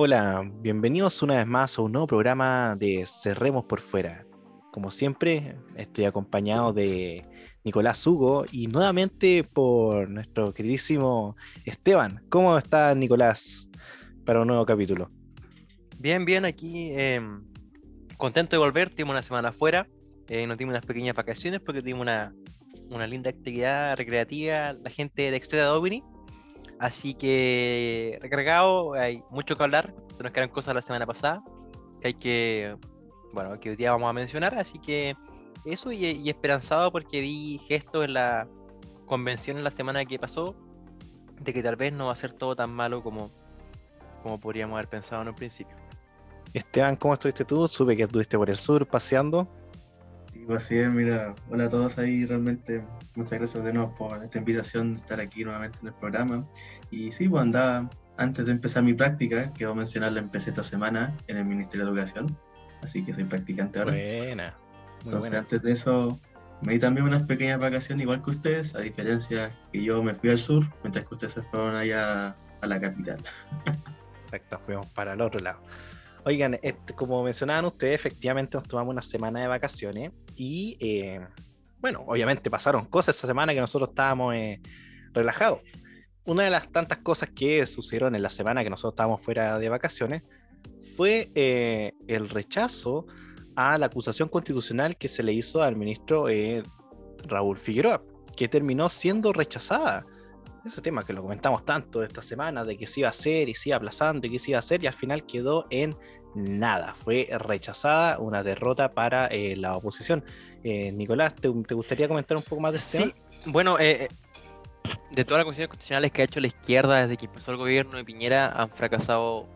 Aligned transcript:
Hola, 0.00 0.48
bienvenidos 0.60 1.24
una 1.24 1.38
vez 1.38 1.46
más 1.48 1.76
a 1.76 1.82
un 1.82 1.90
nuevo 1.90 2.06
programa 2.06 2.76
de 2.78 3.04
Cerremos 3.04 3.64
por 3.64 3.80
Fuera. 3.80 4.24
Como 4.70 4.92
siempre, 4.92 5.56
estoy 5.74 6.04
acompañado 6.04 6.72
de 6.72 7.26
Nicolás 7.64 8.06
Hugo 8.06 8.44
y 8.52 8.68
nuevamente 8.68 9.42
por 9.42 10.08
nuestro 10.08 10.54
queridísimo 10.54 11.34
Esteban. 11.64 12.22
¿Cómo 12.28 12.56
está 12.56 12.94
Nicolás 12.94 13.68
para 14.24 14.40
un 14.40 14.46
nuevo 14.46 14.64
capítulo? 14.64 15.10
Bien, 15.98 16.24
bien, 16.24 16.44
aquí 16.44 16.92
em, 16.92 17.42
contento 18.16 18.54
de 18.54 18.60
volver. 18.60 18.90
Tuvimos 18.90 19.14
una 19.14 19.22
semana 19.24 19.48
afuera, 19.48 19.88
eh, 20.28 20.46
nos 20.46 20.56
dimos 20.58 20.74
unas 20.74 20.86
pequeñas 20.86 21.16
vacaciones 21.16 21.60
porque 21.60 21.80
tuvimos 21.80 22.02
una, 22.02 23.06
linda 23.08 23.30
actividad 23.30 23.96
recreativa, 23.96 24.74
la 24.74 24.90
gente 24.90 25.28
de 25.28 25.36
Extra 25.36 25.64
Domini 25.64 26.04
Así 26.78 27.14
que 27.14 28.18
recargado, 28.22 28.94
hay 28.94 29.22
mucho 29.30 29.56
que 29.56 29.62
hablar. 29.62 29.94
Se 30.16 30.22
nos 30.22 30.32
quedaron 30.32 30.52
cosas 30.52 30.74
la 30.74 30.82
semana 30.82 31.06
pasada 31.06 31.42
que 32.00 32.08
hay 32.08 32.14
que, 32.14 32.76
bueno, 33.32 33.58
que 33.60 33.70
hoy 33.70 33.76
día 33.76 33.92
vamos 33.92 34.08
a 34.08 34.12
mencionar. 34.12 34.58
Así 34.58 34.78
que 34.78 35.16
eso 35.64 35.92
y, 35.92 36.28
esperanzado 36.28 36.90
porque 36.92 37.20
vi 37.20 37.58
gestos 37.66 38.04
en 38.04 38.14
la 38.14 38.46
convención 39.06 39.56
en 39.56 39.64
la 39.64 39.70
semana 39.70 40.04
que 40.04 40.18
pasó 40.18 40.54
de 41.40 41.52
que 41.52 41.62
tal 41.62 41.76
vez 41.76 41.92
no 41.92 42.06
va 42.06 42.12
a 42.12 42.16
ser 42.16 42.32
todo 42.32 42.56
tan 42.56 42.70
malo 42.70 43.02
como, 43.02 43.30
como 44.22 44.38
podríamos 44.40 44.74
haber 44.74 44.88
pensado 44.88 45.22
en 45.22 45.28
un 45.28 45.34
principio. 45.34 45.76
Esteban, 46.52 46.96
¿cómo 46.96 47.14
estuviste 47.14 47.44
tú? 47.44 47.68
Supe 47.68 47.96
que 47.96 48.04
estuviste 48.04 48.36
por 48.36 48.50
el 48.50 48.56
sur 48.56 48.86
paseando. 48.86 49.46
Sí, 50.32 50.44
pues 50.46 50.64
así 50.64 50.78
es, 50.78 50.88
mira, 50.88 51.34
hola 51.50 51.66
a 51.66 51.70
todos 51.70 51.98
ahí, 51.98 52.24
realmente 52.24 52.82
muchas 53.14 53.38
gracias 53.38 53.64
de 53.64 53.72
nuevo 53.72 53.94
por 53.94 54.22
esta 54.24 54.38
invitación 54.38 54.94
de 54.94 54.96
estar 54.96 55.20
aquí 55.20 55.44
nuevamente 55.44 55.78
en 55.82 55.88
el 55.88 55.94
programa. 55.94 56.46
Y 56.90 57.12
sí, 57.12 57.28
pues 57.28 57.42
andaba, 57.42 57.88
antes 58.16 58.46
de 58.46 58.52
empezar 58.52 58.82
mi 58.82 58.94
práctica, 58.94 59.52
que 59.52 59.66
voy 59.66 59.74
a 59.74 59.76
mencionar, 59.76 60.12
la 60.12 60.20
empecé 60.20 60.50
esta 60.50 60.62
semana 60.62 61.16
en 61.26 61.36
el 61.36 61.44
Ministerio 61.44 61.86
de 61.86 61.92
Educación, 61.92 62.36
así 62.82 63.04
que 63.04 63.12
soy 63.12 63.24
practicante 63.24 63.78
ahora. 63.78 63.92
Buena. 63.92 64.54
Entonces, 65.04 65.32
antes 65.32 65.62
de 65.62 65.72
eso, 65.72 66.18
me 66.60 66.72
di 66.72 66.78
también 66.78 67.06
unas 67.06 67.22
pequeñas 67.22 67.58
vacaciones 67.58 68.02
igual 68.02 68.22
que 68.22 68.30
ustedes, 68.30 68.74
a 68.74 68.80
diferencia 68.80 69.52
que 69.72 69.82
yo 69.82 70.02
me 70.02 70.14
fui 70.14 70.30
al 70.30 70.38
sur, 70.38 70.66
mientras 70.82 71.06
que 71.06 71.14
ustedes 71.14 71.34
se 71.34 71.42
fueron 71.42 71.76
allá 71.76 72.36
a 72.60 72.66
la 72.66 72.80
capital. 72.80 73.18
Exacto, 74.22 74.58
fuimos 74.66 74.86
para 74.86 75.14
el 75.14 75.20
otro 75.20 75.40
lado. 75.40 75.60
Oigan, 76.24 76.58
este, 76.62 76.94
como 76.94 77.22
mencionaban 77.22 77.64
ustedes, 77.64 77.94
efectivamente 77.94 78.56
nos 78.56 78.66
tomamos 78.66 78.92
una 78.92 79.02
semana 79.02 79.40
de 79.40 79.46
vacaciones 79.46 80.12
y, 80.36 80.76
eh, 80.80 81.26
bueno, 81.80 82.04
obviamente 82.06 82.50
pasaron 82.50 82.86
cosas 82.86 83.16
esa 83.16 83.26
semana 83.26 83.54
que 83.54 83.60
nosotros 83.60 83.90
estábamos 83.90 84.34
eh, 84.34 84.60
relajados. 85.12 85.60
Una 86.28 86.42
de 86.42 86.50
las 86.50 86.70
tantas 86.70 86.98
cosas 86.98 87.30
que 87.30 87.66
sucedieron 87.66 88.14
en 88.14 88.22
la 88.22 88.28
semana 88.28 88.62
que 88.62 88.68
nosotros 88.68 88.92
estábamos 88.92 89.22
fuera 89.22 89.58
de 89.58 89.70
vacaciones 89.70 90.24
fue 90.94 91.30
eh, 91.34 91.94
el 92.06 92.28
rechazo 92.28 93.06
a 93.56 93.78
la 93.78 93.86
acusación 93.86 94.28
constitucional 94.28 94.98
que 94.98 95.08
se 95.08 95.22
le 95.22 95.32
hizo 95.32 95.62
al 95.62 95.74
ministro 95.74 96.26
Raúl 97.24 97.56
Figueroa, 97.56 98.02
que 98.36 98.46
terminó 98.46 98.90
siendo 98.90 99.32
rechazada 99.32 100.04
ese 100.66 100.82
tema 100.82 101.02
que 101.02 101.14
lo 101.14 101.22
comentamos 101.22 101.64
tanto 101.64 102.02
esta 102.02 102.20
semana, 102.20 102.62
de 102.62 102.76
que 102.76 102.86
se 102.86 103.00
iba 103.00 103.08
a 103.08 103.12
hacer 103.12 103.48
y 103.48 103.54
se 103.54 103.70
iba 103.70 103.76
aplazando 103.76 104.26
y 104.26 104.30
que 104.30 104.38
se 104.38 104.50
iba 104.50 104.58
a 104.58 104.60
hacer, 104.60 104.84
y 104.84 104.86
al 104.86 104.92
final 104.92 105.24
quedó 105.24 105.66
en 105.70 105.96
nada. 106.34 106.94
Fue 106.94 107.26
rechazada, 107.38 108.18
una 108.18 108.42
derrota 108.42 108.92
para 108.92 109.28
eh, 109.28 109.56
la 109.56 109.72
oposición. 109.72 110.22
Eh, 110.62 110.92
Nicolás, 110.92 111.34
¿te, 111.34 111.48
gustaría 111.48 112.06
comentar 112.06 112.36
un 112.36 112.42
poco 112.42 112.60
más 112.60 112.72
de 112.72 112.78
este 112.78 113.02
sí. 113.02 113.14
Bueno, 113.46 113.78
eh, 113.78 114.08
de 115.10 115.24
todas 115.24 115.40
las 115.40 115.44
cuestiones 115.44 115.68
constitucionales 115.68 116.12
que 116.12 116.22
ha 116.22 116.24
hecho 116.24 116.40
la 116.40 116.46
izquierda 116.48 117.02
desde 117.02 117.16
que 117.16 117.26
empezó 117.26 117.50
el 117.52 117.56
gobierno 117.56 117.96
de 117.96 118.04
Piñera, 118.04 118.48
han 118.48 118.70
fracasado 118.70 119.46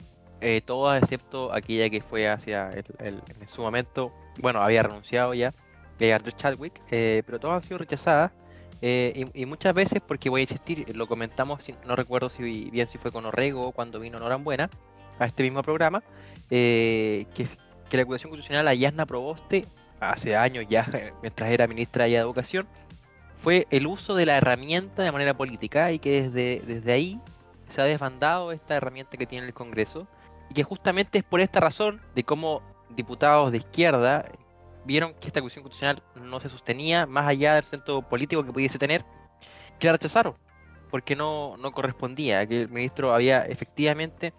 todas, 0.66 1.00
excepto 1.00 1.52
aquella 1.54 1.88
que 1.88 2.00
fue 2.00 2.28
hacia 2.28 2.70
el, 2.70 3.22
en 3.40 3.46
su 3.46 3.62
momento, 3.62 4.12
bueno, 4.40 4.60
había 4.60 4.82
renunciado 4.82 5.34
ya, 5.34 5.52
que 5.98 6.12
Andrew 6.12 6.34
Chadwick, 6.36 6.82
pero 6.90 7.38
todas 7.38 7.62
han 7.62 7.62
sido 7.62 7.78
rechazadas. 7.78 8.32
Eh, 8.84 9.26
y, 9.32 9.46
muchas 9.46 9.72
veces, 9.74 10.02
porque 10.04 10.28
voy 10.28 10.40
a 10.40 10.42
insistir, 10.42 10.96
lo 10.96 11.06
comentamos, 11.06 11.64
no 11.86 11.94
recuerdo 11.94 12.28
si 12.28 12.68
bien 12.68 12.88
si 12.88 12.98
fue 12.98 13.12
con 13.12 13.24
Orrego 13.24 13.70
cuando 13.70 14.00
vino 14.00 14.18
Norambuena 14.18 14.68
a 15.20 15.26
este 15.26 15.44
mismo 15.44 15.62
programa, 15.62 16.02
eh, 16.50 17.26
que, 17.32 17.46
la 17.96 18.02
acusación 18.02 18.30
constitucional 18.30 18.66
a 18.66 18.74
Yasna 18.74 19.06
Proboste, 19.06 19.66
hace 20.00 20.34
años 20.34 20.66
ya, 20.68 20.88
mientras 21.22 21.50
era 21.50 21.68
ministra 21.68 22.06
de 22.06 22.16
Educación, 22.16 22.66
fue 23.42 23.66
el 23.70 23.86
uso 23.86 24.14
de 24.14 24.24
la 24.24 24.36
herramienta 24.36 25.02
de 25.02 25.10
manera 25.10 25.34
política 25.34 25.90
y 25.90 25.98
que 25.98 26.22
desde, 26.22 26.62
desde 26.64 26.92
ahí 26.92 27.20
se 27.68 27.80
ha 27.80 27.84
desbandado 27.84 28.52
esta 28.52 28.76
herramienta 28.76 29.16
que 29.16 29.26
tiene 29.26 29.46
el 29.46 29.54
Congreso 29.54 30.06
y 30.48 30.54
que 30.54 30.62
justamente 30.62 31.18
es 31.18 31.24
por 31.24 31.40
esta 31.40 31.58
razón 31.58 32.00
de 32.14 32.22
cómo 32.22 32.62
diputados 32.90 33.50
de 33.50 33.58
izquierda 33.58 34.26
vieron 34.84 35.14
que 35.14 35.26
esta 35.26 35.40
cuestión 35.40 35.64
constitucional 35.64 36.02
no 36.14 36.40
se 36.40 36.48
sostenía 36.48 37.06
más 37.06 37.26
allá 37.26 37.56
del 37.56 37.64
centro 37.64 38.02
político 38.02 38.44
que 38.44 38.52
pudiese 38.52 38.78
tener, 38.78 39.04
que 39.78 39.86
la 39.86 39.94
rechazaron, 39.94 40.34
porque 40.90 41.16
no, 41.16 41.56
no 41.56 41.72
correspondía, 41.72 42.46
que 42.46 42.62
el 42.62 42.68
ministro 42.68 43.12
había 43.12 43.44
efectivamente, 43.46 44.32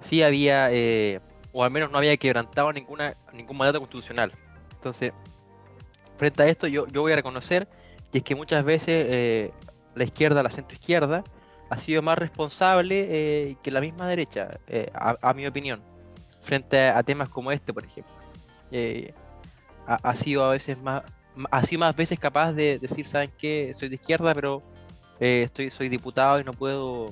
sí 0.00 0.22
había, 0.22 0.72
eh, 0.72 1.20
o 1.52 1.62
al 1.62 1.70
menos 1.70 1.90
no 1.90 1.98
había 1.98 2.16
quebrantado 2.16 2.72
ninguna, 2.72 3.14
ningún 3.32 3.56
mandato 3.56 3.78
constitucional. 3.80 4.32
Entonces, 4.72 5.12
frente 6.16 6.42
a 6.42 6.46
esto 6.48 6.66
yo, 6.66 6.86
yo 6.88 7.02
voy 7.02 7.12
a 7.12 7.16
reconocer 7.16 7.68
que 8.12 8.18
es 8.18 8.24
que 8.24 8.34
muchas 8.34 8.64
veces 8.64 9.06
eh, 9.08 9.52
la 9.94 10.04
izquierda, 10.04 10.42
la 10.42 10.50
centro 10.50 10.74
izquierda, 10.74 11.24
ha 11.68 11.78
sido 11.78 12.02
más 12.02 12.18
responsable 12.18 13.06
eh, 13.10 13.56
que 13.62 13.70
la 13.70 13.80
misma 13.80 14.08
derecha, 14.08 14.58
a, 14.94 15.34
mi 15.34 15.46
opinión, 15.46 15.82
frente 16.42 16.88
a, 16.88 17.02
temas 17.02 17.28
como 17.28 17.52
este, 17.52 17.72
por 17.72 17.84
ejemplo 17.84 18.12
ha, 19.86 20.14
sido 20.14 20.44
a 20.44 20.50
veces 20.50 20.78
más, 20.78 21.02
ha 21.50 21.62
sido 21.62 21.80
más 21.80 21.96
veces 21.96 22.18
capaz 22.18 22.52
de 22.52 22.78
decir, 22.78 23.06
¿saben 23.06 23.32
qué? 23.38 23.74
Soy 23.78 23.88
de 23.88 23.96
izquierda, 23.96 24.34
pero 24.34 24.62
eh, 25.18 25.42
estoy, 25.44 25.70
soy 25.70 25.88
diputado 25.88 26.40
y 26.40 26.44
no 26.44 26.52
puedo, 26.52 27.06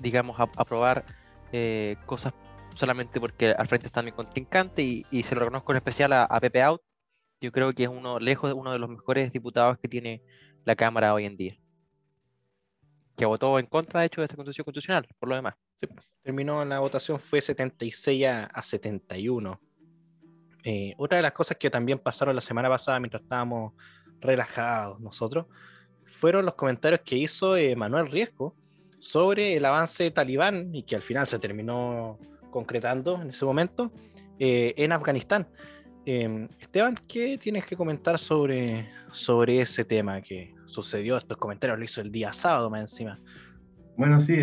digamos, 0.00 0.38
aprobar 0.38 1.04
eh, 1.52 1.96
cosas 2.06 2.34
solamente 2.74 3.20
porque 3.20 3.50
al 3.50 3.66
frente 3.66 3.86
está 3.86 4.02
mi 4.02 4.12
contrincante 4.12 4.82
y, 4.82 5.22
se 5.24 5.34
lo 5.34 5.40
reconozco 5.40 5.72
en 5.72 5.78
especial 5.78 6.12
a, 6.12 6.40
Pepe 6.40 6.62
Out. 6.62 6.82
Yo 7.40 7.52
creo 7.52 7.72
que 7.72 7.84
es 7.84 7.88
uno, 7.88 8.18
lejos 8.18 8.50
de 8.50 8.54
uno 8.54 8.72
de 8.72 8.78
los 8.78 8.90
mejores 8.90 9.32
diputados 9.32 9.78
que 9.78 9.88
tiene 9.88 10.22
la 10.64 10.74
Cámara 10.76 11.14
hoy 11.14 11.24
en 11.24 11.36
día. 11.36 11.58
Que 13.16 13.26
votó 13.26 13.58
en 13.58 13.66
contra, 13.66 14.00
de 14.00 14.06
hecho, 14.06 14.20
de 14.20 14.26
esta 14.26 14.36
constitución 14.36 14.64
constitucional, 14.64 15.06
por 15.18 15.28
lo 15.28 15.34
demás. 15.34 15.54
terminó 16.22 16.64
la 16.64 16.80
votación, 16.80 17.18
fue 17.18 17.40
76 17.40 18.26
a 18.26 18.62
71. 18.62 19.60
Eh, 20.64 20.94
otra 20.98 21.16
de 21.16 21.22
las 21.22 21.32
cosas 21.32 21.56
que 21.56 21.70
también 21.70 21.98
pasaron 21.98 22.34
la 22.34 22.40
semana 22.40 22.68
pasada 22.68 22.98
mientras 22.98 23.22
estábamos 23.22 23.74
relajados 24.20 24.98
nosotros 24.98 25.46
fueron 26.18 26.44
los 26.44 26.54
comentarios 26.54 27.00
que 27.04 27.16
hizo 27.16 27.56
eh, 27.56 27.76
Manuel 27.76 28.08
Riesco 28.08 28.56
sobre 28.98 29.56
el 29.56 29.64
avance 29.64 30.10
talibán 30.10 30.74
y 30.74 30.82
que 30.82 30.96
al 30.96 31.02
final 31.02 31.26
se 31.26 31.38
terminó 31.38 32.18
concretando 32.50 33.22
en 33.22 33.30
ese 33.30 33.44
momento 33.44 33.92
eh, 34.38 34.74
en 34.76 34.92
Afganistán. 34.92 35.48
Em, 36.10 36.48
Esteban, 36.58 36.94
¿qué 37.06 37.36
tienes 37.36 37.66
que 37.66 37.76
comentar 37.76 38.18
sobre, 38.18 38.88
sobre 39.12 39.60
ese 39.60 39.84
tema 39.84 40.22
que 40.22 40.54
sucedió? 40.64 41.18
Estos 41.18 41.36
comentarios 41.36 41.78
lo 41.78 41.84
hizo 41.84 42.00
el 42.00 42.10
día 42.10 42.32
sábado 42.32 42.70
más 42.70 42.80
encima. 42.80 43.20
Bueno, 43.98 44.18
sí, 44.18 44.36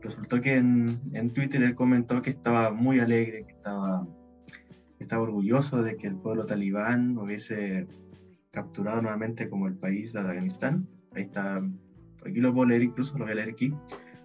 resultó 0.00 0.40
que 0.40 0.56
en, 0.56 0.96
en 1.12 1.30
Twitter 1.34 1.62
él 1.62 1.74
comentó 1.74 2.22
que 2.22 2.30
estaba 2.30 2.70
muy 2.70 3.00
alegre, 3.00 3.44
que 3.44 3.52
estaba 3.52 4.06
estaba 4.98 5.24
orgulloso 5.24 5.82
de 5.82 5.98
que 5.98 6.06
el 6.06 6.16
pueblo 6.16 6.46
talibán 6.46 7.18
hubiese 7.18 7.86
capturado 8.50 9.02
nuevamente 9.02 9.50
como 9.50 9.68
el 9.68 9.74
país 9.74 10.14
de 10.14 10.20
Afganistán. 10.20 10.88
Ahí 11.14 11.24
está, 11.24 11.62
aquí 12.24 12.40
lo 12.40 12.54
puedo 12.54 12.68
leer 12.68 12.82
incluso, 12.82 13.18
lo 13.18 13.24
voy 13.24 13.32
a 13.32 13.36
leer 13.36 13.50
aquí. 13.50 13.74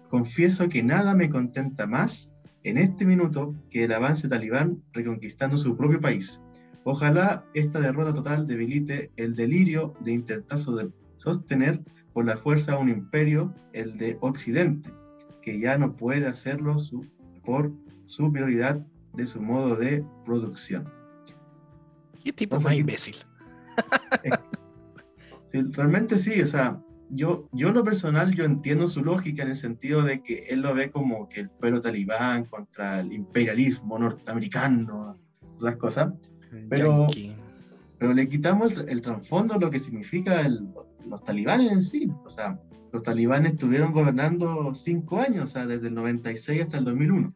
Confieso 0.08 0.70
que 0.70 0.82
nada 0.82 1.14
me 1.14 1.28
contenta 1.28 1.86
más 1.86 2.32
en 2.64 2.78
este 2.78 3.04
minuto 3.04 3.54
que 3.70 3.84
el 3.84 3.92
avance 3.92 4.28
talibán 4.28 4.82
reconquistando 4.92 5.56
su 5.56 5.76
propio 5.76 6.00
país. 6.00 6.40
Ojalá 6.84 7.44
esta 7.54 7.80
derrota 7.80 8.12
total 8.12 8.46
debilite 8.46 9.10
el 9.16 9.34
delirio 9.34 9.94
de 10.00 10.12
intentar 10.12 10.60
sostener 11.16 11.80
por 12.12 12.24
la 12.24 12.36
fuerza 12.36 12.76
un 12.76 12.88
imperio, 12.88 13.54
el 13.72 13.96
de 13.96 14.16
Occidente, 14.20 14.90
que 15.42 15.58
ya 15.60 15.78
no 15.78 15.96
puede 15.96 16.26
hacerlo 16.26 16.76
por 17.44 17.72
su 18.06 18.32
prioridad 18.32 18.84
de 19.14 19.26
su 19.26 19.40
modo 19.40 19.76
de 19.76 20.04
producción. 20.24 20.88
¿Qué 22.22 22.32
tipo 22.32 22.58
más 22.60 22.74
imbécil? 22.74 23.16
realmente 25.52 26.18
sí, 26.18 26.40
o 26.40 26.46
sea, 26.46 26.80
yo, 27.14 27.46
yo 27.52 27.68
en 27.68 27.74
lo 27.74 27.84
personal, 27.84 28.34
yo 28.34 28.44
entiendo 28.44 28.86
su 28.86 29.04
lógica 29.04 29.42
en 29.42 29.50
el 29.50 29.56
sentido 29.56 30.02
de 30.02 30.22
que 30.22 30.46
él 30.48 30.62
lo 30.62 30.74
ve 30.74 30.90
como 30.90 31.28
que 31.28 31.40
el 31.40 31.50
pueblo 31.50 31.80
talibán 31.80 32.46
contra 32.46 33.00
el 33.00 33.12
imperialismo 33.12 33.98
norteamericano, 33.98 35.18
esas 35.58 35.76
cosas, 35.76 36.14
pero, 36.70 37.06
pero 37.98 38.14
le 38.14 38.28
quitamos 38.28 38.78
el, 38.78 39.02
trasfondo, 39.02 39.58
lo 39.58 39.70
que 39.70 39.78
significa 39.78 40.48
los 41.06 41.22
talibanes 41.22 41.70
en 41.70 41.82
sí, 41.82 42.10
o 42.24 42.30
sea, 42.30 42.58
los 42.92 43.02
talibanes 43.02 43.52
estuvieron 43.52 43.92
gobernando 43.92 44.72
cinco 44.74 45.20
años, 45.20 45.44
o 45.44 45.52
sea, 45.52 45.66
desde 45.66 45.88
el 45.88 45.94
96 45.94 46.62
hasta 46.62 46.78
el 46.78 46.84
2001, 46.84 47.34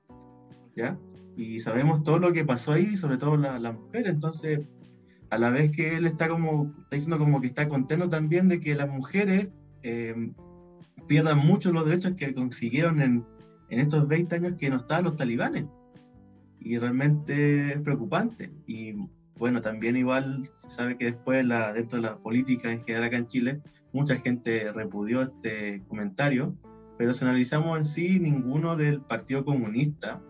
¿ya? 0.74 0.98
Y 1.36 1.60
sabemos 1.60 2.02
todo 2.02 2.18
lo 2.18 2.32
que 2.32 2.46
pasó 2.46 2.72
ahí, 2.72 2.96
sobre 2.96 3.18
todo 3.18 3.36
la, 3.36 3.58
la 3.58 3.72
mujer, 3.72 4.06
entonces, 4.06 4.60
a 5.28 5.36
la 5.36 5.50
vez 5.50 5.70
que 5.70 5.96
él 5.96 6.06
está 6.06 6.28
como, 6.28 6.74
está 6.84 6.96
diciendo 6.96 7.18
como 7.18 7.42
que 7.42 7.48
está 7.48 7.68
contento 7.68 8.08
también 8.08 8.48
de 8.48 8.58
que 8.58 8.74
las 8.74 8.88
mujeres 8.88 9.48
eh, 9.88 10.32
pierdan 11.06 11.38
mucho 11.38 11.70
los 11.70 11.86
derechos 11.86 12.14
que 12.16 12.34
consiguieron 12.34 13.00
en, 13.00 13.24
en 13.70 13.78
estos 13.78 14.08
20 14.08 14.34
años 14.34 14.54
que 14.54 14.68
no 14.68 14.76
estaban 14.76 15.04
los 15.04 15.16
talibanes. 15.16 15.66
Y 16.58 16.78
realmente 16.78 17.74
es 17.74 17.80
preocupante. 17.80 18.50
Y 18.66 18.96
bueno, 19.38 19.62
también 19.62 19.96
igual 19.96 20.50
se 20.54 20.72
sabe 20.72 20.96
que 20.96 21.04
después 21.04 21.44
la, 21.46 21.72
dentro 21.72 22.00
de 22.00 22.08
la 22.08 22.16
política 22.16 22.72
en 22.72 22.84
general 22.84 23.04
acá 23.04 23.16
en 23.16 23.28
Chile, 23.28 23.60
mucha 23.92 24.16
gente 24.16 24.72
repudió 24.72 25.22
este 25.22 25.82
comentario, 25.86 26.56
pero 26.98 27.12
si 27.12 27.24
analizamos 27.24 27.78
en 27.78 27.84
sí, 27.84 28.18
ninguno 28.18 28.76
del 28.76 29.00
Partido 29.00 29.44
Comunista, 29.44 30.20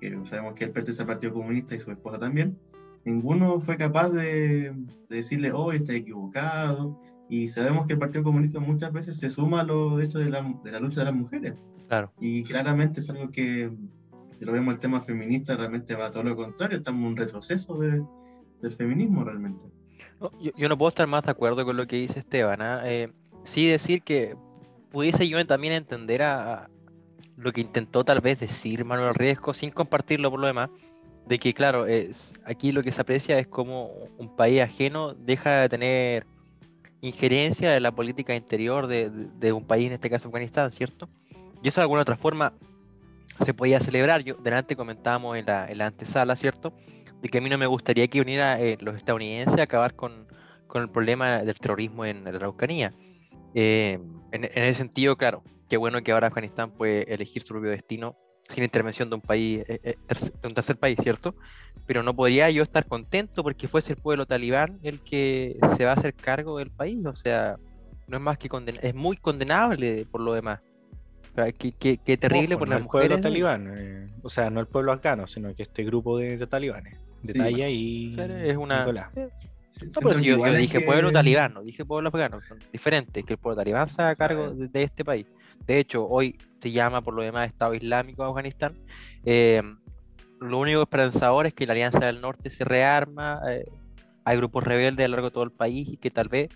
que 0.00 0.16
sabemos 0.24 0.54
que 0.54 0.64
él 0.64 0.70
pertenece 0.70 1.02
al 1.02 1.08
Partido 1.08 1.32
Comunista 1.32 1.74
y 1.74 1.80
su 1.80 1.90
esposa 1.90 2.20
también, 2.20 2.56
ninguno 3.04 3.58
fue 3.58 3.76
capaz 3.76 4.10
de, 4.10 4.72
decirle, 5.08 5.50
oh, 5.52 5.72
está 5.72 5.94
equivocado, 5.94 7.00
y 7.30 7.48
sabemos 7.48 7.86
que 7.86 7.92
el 7.92 7.98
Partido 7.98 8.24
Comunista 8.24 8.58
muchas 8.58 8.92
veces 8.92 9.16
se 9.16 9.30
suma 9.30 9.60
a 9.60 9.64
los 9.64 10.02
hechos 10.02 10.22
de 10.22 10.30
la, 10.30 10.42
de 10.64 10.72
la 10.72 10.80
lucha 10.80 11.00
de 11.00 11.06
las 11.06 11.14
mujeres. 11.14 11.54
Claro. 11.86 12.12
Y 12.20 12.42
claramente 12.42 12.98
es 12.98 13.08
algo 13.08 13.30
que, 13.30 13.70
si 14.36 14.44
lo 14.44 14.52
vemos 14.52 14.74
el 14.74 14.80
tema 14.80 15.00
feminista, 15.00 15.56
realmente 15.56 15.94
va 15.94 16.06
a 16.06 16.10
todo 16.10 16.24
lo 16.24 16.34
contrario, 16.34 16.78
estamos 16.78 17.00
en 17.02 17.06
un 17.06 17.16
retroceso 17.16 17.78
de, 17.78 18.02
del 18.60 18.72
feminismo 18.72 19.22
realmente. 19.22 19.64
yo, 20.40 20.50
yo, 20.56 20.68
no 20.68 20.76
puedo 20.76 20.88
estar 20.88 21.06
más 21.06 21.22
de 21.22 21.30
acuerdo 21.30 21.64
con 21.64 21.76
lo 21.76 21.86
que 21.86 21.96
dice 21.96 22.18
Esteban. 22.18 22.60
¿ah? 22.62 22.82
Eh, 22.84 23.12
sí 23.44 23.68
decir 23.68 24.02
que 24.02 24.34
pudiese 24.90 25.28
yo 25.28 25.44
también 25.46 25.72
entender 25.72 26.22
a, 26.22 26.54
a, 26.54 26.70
lo 27.36 27.52
que 27.52 27.60
intentó 27.60 28.04
tal 28.04 28.20
vez 28.20 28.40
decir 28.40 28.84
Manuel 28.84 29.14
Riesco 29.14 29.54
sin 29.54 29.70
compartirlo 29.70 30.32
por 30.32 30.40
lo 30.40 30.48
demás, 30.48 30.70
de 31.26 31.38
que 31.38 31.54
claro, 31.54 31.86
es, 31.86 32.34
aquí 32.44 32.72
lo 32.72 32.82
que 32.82 32.90
se 32.90 33.00
aprecia 33.00 33.38
es 33.38 33.46
como 33.46 33.86
un 34.18 34.34
país 34.34 34.60
ajeno 34.62 35.14
deja 35.14 35.60
de 35.60 35.68
tener 35.68 36.26
injerencia 37.00 37.70
de 37.70 37.80
la 37.80 37.92
política 37.92 38.34
interior 38.34 38.86
de, 38.86 39.10
de, 39.10 39.28
de 39.38 39.52
un 39.52 39.64
país, 39.64 39.86
en 39.86 39.92
este 39.94 40.10
caso 40.10 40.28
Afganistán, 40.28 40.72
¿cierto? 40.72 41.08
Y 41.62 41.68
eso 41.68 41.80
de 41.80 41.82
alguna 41.82 42.02
otra 42.02 42.16
forma 42.16 42.52
se 43.44 43.54
podía 43.54 43.80
celebrar. 43.80 44.22
Yo 44.22 44.34
delante 44.36 44.76
comentábamos 44.76 45.36
en 45.36 45.46
la, 45.46 45.70
en 45.70 45.78
la 45.78 45.86
antesala, 45.86 46.36
¿cierto? 46.36 46.72
De 47.20 47.28
que 47.28 47.38
a 47.38 47.40
mí 47.40 47.48
no 47.48 47.58
me 47.58 47.66
gustaría 47.66 48.08
que 48.08 48.20
uniera 48.20 48.60
eh, 48.60 48.76
los 48.80 48.96
estadounidenses 48.96 49.58
a 49.58 49.62
acabar 49.62 49.94
con, 49.94 50.26
con, 50.66 50.82
el 50.82 50.88
problema 50.88 51.42
del 51.42 51.54
terrorismo 51.54 52.04
en 52.04 52.24
la 52.24 52.30
Araucanía. 52.30 52.92
Eh, 53.54 53.98
en, 54.32 54.44
en, 54.44 54.64
ese 54.64 54.74
sentido, 54.74 55.16
claro, 55.16 55.42
qué 55.68 55.76
bueno 55.76 56.02
que 56.02 56.12
ahora 56.12 56.28
Afganistán 56.28 56.70
puede 56.70 57.12
elegir 57.12 57.42
su 57.42 57.48
propio 57.48 57.70
destino 57.70 58.16
sin 58.50 58.64
intervención 58.64 59.08
de 59.08 59.14
un 59.14 59.20
país, 59.20 59.62
eh, 59.68 59.80
eh, 59.82 59.96
de 60.42 60.48
un 60.48 60.54
tercer 60.54 60.76
país, 60.76 60.98
¿cierto? 61.02 61.34
Pero 61.86 62.02
no 62.02 62.14
podría 62.14 62.50
yo 62.50 62.62
estar 62.62 62.86
contento 62.86 63.42
porque 63.42 63.68
fuese 63.68 63.92
el 63.94 63.98
pueblo 63.98 64.26
talibán 64.26 64.78
el 64.82 65.00
que 65.00 65.56
se 65.76 65.84
va 65.84 65.92
a 65.92 65.94
hacer 65.94 66.14
cargo 66.14 66.58
del 66.58 66.70
país, 66.70 67.04
o 67.06 67.16
sea, 67.16 67.56
no 68.08 68.16
es 68.16 68.22
más 68.22 68.38
que 68.38 68.48
condenable, 68.48 68.88
es 68.88 68.94
muy 68.94 69.16
condenable 69.16 70.04
por 70.10 70.20
lo 70.20 70.34
demás. 70.34 70.60
Qué, 71.58 71.72
qué, 71.72 71.96
qué 71.98 72.16
terrible 72.16 72.56
Ojo, 72.56 72.58
por 72.60 72.68
no 72.68 72.72
las 72.74 72.78
el 72.80 72.84
mujeres. 72.84 73.08
pueblo 73.08 73.22
talibán, 73.22 73.74
eh, 73.78 74.06
o 74.22 74.28
sea, 74.28 74.50
no 74.50 74.60
el 74.60 74.66
pueblo 74.66 74.92
afgano, 74.92 75.26
sino 75.28 75.54
que 75.54 75.62
este 75.62 75.84
grupo 75.84 76.18
de, 76.18 76.36
de 76.36 76.46
talibanes, 76.46 76.98
de 77.22 77.32
Sí, 77.32 77.62
y 77.62 78.14
Claro, 78.14 78.36
es 78.36 78.56
una. 78.56 78.80
Nicolás. 78.80 79.08
No, 79.82 80.00
pero 80.02 80.14
si 80.14 80.22
que 80.22 80.28
yo, 80.30 80.38
yo 80.46 80.52
dije 80.54 80.78
que- 80.78 80.84
pueblo 80.84 81.12
talibán, 81.12 81.54
no 81.54 81.62
dije 81.62 81.84
pueblo 81.84 82.08
afgano, 82.08 82.40
son 82.42 82.58
diferentes, 82.72 83.24
que 83.24 83.32
el 83.34 83.38
pueblo 83.38 83.56
talibán 83.56 83.88
se 83.88 84.02
haga 84.02 84.14
cargo 84.14 84.50
de, 84.50 84.68
de 84.68 84.82
este 84.82 85.04
país. 85.04 85.26
De 85.66 85.78
hecho, 85.78 86.06
hoy 86.06 86.36
se 86.58 86.72
llama 86.72 87.02
por 87.02 87.14
lo 87.14 87.22
demás 87.22 87.46
Estado 87.48 87.74
Islámico 87.74 88.22
de 88.22 88.28
Afganistán. 88.28 88.74
Eh, 89.24 89.62
lo 90.40 90.58
único 90.58 90.82
esperanzador 90.82 91.46
es 91.46 91.54
que 91.54 91.66
la 91.66 91.72
Alianza 91.72 92.00
del 92.06 92.20
Norte 92.20 92.50
se 92.50 92.64
rearma, 92.64 93.40
eh, 93.48 93.64
hay 94.24 94.36
grupos 94.36 94.64
rebeldes 94.64 95.04
a 95.04 95.08
lo 95.08 95.12
largo 95.16 95.28
de 95.28 95.34
todo 95.34 95.44
el 95.44 95.52
país 95.52 95.88
y 95.88 95.96
que 95.98 96.10
tal 96.10 96.28
vez 96.28 96.48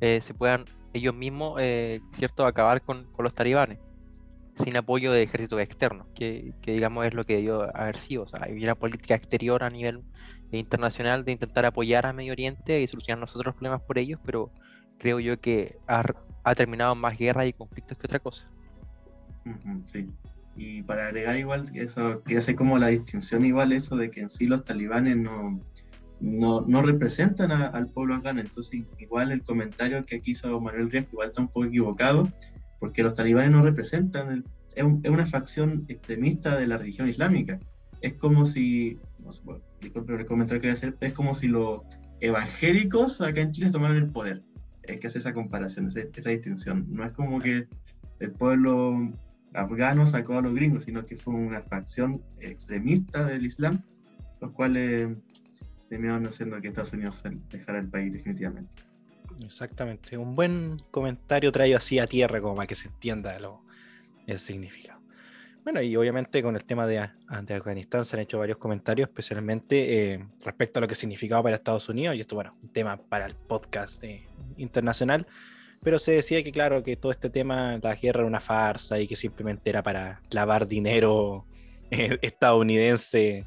eh, 0.00 0.20
se 0.20 0.34
puedan 0.34 0.64
ellos 0.92 1.14
mismos, 1.14 1.58
eh, 1.60 2.00
cierto, 2.16 2.44
acabar 2.46 2.82
con, 2.82 3.04
con 3.12 3.22
los 3.24 3.34
talibanes 3.34 3.78
sin 4.62 4.76
apoyo 4.76 5.12
de 5.12 5.22
ejércitos 5.22 5.60
externos, 5.60 6.06
que, 6.14 6.52
que 6.60 6.72
digamos 6.72 7.06
es 7.06 7.14
lo 7.14 7.24
que 7.24 7.36
debió 7.36 7.74
haber 7.74 7.98
sido. 7.98 8.24
O 8.24 8.28
sea, 8.28 8.40
hay 8.42 8.62
una 8.62 8.74
política 8.74 9.14
exterior 9.14 9.62
a 9.62 9.70
nivel 9.70 10.02
internacional 10.58 11.24
de 11.24 11.32
intentar 11.32 11.64
apoyar 11.66 12.06
a 12.06 12.12
Medio 12.12 12.32
Oriente 12.32 12.80
y 12.80 12.86
solucionar 12.86 13.20
nosotros 13.20 13.46
los 13.46 13.54
problemas 13.54 13.82
por 13.82 13.98
ellos, 13.98 14.20
pero 14.24 14.50
creo 14.98 15.20
yo 15.20 15.38
que 15.40 15.76
ha, 15.86 16.04
ha 16.44 16.54
terminado 16.54 16.94
más 16.94 17.16
guerras 17.16 17.46
y 17.46 17.52
conflictos 17.52 17.96
que 17.98 18.06
otra 18.06 18.18
cosa. 18.18 18.48
Sí. 19.86 20.06
Y 20.56 20.82
para 20.82 21.06
agregar 21.06 21.36
igual, 21.38 21.70
eso 21.74 22.22
quería 22.22 22.38
hacer 22.40 22.54
como 22.56 22.78
la 22.78 22.88
distinción 22.88 23.44
igual 23.44 23.72
eso 23.72 23.96
de 23.96 24.10
que 24.10 24.20
en 24.20 24.28
sí 24.28 24.46
los 24.46 24.64
talibanes 24.64 25.16
no, 25.16 25.60
no, 26.20 26.60
no 26.62 26.82
representan 26.82 27.50
a- 27.52 27.66
al 27.68 27.88
pueblo 27.88 28.14
afgano. 28.16 28.40
Entonces 28.40 28.82
igual 28.98 29.32
el 29.32 29.42
comentario 29.42 30.04
que 30.04 30.16
aquí 30.16 30.32
hizo 30.32 30.60
Manuel 30.60 30.90
Riesco 30.90 31.10
igual 31.12 31.28
está 31.28 31.40
un 31.40 31.48
poco 31.48 31.64
equivocado, 31.66 32.28
porque 32.78 33.02
los 33.02 33.14
talibanes 33.14 33.52
no 33.52 33.62
representan, 33.62 34.30
el- 34.32 34.44
es, 34.74 34.84
un- 34.84 35.00
es 35.02 35.10
una 35.10 35.26
facción 35.26 35.84
extremista 35.88 36.56
de 36.58 36.66
la 36.66 36.76
religión 36.76 37.08
islámica. 37.08 37.58
Es 38.02 38.14
como 38.14 38.44
si, 38.44 38.98
no 39.22 39.32
sé, 39.32 39.42
bueno, 39.44 39.62
disculpe 39.80 40.14
el 40.14 40.26
comentario 40.26 40.60
que 40.60 40.68
voy 40.68 40.70
a 40.70 40.74
hacer, 40.74 40.96
es 41.00 41.12
como 41.12 41.34
si 41.34 41.48
los 41.48 41.82
evangélicos 42.20 43.20
acá 43.20 43.40
en 43.40 43.52
Chile 43.52 43.70
tomaran 43.70 43.96
el 43.96 44.10
poder. 44.10 44.42
Hay 44.88 44.98
que 44.98 45.06
hacer 45.06 45.20
esa 45.20 45.34
comparación, 45.34 45.86
esa, 45.86 46.00
esa 46.00 46.30
distinción. 46.30 46.86
No 46.88 47.04
es 47.04 47.12
como 47.12 47.38
que 47.38 47.68
el 48.18 48.32
pueblo 48.32 49.12
afgano 49.54 50.06
sacó 50.06 50.38
a 50.38 50.42
los 50.42 50.54
gringos, 50.54 50.84
sino 50.84 51.04
que 51.04 51.16
fue 51.16 51.34
una 51.34 51.60
facción 51.62 52.22
extremista 52.40 53.24
del 53.24 53.46
Islam, 53.46 53.82
los 54.40 54.52
cuales 54.52 55.08
terminaron 55.88 56.26
haciendo 56.26 56.60
que 56.60 56.68
Estados 56.68 56.92
Unidos 56.92 57.22
dejara 57.50 57.80
el 57.80 57.88
país 57.88 58.12
definitivamente. 58.12 58.70
Exactamente, 59.44 60.16
un 60.16 60.34
buen 60.34 60.76
comentario 60.90 61.50
traído 61.50 61.78
así 61.78 61.98
a 61.98 62.06
tierra 62.06 62.40
como 62.40 62.54
para 62.54 62.66
que 62.66 62.74
se 62.74 62.88
entienda 62.88 63.38
lo, 63.38 63.62
el 64.26 64.38
significado. 64.38 64.99
Bueno, 65.72 65.82
y 65.82 65.94
obviamente 65.94 66.42
con 66.42 66.56
el 66.56 66.64
tema 66.64 66.84
de, 66.84 67.08
de 67.42 67.54
Afganistán 67.54 68.04
se 68.04 68.16
han 68.16 68.22
hecho 68.22 68.40
varios 68.40 68.58
comentarios, 68.58 69.08
especialmente 69.08 70.14
eh, 70.14 70.26
respecto 70.44 70.80
a 70.80 70.82
lo 70.82 70.88
que 70.88 70.96
significaba 70.96 71.44
para 71.44 71.54
Estados 71.54 71.88
Unidos, 71.88 72.16
y 72.16 72.20
esto, 72.20 72.34
bueno, 72.34 72.56
un 72.60 72.72
tema 72.72 72.96
para 72.96 73.26
el 73.26 73.36
podcast 73.36 74.02
eh, 74.02 74.26
internacional, 74.56 75.28
pero 75.80 76.00
se 76.00 76.10
decía 76.10 76.42
que, 76.42 76.50
claro, 76.50 76.82
que 76.82 76.96
todo 76.96 77.12
este 77.12 77.30
tema, 77.30 77.78
la 77.80 77.94
guerra 77.94 78.18
era 78.18 78.26
una 78.26 78.40
farsa 78.40 78.98
y 78.98 79.06
que 79.06 79.14
simplemente 79.14 79.70
era 79.70 79.80
para 79.80 80.20
lavar 80.30 80.66
dinero 80.66 81.46
eh, 81.92 82.18
estadounidense 82.20 83.46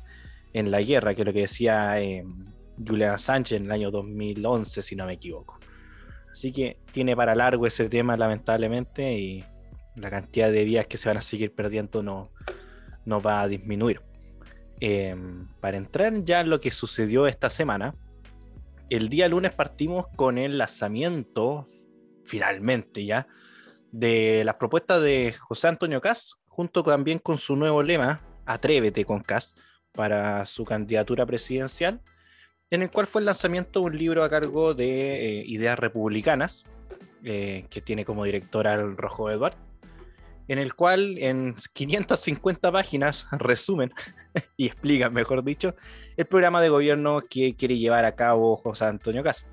en 0.54 0.72
la 0.72 0.82
guerra, 0.82 1.16
que 1.16 1.24
es 1.24 1.28
lo 1.28 1.34
que 1.34 1.42
decía 1.42 2.02
eh, 2.02 2.24
Julian 2.78 3.20
Sánchez 3.20 3.60
en 3.60 3.66
el 3.66 3.72
año 3.74 3.92
2011, 3.92 4.82
si 4.82 4.96
no 4.96 5.06
me 5.06 5.16
equivoco. 5.16 5.60
Así 6.32 6.54
que 6.54 6.78
tiene 6.94 7.18
para 7.18 7.36
largo 7.36 7.68
ese 7.68 7.90
tema, 7.90 8.16
lamentablemente, 8.16 9.12
y 9.12 9.44
la 9.96 10.10
cantidad 10.10 10.52
de 10.52 10.66
días 10.66 10.88
que 10.88 10.98
se 10.98 11.10
van 11.10 11.18
a 11.18 11.22
seguir 11.22 11.54
perdiendo 11.54 12.04
no, 12.04 12.32
no 13.06 13.22
va 13.22 13.42
a 13.42 13.48
disminuir. 13.48 14.02
Eh, 14.80 15.16
para 15.60 15.78
entrar 15.78 16.14
ya 16.24 16.42
en 16.42 16.50
lo 16.50 16.60
que 16.60 16.72
sucedió 16.72 17.28
esta 17.28 17.50
semana, 17.50 17.96
el 18.90 19.10
día 19.10 19.28
lunes 19.28 19.54
partimos 19.54 20.08
con 20.16 20.38
el 20.38 20.58
lanzamiento, 20.58 21.68
finalmente 22.26 23.06
ya, 23.06 23.28
de 23.92 24.44
las 24.44 24.56
propuestas 24.56 25.02
de 25.02 25.34
José 25.40 25.68
Antonio 25.68 26.02
Cas, 26.02 26.36
junto 26.48 26.84
también 26.84 27.20
con 27.20 27.38
su 27.38 27.56
nuevo 27.56 27.82
lema, 27.82 28.22
Atrévete 28.46 29.06
con 29.06 29.22
Cas, 29.22 29.56
para 29.94 30.46
su 30.46 30.66
candidatura 30.66 31.26
presidencial, 31.26 32.02
en 32.70 32.82
el 32.82 32.92
cual 32.92 33.08
fue 33.08 33.22
el 33.22 33.26
lanzamiento 33.26 33.80
de 33.80 33.86
un 33.86 33.98
libro 33.98 34.24
a 34.24 34.30
cargo 34.30 34.74
de 34.74 35.40
eh, 35.40 35.44
Ideas 35.46 35.78
Republicanas, 35.78 36.64
eh, 37.24 37.66
que 37.70 37.82
tiene 37.82 38.04
como 38.04 38.26
director 38.26 38.68
al 38.68 38.98
Rojo 38.98 39.30
Eduard, 39.32 39.56
en 40.48 40.60
el 40.60 40.74
cual 40.74 41.18
en 41.18 41.56
550 41.74 42.72
páginas 42.72 43.28
resumen 43.32 43.94
y 44.58 44.68
explican, 44.68 45.14
mejor 45.14 45.44
dicho, 45.44 45.76
el 46.18 46.26
programa 46.26 46.62
de 46.62 46.70
gobierno 46.70 47.22
que 47.22 47.56
quiere 47.56 47.78
llevar 47.78 48.06
a 48.06 48.16
cabo 48.16 48.56
José 48.58 48.86
Antonio 48.86 49.24
Cast, 49.24 49.48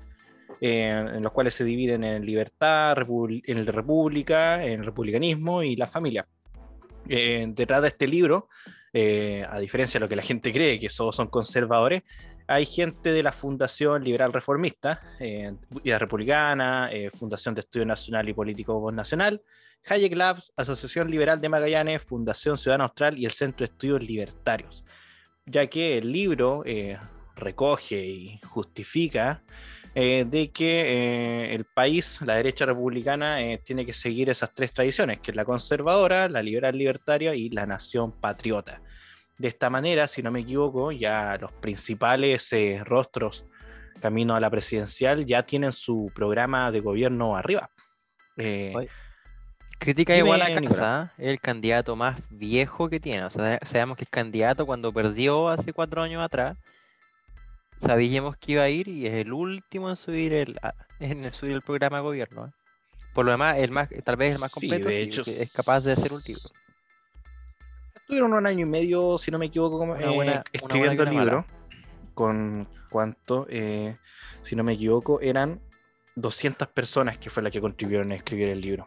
eh, 0.59 0.89
en 0.89 1.23
los 1.23 1.31
cuales 1.31 1.53
se 1.53 1.63
dividen 1.63 2.03
en 2.03 2.25
libertad, 2.25 2.97
en 2.99 3.57
el 3.57 3.67
república, 3.67 4.63
en 4.63 4.81
el 4.81 4.85
republicanismo 4.85 5.63
y 5.63 5.75
la 5.75 5.87
familia. 5.87 6.27
Eh, 7.09 7.45
detrás 7.49 7.81
de 7.81 7.87
este 7.87 8.07
libro, 8.07 8.47
eh, 8.93 9.45
a 9.49 9.57
diferencia 9.59 9.99
de 9.99 10.05
lo 10.05 10.09
que 10.09 10.17
la 10.17 10.21
gente 10.21 10.51
cree, 10.51 10.77
que 10.77 10.89
todos 10.89 11.15
son 11.15 11.27
conservadores, 11.27 12.03
hay 12.47 12.65
gente 12.65 13.13
de 13.13 13.23
la 13.23 13.31
Fundación 13.31 14.03
Liberal 14.03 14.33
Reformista, 14.33 15.01
eh, 15.19 15.53
Vida 15.83 15.97
Republicana, 15.97 16.89
eh, 16.91 17.09
Fundación 17.09 17.55
de 17.55 17.61
Estudio 17.61 17.85
Nacional 17.85 18.27
y 18.27 18.33
Político 18.33 18.91
Nacional, 18.91 19.41
Hayek 19.87 20.15
Labs, 20.15 20.53
Asociación 20.55 21.09
Liberal 21.09 21.41
de 21.41 21.49
Magallanes, 21.49 22.03
Fundación 22.03 22.57
Ciudadana 22.57 22.85
Austral 22.85 23.17
y 23.17 23.25
el 23.25 23.31
Centro 23.31 23.65
de 23.65 23.73
Estudios 23.73 24.03
Libertarios, 24.03 24.83
ya 25.45 25.67
que 25.67 25.97
el 25.97 26.11
libro 26.11 26.63
eh, 26.65 26.99
recoge 27.35 28.05
y 28.05 28.39
justifica 28.45 29.43
eh, 29.95 30.25
de 30.27 30.51
que 30.51 30.81
eh, 30.81 31.55
el 31.55 31.65
país, 31.65 32.19
la 32.21 32.35
derecha 32.35 32.65
republicana, 32.65 33.39
tiene 33.65 33.85
que 33.85 33.93
seguir 33.93 34.29
esas 34.29 34.53
tres 34.53 34.71
tradiciones, 34.71 35.19
que 35.19 35.31
es 35.31 35.37
la 35.37 35.45
conservadora, 35.45 36.29
la 36.29 36.43
liberal 36.43 36.77
libertaria 36.77 37.33
y 37.33 37.49
la 37.49 37.65
nación 37.65 38.11
patriota. 38.11 38.81
De 39.37 39.47
esta 39.47 39.71
manera, 39.71 40.07
si 40.07 40.21
no 40.21 40.29
me 40.31 40.41
equivoco, 40.41 40.91
ya 40.91 41.37
los 41.41 41.51
principales 41.53 42.53
rostros 42.83 43.45
camino 43.99 44.35
a 44.35 44.39
la 44.39 44.49
presidencial 44.49 45.25
ya 45.25 45.43
tienen 45.43 45.71
su 45.71 46.11
programa 46.13 46.71
de 46.71 46.79
gobierno 46.79 47.35
arriba. 47.35 47.71
Crítica 49.81 50.15
igual 50.15 50.41
a 50.43 50.61
Casa, 50.61 51.13
el 51.17 51.39
candidato 51.39 51.95
más 51.95 52.21
viejo 52.29 52.87
que 52.87 52.99
tiene. 52.99 53.25
O 53.25 53.29
sea, 53.31 53.59
sabemos 53.65 53.97
que 53.97 54.03
es 54.03 54.09
candidato 54.09 54.65
cuando 54.65 54.93
perdió 54.93 55.49
hace 55.49 55.73
cuatro 55.73 56.03
años 56.03 56.23
atrás 56.23 56.55
sabíamos 57.81 58.37
que 58.37 58.53
iba 58.53 58.63
a 58.63 58.69
ir 58.69 58.87
y 58.87 59.07
es 59.07 59.13
el 59.13 59.33
último 59.33 59.89
en 59.89 59.95
subir 59.95 60.33
el, 60.33 60.59
en 60.99 61.33
subir 61.33 61.53
el 61.53 61.61
programa 61.61 61.97
de 61.97 62.03
gobierno. 62.03 62.45
¿eh? 62.45 62.51
Por 63.13 63.25
lo 63.25 63.31
demás, 63.31 63.57
el 63.57 63.71
más, 63.71 63.89
tal 64.03 64.15
vez 64.15 64.35
el 64.35 64.39
más 64.39 64.53
completo, 64.53 64.87
de 64.87 65.01
hecho, 65.01 65.23
es 65.25 65.51
capaz 65.51 65.81
de 65.81 65.93
hacer 65.93 66.13
un 66.13 66.21
libro. 66.25 66.43
Estuvieron 67.95 68.33
un 68.33 68.45
año 68.45 68.65
y 68.65 68.69
medio, 68.69 69.17
si 69.17 69.31
no 69.31 69.39
me 69.39 69.47
equivoco, 69.47 69.95
eh, 69.95 70.41
escribiendo 70.53 71.03
el 71.03 71.09
libro. 71.09 71.45
Con 72.13 72.67
cuánto, 72.89 73.47
eh, 73.49 73.97
si 74.43 74.55
no 74.55 74.63
me 74.63 74.73
equivoco, 74.73 75.19
eran 75.21 75.59
200 76.15 76.67
personas 76.67 77.17
que 77.17 77.29
fue 77.29 77.41
la 77.41 77.49
que 77.49 77.61
contribuyeron 77.61 78.11
a 78.11 78.15
escribir 78.15 78.49
el 78.49 78.61
libro. 78.61 78.85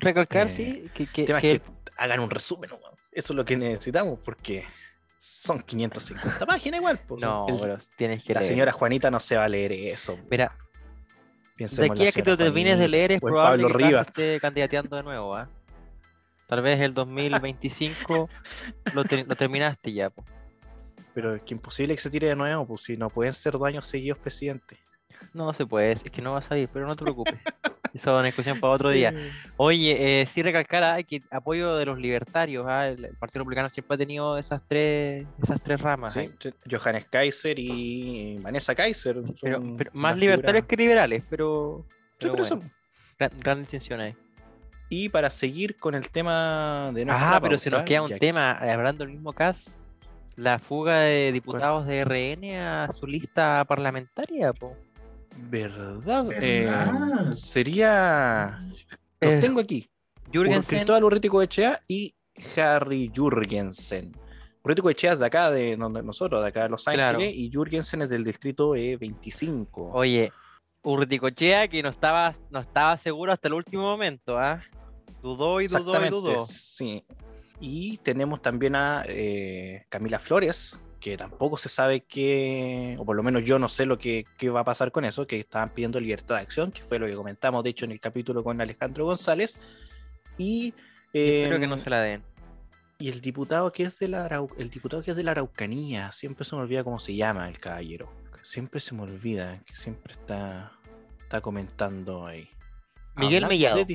Recalcar, 0.00 0.50
sí, 0.50 0.90
que, 0.94 1.06
que, 1.06 1.24
que, 1.24 1.62
hagan 1.96 2.20
un 2.20 2.30
resumen, 2.30 2.70
eso 3.12 3.32
es 3.32 3.36
lo 3.36 3.44
que 3.44 3.56
necesitamos, 3.56 4.18
porque 4.22 4.66
son 5.18 5.62
550 5.62 6.44
páginas 6.44 6.78
igual. 6.78 7.00
no, 7.20 7.46
pero 7.60 7.78
tienes 7.96 8.22
que 8.22 8.34
La 8.34 8.42
señora 8.42 8.72
Juanita 8.72 9.10
no 9.10 9.20
se 9.20 9.36
va 9.36 9.44
a 9.44 9.48
leer 9.48 9.72
eso. 9.72 10.18
Mira, 10.30 10.52
de 11.56 11.86
aquí 11.86 12.06
a 12.06 12.12
que 12.12 12.22
te 12.22 12.36
termines 12.36 12.78
de 12.78 12.88
leer 12.88 13.12
es 13.12 13.20
probable 13.20 13.66
que 13.72 13.98
esté 13.98 14.40
candidateando 14.40 14.96
de 14.96 15.02
nuevo. 15.02 15.34
¿ah? 15.34 15.48
Tal 16.46 16.60
vez 16.60 16.80
el 16.80 16.92
2025 16.92 18.28
lo, 18.94 19.04
terminaste 19.04 19.92
ya. 19.92 20.12
Pero 21.14 21.34
es 21.34 21.42
que 21.42 21.54
imposible 21.54 21.94
que 21.94 22.02
se 22.02 22.10
tire 22.10 22.28
de 22.28 22.36
nuevo, 22.36 22.66
pues 22.66 22.82
si 22.82 22.96
no 22.96 23.08
pueden 23.08 23.32
ser 23.32 23.54
dos 23.54 23.62
años 23.62 23.86
seguidos 23.86 24.18
presidente. 24.18 24.78
No 25.32 25.52
se 25.54 25.64
puede, 25.64 25.92
es 25.92 26.02
que 26.02 26.20
no 26.20 26.32
va 26.32 26.40
a 26.40 26.42
salir, 26.42 26.68
pero 26.70 26.86
no 26.86 26.94
te 26.94 27.04
preocupes. 27.04 27.34
Eso 27.96 28.10
es 28.10 28.14
una 28.14 28.24
discusión 28.24 28.60
para 28.60 28.74
otro 28.74 28.90
día. 28.90 29.14
Oye, 29.56 30.20
eh, 30.20 30.26
sí 30.26 30.42
recalcar 30.42 30.84
ah, 30.84 31.02
que 31.02 31.22
apoyo 31.30 31.76
de 31.76 31.86
los 31.86 31.98
libertarios. 31.98 32.66
Ah, 32.68 32.88
el, 32.88 33.08
Partido 33.18 33.40
Republicano 33.40 33.70
siempre 33.70 33.94
ha 33.94 33.98
tenido 33.98 34.36
esas 34.36 34.62
tres, 34.66 35.26
esas 35.42 35.62
tres 35.62 35.80
ramas. 35.80 36.12
Sí, 36.12 36.30
Johannes 36.70 37.06
Kaiser 37.06 37.58
y 37.58 38.36
Vanessa 38.40 38.74
Kaiser. 38.74 39.22
Pero, 39.40 39.62
más 39.94 40.18
libertarios 40.18 40.66
que 40.66 40.76
liberales, 40.76 41.24
pero. 41.28 41.86
gran, 43.18 43.60
distinción 43.60 44.00
ahí. 44.00 44.14
Y 44.90 45.08
para 45.08 45.30
seguir 45.30 45.76
con 45.76 45.94
el 45.94 46.10
tema 46.10 46.90
de 46.92 47.06
nuestra 47.06 47.36
Ah, 47.36 47.40
pero 47.40 47.56
se 47.56 47.70
nos 47.70 47.82
queda 47.84 48.02
un 48.02 48.18
tema, 48.18 48.52
hablando 48.52 49.04
del 49.04 49.14
mismo 49.14 49.32
caso, 49.32 49.70
la 50.36 50.58
fuga 50.58 51.00
de 51.00 51.32
diputados 51.32 51.86
de 51.86 52.04
RN 52.04 52.56
a 52.58 52.92
su 52.92 53.06
lista 53.06 53.64
parlamentaria, 53.64 54.52
po. 54.52 54.76
¿Verdad? 55.38 56.26
Eh, 56.32 56.68
sería. 57.36 58.60
Los 59.20 59.34
eh, 59.34 59.38
tengo 59.40 59.60
aquí. 59.60 59.88
Jürgensen. 60.32 60.78
Cristóbal 60.78 61.04
Urritico 61.04 61.42
Echea 61.42 61.80
y 61.86 62.14
Harry 62.56 63.10
Jürgensen. 63.14 64.12
Urritico 64.62 64.90
Echea 64.90 65.12
es 65.12 65.18
de 65.18 65.26
acá, 65.26 65.50
de 65.50 65.76
donde 65.76 66.02
nosotros, 66.02 66.42
de 66.42 66.48
acá 66.48 66.64
de 66.64 66.68
Los 66.70 66.88
Ángeles, 66.88 67.32
y 67.34 67.50
Jürgensen 67.50 68.02
es 68.02 68.08
del 68.08 68.24
distrito 68.24 68.74
E25. 68.74 69.90
Oye, 69.92 70.32
Urritico 70.82 71.28
Echea 71.28 71.68
que 71.68 71.82
no 71.82 71.88
estaba, 71.88 72.34
no 72.50 72.60
estaba 72.60 72.96
seguro 72.96 73.32
hasta 73.32 73.48
el 73.48 73.54
último 73.54 73.82
momento, 73.82 74.38
¿ah? 74.38 74.62
Dudó 75.22 75.60
y 75.60 75.68
dudó 75.68 76.04
y 76.04 76.08
dudó. 76.08 76.46
Sí. 76.46 77.04
Y 77.60 77.98
tenemos 77.98 78.42
también 78.42 78.76
a 78.76 79.04
eh, 79.06 79.84
Camila 79.88 80.18
Flores, 80.18 80.78
que 81.10 81.16
tampoco 81.16 81.56
se 81.56 81.68
sabe 81.68 82.00
qué, 82.00 82.96
o 82.98 83.04
por 83.04 83.14
lo 83.14 83.22
menos 83.22 83.44
yo 83.44 83.60
no 83.60 83.68
sé 83.68 83.86
lo 83.86 83.96
que, 83.96 84.24
va 84.52 84.60
a 84.62 84.64
pasar 84.64 84.90
con 84.90 85.04
eso, 85.04 85.24
que 85.24 85.38
estaban 85.38 85.70
pidiendo 85.70 86.00
libertad 86.00 86.34
de 86.34 86.40
acción, 86.40 86.72
que 86.72 86.82
fue 86.82 86.98
lo 86.98 87.06
que 87.06 87.14
comentamos, 87.14 87.62
de 87.62 87.70
hecho, 87.70 87.84
en 87.84 87.92
el 87.92 88.00
capítulo 88.00 88.42
con 88.42 88.60
Alejandro 88.60 89.04
González. 89.04 89.54
Y. 90.36 90.74
Espero 91.12 91.60
que 91.60 91.68
no 91.68 91.76
em, 91.76 91.80
se 91.80 91.90
la 91.90 92.00
den. 92.00 92.24
Y 92.98 93.08
el 93.10 93.20
diputado 93.20 93.70
que 93.70 93.84
es 93.84 94.00
de 94.00 94.08
la 94.08 94.26
el 94.58 94.68
diputado 94.68 95.00
que 95.00 95.12
es 95.12 95.16
de 95.16 95.22
la 95.22 95.30
Araucanía, 95.30 96.10
siempre 96.10 96.44
se 96.44 96.56
me 96.56 96.62
olvida 96.62 96.82
cómo 96.82 96.98
se 96.98 97.14
llama 97.14 97.48
el 97.48 97.60
caballero. 97.60 98.12
Siempre 98.42 98.80
se 98.80 98.92
me 98.96 99.02
olvida, 99.02 99.60
que 99.64 99.76
siempre 99.76 100.12
está, 100.12 100.72
está 101.20 101.40
comentando 101.40 102.26
ahí. 102.26 102.50
Miguel 103.14 103.46
Mellado. 103.46 103.86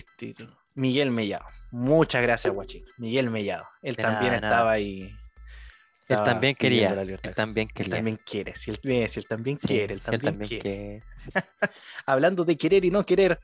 Miguel 0.75 1.11
Mellado. 1.11 1.45
Muchas 1.71 2.21
gracias, 2.21 2.53
Guachín. 2.53 2.85
Miguel 2.97 3.29
Mellado. 3.29 3.65
Él 3.81 3.97
también 3.97 4.33
estaba 4.35 4.71
ahí 4.71 5.13
él 6.07 6.23
también 6.23 6.55
quería. 6.55 6.89
Él 6.89 7.19
también 7.35 7.67
quería. 7.67 7.95
también 7.95 8.19
quiere. 8.25 8.55
Si 8.55 8.71
él, 8.71 8.79
si 9.09 9.19
él 9.19 9.27
también 9.27 9.57
quiere, 9.57 9.93
él 9.93 10.01
también, 10.01 10.37
quiere. 10.39 11.03
Hablando 12.05 12.43
de 12.43 12.57
querer 12.57 12.83
y 12.85 12.91
no 12.91 13.05
querer, 13.05 13.39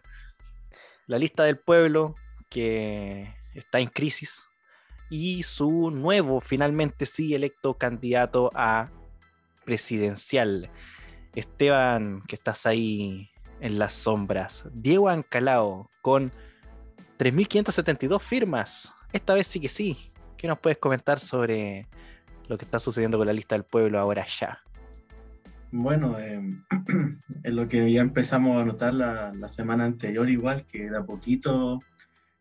la 1.05 1.17
lista 1.17 1.43
del 1.43 1.57
pueblo 1.57 2.15
que 2.49 3.33
está 3.53 3.79
en 3.79 3.87
crisis 3.87 4.43
y 5.09 5.43
su 5.43 5.91
nuevo, 5.91 6.41
finalmente 6.41 7.05
sí, 7.05 7.33
electo 7.33 7.75
candidato 7.75 8.49
a 8.53 8.89
presidencial. 9.63 10.69
Esteban, 11.35 12.23
que 12.27 12.35
estás 12.35 12.65
ahí 12.65 13.29
en 13.59 13.79
las 13.79 13.93
sombras. 13.93 14.63
Diego 14.73 15.07
Ancalao, 15.07 15.89
con 16.01 16.31
3.572 17.19 18.19
firmas. 18.21 18.91
Esta 19.13 19.33
vez 19.33 19.47
sí 19.47 19.59
que 19.59 19.69
sí. 19.69 20.11
¿Qué 20.35 20.47
nos 20.47 20.59
puedes 20.59 20.77
comentar 20.77 21.19
sobre 21.19 21.87
lo 22.47 22.57
que 22.57 22.65
está 22.65 22.79
sucediendo 22.79 23.17
con 23.17 23.27
la 23.27 23.33
lista 23.33 23.55
del 23.55 23.63
pueblo 23.63 23.99
ahora 23.99 24.25
ya. 24.25 24.59
Bueno, 25.71 26.17
eh, 26.17 26.41
es 27.43 27.53
lo 27.53 27.67
que 27.67 27.91
ya 27.91 28.01
empezamos 28.01 28.61
a 28.61 28.65
notar 28.65 28.93
la, 28.93 29.33
semana 29.47 29.85
anterior, 29.85 30.29
igual 30.29 30.65
que 30.65 30.89
de 30.89 30.97
a 30.97 31.03
poquito 31.03 31.79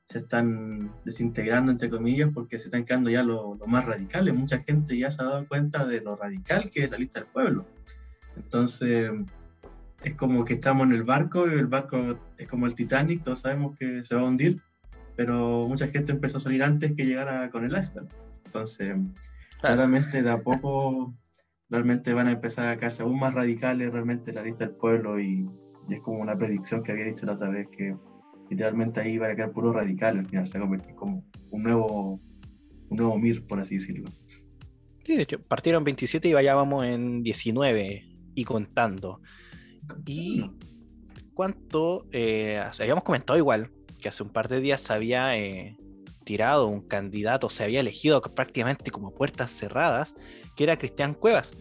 se 0.04 0.18
están 0.18 0.92
desintegrando, 1.04 1.72
entre 1.72 1.90
comillas, 1.90 2.30
porque 2.32 2.58
se 2.58 2.66
están 2.66 2.84
quedando 2.84 3.10
ya 3.10 3.24
lo, 3.24 3.56
más 3.66 3.84
radicales. 3.84 4.36
Mucha 4.36 4.60
gente 4.60 4.96
ya 4.96 5.10
se 5.10 5.20
ha 5.22 5.24
dado 5.24 5.48
cuenta 5.48 5.84
de 5.84 6.00
lo 6.00 6.14
radical 6.14 6.70
que 6.70 6.84
es 6.84 6.90
la 6.90 6.98
lista 6.98 7.20
del 7.20 7.28
pueblo. 7.28 7.66
Entonces, 8.36 9.10
es 10.04 10.14
como 10.14 10.44
que 10.44 10.54
estamos 10.54 10.86
en 10.86 10.92
el 10.92 11.02
barco 11.02 11.48
y 11.48 11.54
el 11.54 11.66
barco 11.66 12.18
es 12.38 12.48
como 12.48 12.66
el 12.66 12.76
Titanic, 12.76 13.24
todos 13.24 13.40
sabemos 13.40 13.76
que 13.76 14.04
se 14.04 14.14
va 14.14 14.20
a 14.20 14.24
hundir, 14.24 14.60
pero 15.16 15.66
mucha 15.66 15.88
gente 15.88 16.12
empezó 16.12 16.36
a 16.36 16.40
salir 16.40 16.62
antes 16.62 16.94
que 16.94 17.04
llegara 17.06 17.50
con 17.50 17.64
el 17.64 17.76
iceberg. 17.76 18.06
Entonces, 18.44 18.94
Claramente 19.60 20.22
de 20.22 20.30
a 20.30 20.42
poco 20.42 21.14
realmente 21.68 22.12
van 22.12 22.28
a 22.28 22.32
empezar 22.32 22.68
a 22.68 22.78
caerse 22.78 23.02
aún 23.02 23.18
más 23.18 23.34
radicales 23.34 23.92
realmente 23.92 24.32
la 24.32 24.42
lista 24.42 24.66
del 24.66 24.76
pueblo 24.76 25.18
y, 25.20 25.48
es 25.88 26.00
como 26.00 26.18
una 26.18 26.36
predicción 26.36 26.82
que 26.82 26.92
había 26.92 27.04
dicho 27.04 27.26
la 27.26 27.34
otra 27.34 27.48
vez 27.48 27.68
que 27.68 27.96
literalmente 28.50 29.00
ahí 29.00 29.18
va 29.18 29.28
a 29.28 29.36
quedar 29.36 29.52
puro 29.52 29.72
radical 29.72 30.18
al 30.18 30.26
final 30.26 30.48
se 30.48 30.58
va 30.58 30.64
a 30.64 30.68
convertir 30.68 30.96
como 30.96 31.24
un 31.50 31.62
nuevo 31.62 32.20
un 32.88 32.96
nuevo 32.96 33.16
MIR 33.16 33.46
por 33.46 33.60
así 33.60 33.76
decirlo. 33.76 34.10
Sí 35.04 35.14
de 35.14 35.22
hecho 35.22 35.40
partieron 35.40 35.84
27 35.84 36.28
y 36.28 36.32
vayábamos 36.32 36.84
en 36.84 37.22
19 37.22 38.04
y 38.34 38.44
contando. 38.44 39.20
Y 40.04 40.50
cuánto 41.34 42.06
eh, 42.10 42.60
habíamos 42.80 43.04
comentado 43.04 43.38
igual 43.38 43.70
que 44.00 44.08
hace 44.08 44.24
un 44.24 44.30
par 44.30 44.48
de 44.48 44.60
días 44.60 44.90
había 44.90 45.36
eh, 45.38 45.76
tirado 46.26 46.66
un 46.66 46.82
candidato, 46.82 47.48
se 47.48 47.62
había 47.64 47.80
elegido 47.80 48.20
prácticamente 48.20 48.90
como 48.90 49.14
puertas 49.14 49.52
cerradas, 49.52 50.16
que 50.56 50.64
era 50.64 50.76
Cristian 50.76 51.14
Cuevas, 51.14 51.56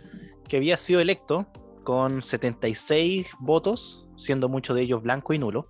que 0.49 0.57
había 0.57 0.75
sido 0.75 0.99
electo 0.99 1.47
con 1.83 2.23
76 2.23 3.27
votos, 3.39 4.07
siendo 4.17 4.49
muchos 4.49 4.75
de 4.75 4.81
ellos 4.81 5.03
blanco 5.03 5.33
y 5.33 5.39
nulo. 5.39 5.69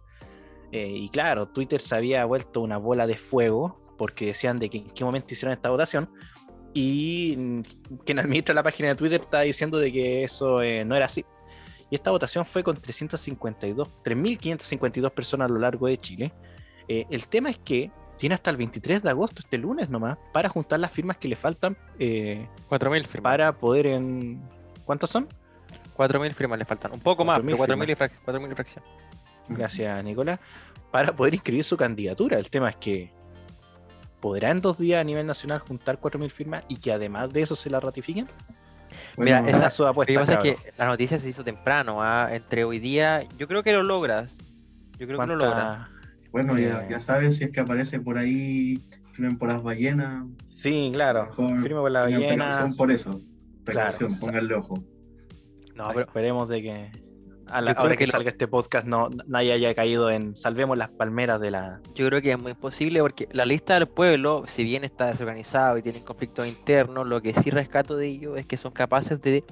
Eh, 0.71 0.87
y 0.87 1.09
claro, 1.09 1.49
Twitter 1.49 1.81
se 1.81 1.93
había 1.93 2.23
vuelto 2.25 2.61
una 2.61 2.77
bola 2.77 3.05
de 3.05 3.17
fuego 3.17 3.81
porque 3.97 4.27
decían 4.27 4.57
de 4.57 4.69
que 4.69 4.77
en 4.77 4.89
qué 4.89 5.03
momento 5.03 5.33
hicieron 5.33 5.53
esta 5.53 5.69
votación. 5.69 6.09
Y 6.73 7.35
quien 8.05 8.19
administra 8.19 8.55
la 8.55 8.63
página 8.63 8.89
de 8.89 8.95
Twitter 8.95 9.21
está 9.21 9.41
diciendo 9.41 9.77
de 9.77 9.91
que 9.91 10.23
eso 10.23 10.61
eh, 10.61 10.85
no 10.85 10.95
era 10.95 11.05
así. 11.05 11.25
Y 11.91 11.95
esta 11.95 12.11
votación 12.11 12.45
fue 12.45 12.63
con 12.63 12.75
352, 12.77 14.03
3.552 14.03 15.11
personas 15.11 15.49
a 15.49 15.53
lo 15.53 15.59
largo 15.59 15.87
de 15.87 15.97
Chile. 15.97 16.33
Eh, 16.87 17.05
el 17.09 17.27
tema 17.27 17.49
es 17.49 17.57
que 17.57 17.91
tiene 18.17 18.35
hasta 18.35 18.49
el 18.49 18.57
23 18.57 19.03
de 19.03 19.09
agosto, 19.09 19.39
este 19.39 19.57
lunes 19.57 19.89
nomás, 19.89 20.17
para 20.33 20.49
juntar 20.49 20.79
las 20.79 20.91
firmas 20.91 21.17
que 21.17 21.27
le 21.27 21.35
faltan. 21.35 21.77
Eh, 21.99 22.47
4.000 22.69 23.07
firmas. 23.07 23.31
Para 23.31 23.51
poder 23.53 23.87
en... 23.87 24.41
¿Cuántos 24.85 25.09
son? 25.09 25.27
4.000 25.97 26.33
firmas 26.33 26.59
le 26.59 26.65
faltan. 26.65 26.93
Un 26.93 26.99
poco 26.99 27.25
más, 27.25 27.41
pero 27.43 27.57
4.000 27.57 27.89
y, 27.89 28.51
y 28.51 28.55
fracción. 28.55 28.83
Gracias, 29.49 30.03
Nicolás. 30.03 30.39
Para 30.91 31.15
poder 31.15 31.33
inscribir 31.33 31.63
su 31.63 31.77
candidatura. 31.77 32.37
El 32.37 32.49
tema 32.49 32.69
es 32.69 32.75
que 32.77 33.11
podrá 34.19 34.49
en 34.51 34.61
dos 34.61 34.77
días 34.77 35.01
a 35.01 35.03
nivel 35.03 35.25
nacional 35.27 35.59
juntar 35.59 35.99
4.000 35.99 36.29
firmas 36.31 36.63
y 36.67 36.77
que 36.77 36.91
además 36.91 37.31
de 37.31 37.41
eso 37.41 37.55
se 37.55 37.69
la 37.69 37.79
ratifiquen. 37.79 38.27
Mira, 39.17 39.41
Bueno, 39.41 39.57
esa- 39.57 39.69
su 39.69 39.83
Lo 39.83 39.89
apuesta, 39.89 40.13
que 40.13 40.19
pasa 40.19 40.33
es 40.35 40.39
que 40.39 40.71
la 40.77 40.85
noticia 40.85 41.19
se 41.19 41.27
hizo 41.29 41.43
temprano, 41.43 42.01
¿ah? 42.01 42.29
entre 42.33 42.63
hoy 42.63 42.79
día, 42.79 43.23
yo 43.37 43.47
creo 43.47 43.61
que 43.61 43.73
lo 43.73 43.83
logras. 43.83 44.37
Yo 44.97 45.05
creo 45.05 45.19
que 45.19 45.25
lo 45.27 45.35
logras. 45.35 45.89
¿Cuánta- 46.35 46.53
bueno, 46.53 46.67
ya, 46.67 46.83
eh, 46.83 46.87
ya 46.91 46.99
saben 46.99 47.31
si 47.31 47.45
es 47.45 47.51
que 47.51 47.59
aparece 47.61 47.99
por 47.99 48.17
ahí, 48.17 48.77
firmen 49.13 49.37
por 49.37 49.47
las 49.47 49.63
ballenas. 49.63 50.25
Sí, 50.49 50.89
claro. 50.93 51.31
Firme 51.33 51.69
por 51.79 51.91
la 51.91 52.05
tengan 52.05 52.21
ballena. 52.21 52.45
precaución 52.45 52.75
por 52.75 52.91
eso. 52.91 53.21
Precaución, 53.63 54.09
Claro. 54.09 54.21
pónganle 54.25 54.53
ojo. 54.55 54.83
No, 55.75 55.87
pero 55.89 56.01
Esperemos 56.01 56.49
de 56.49 56.61
que 56.61 56.91
a 57.47 57.61
la 57.61 57.71
hora 57.73 57.91
que, 57.91 57.97
que 57.99 58.05
lo- 58.07 58.11
salga 58.11 58.29
este 58.29 58.47
podcast 58.47 58.87
no 58.87 59.09
nadie 59.27 59.53
haya 59.53 59.73
caído 59.75 60.09
en 60.09 60.35
salvemos 60.35 60.77
las 60.77 60.89
palmeras 60.89 61.39
de 61.39 61.51
la. 61.51 61.79
yo 61.95 62.07
creo 62.07 62.21
que 62.21 62.31
es 62.31 62.39
muy 62.41 62.51
imposible 62.51 62.99
porque 63.01 63.27
la 63.31 63.45
lista 63.45 63.75
del 63.75 63.87
pueblo, 63.87 64.43
si 64.47 64.63
bien 64.63 64.83
está 64.83 65.07
desorganizado 65.07 65.77
y 65.77 65.81
tienen 65.83 66.03
conflictos 66.03 66.47
internos, 66.47 67.07
lo 67.07 67.21
que 67.21 67.33
sí 67.33 67.49
rescato 67.49 67.95
de 67.97 68.07
ellos 68.07 68.37
es 68.37 68.45
que 68.47 68.57
son 68.57 68.71
capaces 68.73 69.21
de 69.21 69.43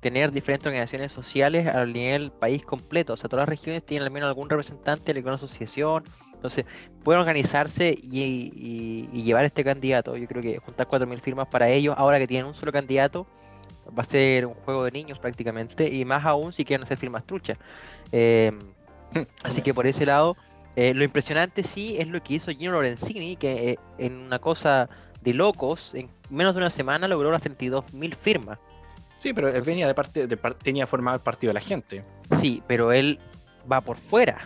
tener 0.00 0.30
diferentes 0.30 0.66
organizaciones 0.66 1.10
sociales 1.10 1.66
a 1.66 1.84
nivel 1.84 2.30
país 2.30 2.64
completo. 2.64 3.14
O 3.14 3.16
sea, 3.16 3.28
todas 3.28 3.42
las 3.42 3.48
regiones 3.48 3.84
tienen 3.84 4.06
al 4.06 4.12
menos 4.12 4.28
algún 4.28 4.48
representante 4.48 5.12
de 5.12 5.18
alguna 5.18 5.34
asociación. 5.36 6.04
Entonces, 6.38 6.64
pueden 7.02 7.20
organizarse 7.20 7.98
y, 8.00 8.20
y- 8.22 9.08
y 9.12 9.22
llevar 9.24 9.44
este 9.44 9.64
candidato. 9.64 10.16
Yo 10.16 10.28
creo 10.28 10.40
que 10.40 10.58
juntar 10.58 10.86
4.000 10.86 11.20
firmas 11.20 11.48
para 11.48 11.68
ellos, 11.68 11.94
ahora 11.98 12.18
que 12.18 12.28
tienen 12.28 12.46
un 12.46 12.54
solo 12.54 12.70
candidato, 12.70 13.26
va 13.88 14.02
a 14.02 14.04
ser 14.04 14.46
un 14.46 14.54
juego 14.54 14.84
de 14.84 14.92
niños 14.92 15.18
prácticamente. 15.18 15.92
Y 15.92 16.04
más 16.04 16.24
aún 16.24 16.52
si 16.52 16.64
quieren 16.64 16.84
hacer 16.84 16.96
firmas 16.96 17.24
truchas. 17.24 17.58
Eh, 18.12 18.52
así 19.42 19.62
que 19.62 19.74
por 19.74 19.86
ese 19.88 20.06
lado, 20.06 20.36
eh, 20.76 20.94
lo 20.94 21.02
impresionante 21.02 21.64
sí 21.64 21.96
es 21.98 22.06
lo 22.06 22.22
que 22.22 22.34
hizo 22.34 22.52
Gino 22.52 22.70
Lorenzini, 22.72 23.36
que 23.36 23.70
eh, 23.70 23.78
en 23.98 24.16
una 24.18 24.38
cosa 24.38 24.88
de 25.22 25.34
locos, 25.34 25.92
en 25.96 26.08
menos 26.30 26.54
de 26.54 26.60
una 26.60 26.70
semana 26.70 27.08
logró 27.08 27.32
las 27.32 27.42
32.000 27.42 28.14
firmas. 28.14 28.58
Sí, 29.18 29.32
pero 29.32 29.48
él 29.48 29.62
venía 29.62 29.88
de 29.88 29.94
parte, 29.94 30.28
de 30.28 30.36
par- 30.36 30.54
tenía 30.54 30.86
formado 30.86 31.16
el 31.16 31.22
partido 31.24 31.50
de 31.50 31.54
la 31.54 31.60
gente. 31.60 32.04
Sí, 32.40 32.62
pero 32.68 32.92
él 32.92 33.18
va 33.70 33.80
por 33.80 33.96
fuera. 33.96 34.38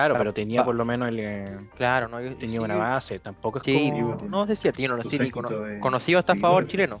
Claro, 0.00 0.14
pero 0.18 0.34
tenía 0.34 0.64
por 0.64 0.74
lo 0.74 0.84
menos 0.84 1.08
el, 1.08 1.20
eh, 1.20 1.44
Claro, 1.76 2.08
¿no? 2.08 2.18
tenía 2.36 2.58
Sí, 2.58 2.64
una 2.64 2.74
base. 2.76 3.18
Tampoco 3.20 3.58
es 3.58 3.64
Sí, 3.64 3.90
como 3.90 4.16
no 4.28 4.46
sé 4.46 4.56
si 4.56 4.72
séquito 4.72 5.30
cono- 5.30 5.48
de 5.60 5.78
conocido 5.80 6.18
hasta 6.18 6.32
a 6.32 6.36
favor 6.36 6.66
chileno. 6.66 7.00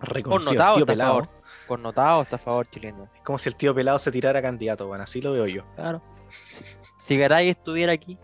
reconocido. 0.00 0.50
Connotado 0.52 0.76
el 0.76 0.76
tío 0.76 0.82
está 0.84 0.92
a 0.92 0.94
pelado. 0.94 1.12
favor. 1.12 1.28
Connotado 1.66 2.20
hasta 2.20 2.36
a 2.36 2.38
favor 2.38 2.66
chileno. 2.68 3.08
Es 3.14 3.20
como 3.22 3.38
si 3.38 3.48
el 3.48 3.56
tío 3.56 3.74
pelado 3.74 3.98
se 3.98 4.10
tirara 4.10 4.40
candidato, 4.42 4.86
bueno, 4.86 5.04
así 5.04 5.20
lo 5.20 5.32
veo 5.32 5.46
yo. 5.46 5.64
Claro. 5.76 6.02
Si 7.06 7.16
Garay 7.18 7.48
estuviera 7.50 7.92
aquí. 7.92 8.18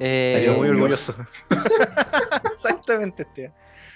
eh, 0.00 0.34
Estaría 0.36 0.56
muy 0.58 0.68
orgulloso. 0.68 1.12
orgulloso. 1.12 1.30
Exactamente, 2.52 3.24
tío. 3.26 3.52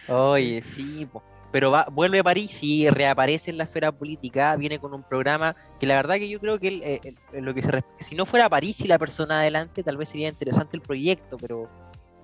Oye, 0.08 0.62
sí, 0.62 1.06
po. 1.06 1.22
Pero 1.52 1.70
va, 1.70 1.86
vuelve 1.92 2.18
a 2.18 2.24
París 2.24 2.58
y 2.62 2.88
reaparece 2.90 3.50
en 3.50 3.58
la 3.58 3.64
esfera 3.64 3.92
política, 3.92 4.56
viene 4.56 4.78
con 4.80 4.94
un 4.94 5.02
programa 5.02 5.54
que 5.78 5.86
la 5.86 5.96
verdad 5.96 6.16
que 6.16 6.28
yo 6.28 6.40
creo 6.40 6.58
que 6.58 6.68
él, 6.68 6.82
eh, 6.82 7.00
eh, 7.04 7.40
lo 7.40 7.54
que 7.54 7.62
se 7.62 7.84
si 8.00 8.14
no 8.16 8.26
fuera 8.26 8.48
París 8.48 8.80
y 8.80 8.88
la 8.88 8.98
persona 8.98 9.40
adelante, 9.40 9.82
tal 9.82 9.96
vez 9.98 10.08
sería 10.08 10.28
interesante 10.28 10.76
el 10.76 10.82
proyecto, 10.82 11.36
pero 11.36 11.68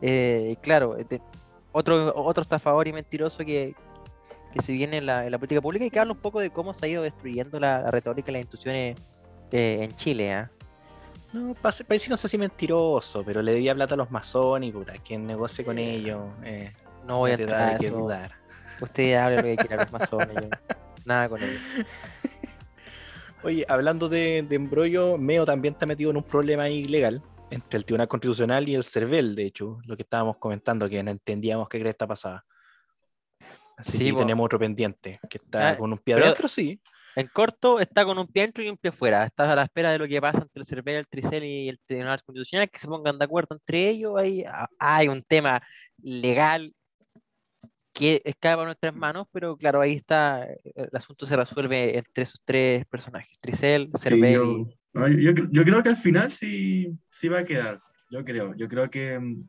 eh, 0.01 0.57
claro, 0.63 0.97
este, 0.97 1.21
otro, 1.73 2.13
otro 2.17 2.43
estafador 2.43 2.89
y 2.89 2.93
mentiroso 2.93 3.45
que, 3.45 3.75
que 4.53 4.63
se 4.63 4.73
viene 4.73 4.97
en 4.99 5.07
la, 5.07 5.27
en 5.27 5.31
la 5.33 5.39
política 5.39 5.61
pública 5.61 5.85
y 5.85 5.91
que 5.91 6.01
habla 6.01 6.15
un 6.15 6.21
poco 6.21 6.41
de 6.41 6.51
cómo 6.51 6.73
se 6.73 6.87
ha 6.87 6.89
ido 6.89 7.03
destruyendo 7.03 7.61
la, 7.61 7.83
la 7.83 7.91
retórica 7.91 8.31
y 8.31 8.35
las 8.35 8.41
instituciones 8.41 8.99
eh, 9.53 9.79
en 9.83 9.95
Chile. 9.97 10.33
¿ah? 10.33 10.51
No, 11.33 11.55
parece 11.55 12.09
no 12.09 12.17
sé 12.17 12.29
si 12.29 12.39
mentiroso, 12.39 13.23
pero 13.25 13.43
le 13.43 13.53
debía 13.53 13.75
plata 13.75 13.95
a 13.95 13.99
los 13.99 14.11
masones 14.11 14.71
y 14.71 14.73
puta, 14.73 14.95
quien 15.05 15.27
negocie 15.27 15.65
con 15.65 15.79
ellos. 15.79 16.21
Eh, 16.45 16.73
No 17.07 17.19
voy 17.19 17.33
a 17.33 17.37
te 17.37 17.43
entrar 17.43 17.61
da 17.61 17.69
a 17.69 17.73
de 17.75 17.79
qué 17.79 17.87
eso. 17.87 17.97
dudar. 17.97 18.38
Usted 18.81 19.15
hable 19.15 19.37
lo 19.37 19.43
que 19.43 19.57
quiera, 19.57 19.83
los 19.85 19.93
masones, 19.93 20.35
yo- 20.35 20.49
nada 21.05 21.29
con 21.29 21.43
ellos. 21.43 21.61
Oye, 23.43 23.65
hablando 23.69 24.09
de, 24.09 24.45
de 24.49 24.57
embrollo, 24.57 25.17
Meo 25.17 25.45
también 25.45 25.75
está 25.75 25.87
metido 25.87 26.11
en 26.11 26.17
un 26.17 26.25
problema 26.25 26.65
ahí 26.65 26.85
legal 26.85 27.23
entre 27.51 27.79
el 27.79 27.85
Tribunal 27.85 28.09
Constitucional 28.09 28.69
y 28.69 28.75
el 28.75 28.85
CERVEL, 28.85 29.35
de 29.35 29.47
hecho, 29.47 29.79
lo 29.87 29.97
que 29.97 30.03
estábamos 30.03 30.37
comentando, 30.39 30.89
que 30.89 31.03
no 31.03 31.11
entendíamos 31.11 31.69
qué 31.69 31.81
cresta 31.81 32.07
pasaba. 32.07 32.45
Así 33.77 33.97
Sí, 33.97 34.05
que 34.07 34.13
po. 34.13 34.19
tenemos 34.19 34.45
otro 34.45 34.59
pendiente, 34.59 35.21
que 35.31 35.39
está 35.39 35.71
Ah, 35.71 35.79
con 35.79 35.93
un 35.93 35.99
pie 35.99 36.15
adentro, 36.15 36.49
sí. 36.49 36.81
En 37.15 37.27
corto, 37.29 37.81
está 37.81 38.05
con 38.05 38.19
un 38.19 38.27
pie 38.27 38.43
dentro 38.43 38.63
y 38.63 38.69
un 38.69 38.77
pie 38.77 38.93
fuera. 38.93 39.25
Está 39.25 39.51
a 39.51 39.57
la 39.57 39.63
espera 39.63 39.91
de 39.93 39.99
lo 39.99 40.07
que 40.07 40.21
pasa 40.21 40.39
entre 40.43 40.61
el 40.61 40.67
CERVEL, 40.67 40.97
el 40.97 41.07
Tricel 41.09 41.45
y 41.45 41.69
el 41.69 41.79
Tribunal 41.81 42.23
Constitucional, 42.23 42.69
que 42.69 42.79
se 42.79 42.87
pongan 42.89 43.19
de 43.19 43.25
acuerdo 43.25 43.55
entre 43.55 43.89
ellos. 43.89 44.15
Ahí 44.19 44.45
ah, 44.47 44.69
hay 44.79 45.09
un 45.09 45.23
tema 45.23 45.63
legal 46.03 46.75
que 47.99 48.23
escapa 48.25 48.63
a 48.63 48.67
nuestras 48.67 48.95
manos, 48.95 49.27
pero 49.33 49.57
claro, 49.57 49.81
ahí 49.81 49.95
está, 49.95 50.45
eh, 50.45 50.61
el 50.77 50.91
asunto 50.93 51.27
se 51.27 51.37
resuelve 51.37 51.99
entre 51.99 52.23
esos 52.23 52.41
tres 52.45 52.87
personajes, 52.87 53.37
Tricel, 53.41 53.91
Sí, 53.95 54.01
CERVEL 54.03 54.67
yo, 55.07 55.33
yo, 55.51 55.65
creo 55.65 55.83
que 55.83 55.89
al 55.89 55.97
final 55.97 56.31
sí, 56.31 56.97
sí 57.11 57.29
va 57.29 57.41
a 57.41 57.45
quedar. 57.45 57.81
Yo 58.11 58.25
creo. 58.25 58.55
Yo 58.55 58.69
creo 58.69 58.91
que 58.91 59.19
mm, 59.19 59.41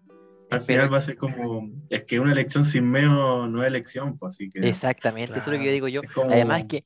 al 0.52 0.62
final 0.62 0.92
va 0.92 0.98
a 0.98 1.02
ser 1.02 1.18
como. 1.18 1.72
Es 1.90 2.04
que 2.04 2.20
una 2.20 2.32
elección 2.32 2.66
sin 2.66 2.90
meo 2.90 3.48
no 3.48 3.62
es 3.62 3.68
elección, 3.68 4.18
pues 4.18 4.36
así 4.36 4.52
que. 4.52 4.68
Exactamente, 4.68 5.40
eso 5.40 5.50
es 5.50 5.58
lo 5.58 5.60
que 5.60 5.66
yo 5.66 5.72
digo 5.72 5.88
yo. 5.88 6.02
Es 6.04 6.12
como- 6.12 6.32
Además 6.32 6.66
que 6.66 6.86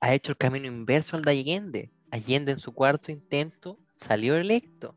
ha 0.00 0.14
hecho 0.14 0.32
el 0.32 0.38
camino 0.38 0.66
inverso 0.66 1.16
al 1.16 1.22
de 1.22 1.30
Allende. 1.30 1.90
Allende 2.10 2.52
en 2.52 2.58
su 2.58 2.72
cuarto 2.72 3.12
intento 3.12 3.78
salió 4.00 4.36
electo. 4.36 4.94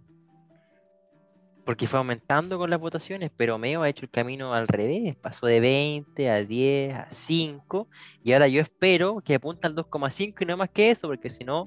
Porque 1.65 1.87
fue 1.87 1.97
aumentando 1.97 2.59
con 2.59 2.69
las 2.69 2.79
votaciones, 2.79 3.31
pero 3.35 3.57
Meo 3.57 3.81
ha 3.81 3.89
hecho 3.89 4.05
el 4.05 4.11
camino 4.11 4.53
al 4.53 4.67
revés. 4.67 5.15
Pasó 5.15 5.47
de 5.47 5.59
20 5.59 6.29
a 6.29 6.43
10 6.43 6.93
a 6.93 7.07
5. 7.11 7.87
Y 8.23 8.33
ahora 8.33 8.47
yo 8.47 8.61
espero 8.61 9.19
que 9.21 9.35
apunte 9.35 9.65
al 9.65 9.75
2,5 9.75 10.35
y 10.41 10.45
no 10.45 10.57
más 10.57 10.69
que 10.69 10.91
eso, 10.91 11.07
porque 11.07 11.29
si 11.29 11.43
no, 11.43 11.65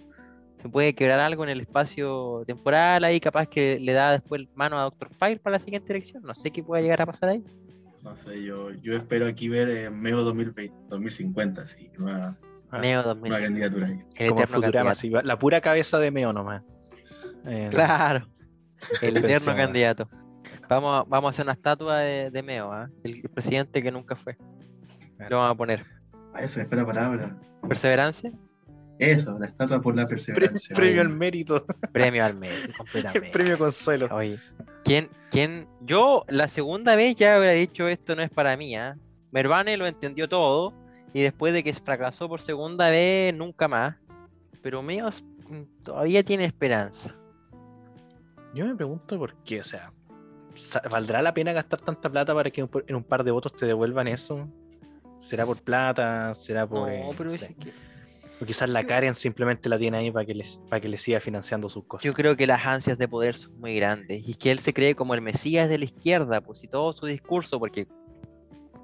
se 0.63 0.69
puede 0.69 0.95
quebrar 0.95 1.19
algo 1.19 1.43
en 1.43 1.51
el 1.51 1.61
espacio 1.61 2.45
temporal 2.47 3.03
ahí, 3.03 3.19
capaz 3.19 3.47
que 3.47 3.79
le 3.81 3.93
da 3.93 4.13
después 4.13 4.47
mano 4.55 4.79
a 4.79 4.85
Dr. 4.85 5.09
Fire 5.19 5.41
para 5.41 5.55
la 5.57 5.59
siguiente 5.61 5.93
elección. 5.93 6.23
No 6.23 6.35
sé 6.35 6.53
qué 6.53 6.63
pueda 6.63 6.81
llegar 6.81 7.03
a 7.03 7.07
pasar 7.07 7.31
ahí. 7.31 7.45
No 8.03 8.15
sé, 8.17 8.41
yo, 8.45 8.71
yo 8.71 8.95
espero 8.97 9.27
aquí 9.27 9.49
ver 9.49 9.69
eh, 9.69 9.91
meo 9.91 10.23
2020, 10.23 10.73
2050, 10.89 11.67
sí, 11.67 11.91
una, 11.99 12.39
Ah, 12.71 12.79
Meo 12.79 13.01
una 13.01 13.09
2000. 13.15 13.33
candidatura 13.33 13.87
ahí. 13.89 13.99
El 14.15 14.29
como 14.31 14.47
Futurama, 14.47 14.93
va- 15.13 15.23
la 15.23 15.39
pura 15.39 15.61
cabeza 15.61 15.99
de 15.99 16.11
Meo 16.13 16.33
nomás. 16.33 16.63
Eh, 17.49 17.69
Claro, 17.71 18.29
el 19.03 19.17
eterno 19.17 19.55
candidato. 19.57 20.09
Vamos 20.69 21.01
a, 21.01 21.09
vamos 21.09 21.29
a 21.29 21.31
hacer 21.31 21.45
una 21.47 21.53
estatua 21.55 21.99
de, 22.01 22.31
de 22.31 22.43
Meo, 22.43 22.73
¿ah? 22.73 22.89
el 23.05 23.23
presidente 23.31 23.83
que 23.83 23.91
nunca 23.91 24.17
fue. 24.17 24.37
Lo 25.29 25.39
vamos 25.39 25.55
a 25.55 25.57
poner. 25.57 25.87
Ah, 26.35 26.43
Eso, 26.43 26.61
me 26.61 26.67
fue 26.67 26.77
la 26.77 26.87
palabra. 26.87 27.37
Perseverancia, 27.67 28.33
Eso, 28.99 29.37
la 29.39 29.47
estatua 29.47 29.81
por 29.81 29.97
la 29.97 30.03
Pre- 30.07 30.11
perseverancia. 30.17 30.77
premio 30.77 31.01
al 31.01 31.09
mérito, 31.09 31.65
premio 31.93 32.25
al 32.25 32.37
medio, 32.37 32.69
completamente. 32.77 33.31
premio 33.31 33.59
consuelo. 33.59 34.09
Oye, 34.13 34.39
¿quién, 34.85 35.09
quién? 35.31 35.67
Yo 35.81 36.25
la 36.29 36.49
segunda 36.49 36.95
vez 36.97 37.17
ya 37.17 37.39
hubiera 37.39 37.53
dicho 37.55 37.89
esto 37.89 38.15
no 38.15 38.23
es 38.23 38.31
para 38.31 38.57
mí, 38.57 38.77
¿ah? 38.77 38.97
Mervane 39.33 39.77
lo 39.77 39.87
entendió 39.87 40.29
todo 40.29 40.73
y 41.15 41.23
después 41.23 41.53
de 41.53 41.65
que 41.65 41.73
fracasó 41.73 42.29
por 42.29 42.41
segunda 42.41 42.91
vez, 42.91 43.35
nunca 43.35 43.69
más. 43.69 43.97
Pero 44.63 44.83
Meo 44.83 45.09
todavía 45.83 46.23
tiene 46.23 46.45
esperanza. 46.45 47.15
Yo 48.55 48.67
me 48.67 48.75
pregunto 48.75 49.19
por 49.19 49.35
qué, 49.45 49.61
o 49.61 49.65
sea, 49.65 49.93
¿valdrá 50.91 51.23
la 51.23 51.35
pena 51.35 51.53
gastar 51.53 51.81
tanta 51.81 52.11
plata 52.11 52.35
para 52.35 52.51
que 52.51 52.67
en 52.87 52.97
un 52.97 53.05
par 53.05 53.23
de 53.25 53.31
votos 53.31 53.53
te 53.55 53.67
devuelvan 53.67 54.09
eso? 54.09 54.49
¿Será 55.19 55.45
por 55.45 55.63
plata? 55.63 56.35
¿Será 56.35 56.67
por.? 56.67 56.91
eh, 56.91 57.05
No, 57.05 57.11
pero 57.17 57.25
no 57.29 57.35
es 57.35 57.41
sé. 57.41 57.55
que- 57.59 57.73
O 58.41 58.47
quizás 58.47 58.69
la 58.71 58.85
Karen 58.85 59.17
simplemente 59.17 59.69
la 59.69 59.79
tiene 59.79 59.99
ahí 59.99 60.11
para 60.13 60.25
que, 60.25 60.33
les, 60.33 60.59
para 60.71 60.81
que 60.81 60.89
le 60.89 60.97
siga 60.97 61.19
financiando 61.19 61.69
sus 61.69 61.85
cosas. 61.85 62.05
Yo 62.05 62.13
creo 62.15 62.37
que 62.37 62.47
las 62.47 62.65
ansias 62.65 62.97
de 62.97 63.09
poder 63.09 63.35
son 63.35 63.59
muy 63.59 63.75
grandes 63.75 64.23
y 64.29 64.35
que 64.35 64.53
él 64.53 64.61
se 64.61 64.73
cree 64.73 64.95
como 64.95 65.15
el 65.15 65.21
mesías 65.23 65.69
de 65.69 65.77
la 65.79 65.85
izquierda, 65.87 66.41
pues 66.41 66.63
y 66.63 66.69
todo 66.69 66.93
su 66.93 67.07
discurso, 67.07 67.59
porque 67.59 67.89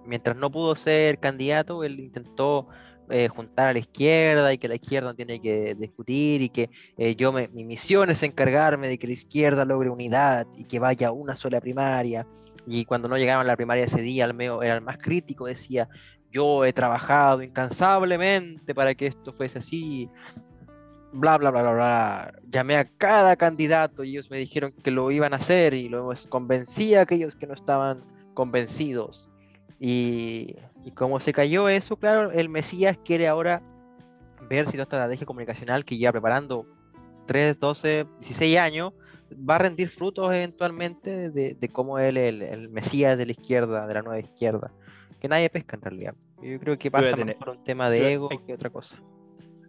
mientras 0.04 0.36
no 0.36 0.50
pudo 0.50 0.74
ser 0.74 1.20
candidato, 1.20 1.84
él 1.84 2.00
intentó 2.00 2.66
eh, 3.10 3.28
juntar 3.28 3.68
a 3.68 3.72
la 3.72 3.78
izquierda 3.78 4.52
y 4.52 4.58
que 4.58 4.68
la 4.68 4.76
izquierda 4.76 5.14
tiene 5.14 5.40
que 5.40 5.74
discutir 5.74 6.42
y 6.42 6.48
que 6.48 6.70
eh, 6.96 7.14
yo 7.16 7.32
me, 7.32 7.48
mi 7.48 7.64
misión 7.64 8.10
es 8.10 8.22
encargarme 8.22 8.88
de 8.88 8.98
que 8.98 9.06
la 9.06 9.12
izquierda 9.12 9.64
logre 9.64 9.90
unidad 9.90 10.46
y 10.56 10.64
que 10.64 10.78
vaya 10.78 11.12
una 11.12 11.36
sola 11.36 11.60
primaria. 11.60 12.26
Y 12.66 12.84
cuando 12.86 13.08
no 13.08 13.18
llegaban 13.18 13.44
a 13.44 13.48
la 13.48 13.56
primaria 13.56 13.84
ese 13.84 14.00
día, 14.00 14.24
el 14.24 14.34
Meo 14.34 14.62
era 14.62 14.74
el 14.74 14.80
más 14.80 14.96
crítico, 14.98 15.46
decía, 15.46 15.88
yo 16.32 16.64
he 16.64 16.72
trabajado 16.72 17.42
incansablemente 17.42 18.74
para 18.74 18.94
que 18.94 19.06
esto 19.06 19.32
fuese 19.32 19.58
así, 19.58 20.08
bla, 21.12 21.38
bla, 21.38 21.50
bla, 21.50 21.62
bla, 21.62 21.72
bla. 21.72 22.32
Llamé 22.50 22.76
a 22.76 22.84
cada 22.84 23.36
candidato 23.36 24.02
y 24.02 24.10
ellos 24.10 24.30
me 24.30 24.38
dijeron 24.38 24.72
que 24.82 24.90
lo 24.90 25.10
iban 25.10 25.32
a 25.32 25.36
hacer 25.36 25.74
y 25.74 25.88
luego 25.88 26.12
convencí 26.28 26.94
a 26.94 27.02
aquellos 27.02 27.36
que 27.36 27.46
no 27.46 27.54
estaban 27.54 28.02
convencidos. 28.34 29.30
Y, 29.78 30.56
y 30.84 30.90
como 30.92 31.20
se 31.20 31.32
cayó 31.32 31.68
eso, 31.68 31.96
claro, 31.96 32.30
el 32.30 32.48
Mesías 32.48 32.98
quiere 33.04 33.26
ahora 33.28 33.62
ver 34.48 34.66
si 34.66 34.72
esta 34.72 34.82
estrategia 34.82 35.26
comunicacional 35.26 35.84
que 35.84 35.96
lleva 35.96 36.12
preparando 36.12 36.66
3, 37.26 37.58
12, 37.58 38.06
16 38.20 38.58
años 38.58 38.92
va 39.48 39.56
a 39.56 39.58
rendir 39.58 39.88
frutos 39.88 40.32
eventualmente 40.32 41.30
de, 41.30 41.54
de 41.54 41.68
cómo 41.70 41.98
él 41.98 42.16
es 42.18 42.28
el, 42.28 42.42
el 42.42 42.68
Mesías 42.68 43.16
de 43.16 43.26
la 43.26 43.32
izquierda, 43.32 43.86
de 43.86 43.94
la 43.94 44.02
nueva 44.02 44.20
izquierda, 44.20 44.70
que 45.20 45.28
nadie 45.28 45.48
pesca 45.48 45.76
en 45.76 45.82
realidad. 45.82 46.14
Yo 46.42 46.60
creo 46.60 46.78
que 46.78 46.90
pasa 46.90 47.10
tener- 47.12 47.26
más 47.26 47.34
por 47.36 47.48
un 47.56 47.64
tema 47.64 47.88
de 47.88 48.12
ego 48.12 48.28
hay- 48.30 48.38
que 48.38 48.52
otra 48.54 48.68
cosa. 48.70 48.98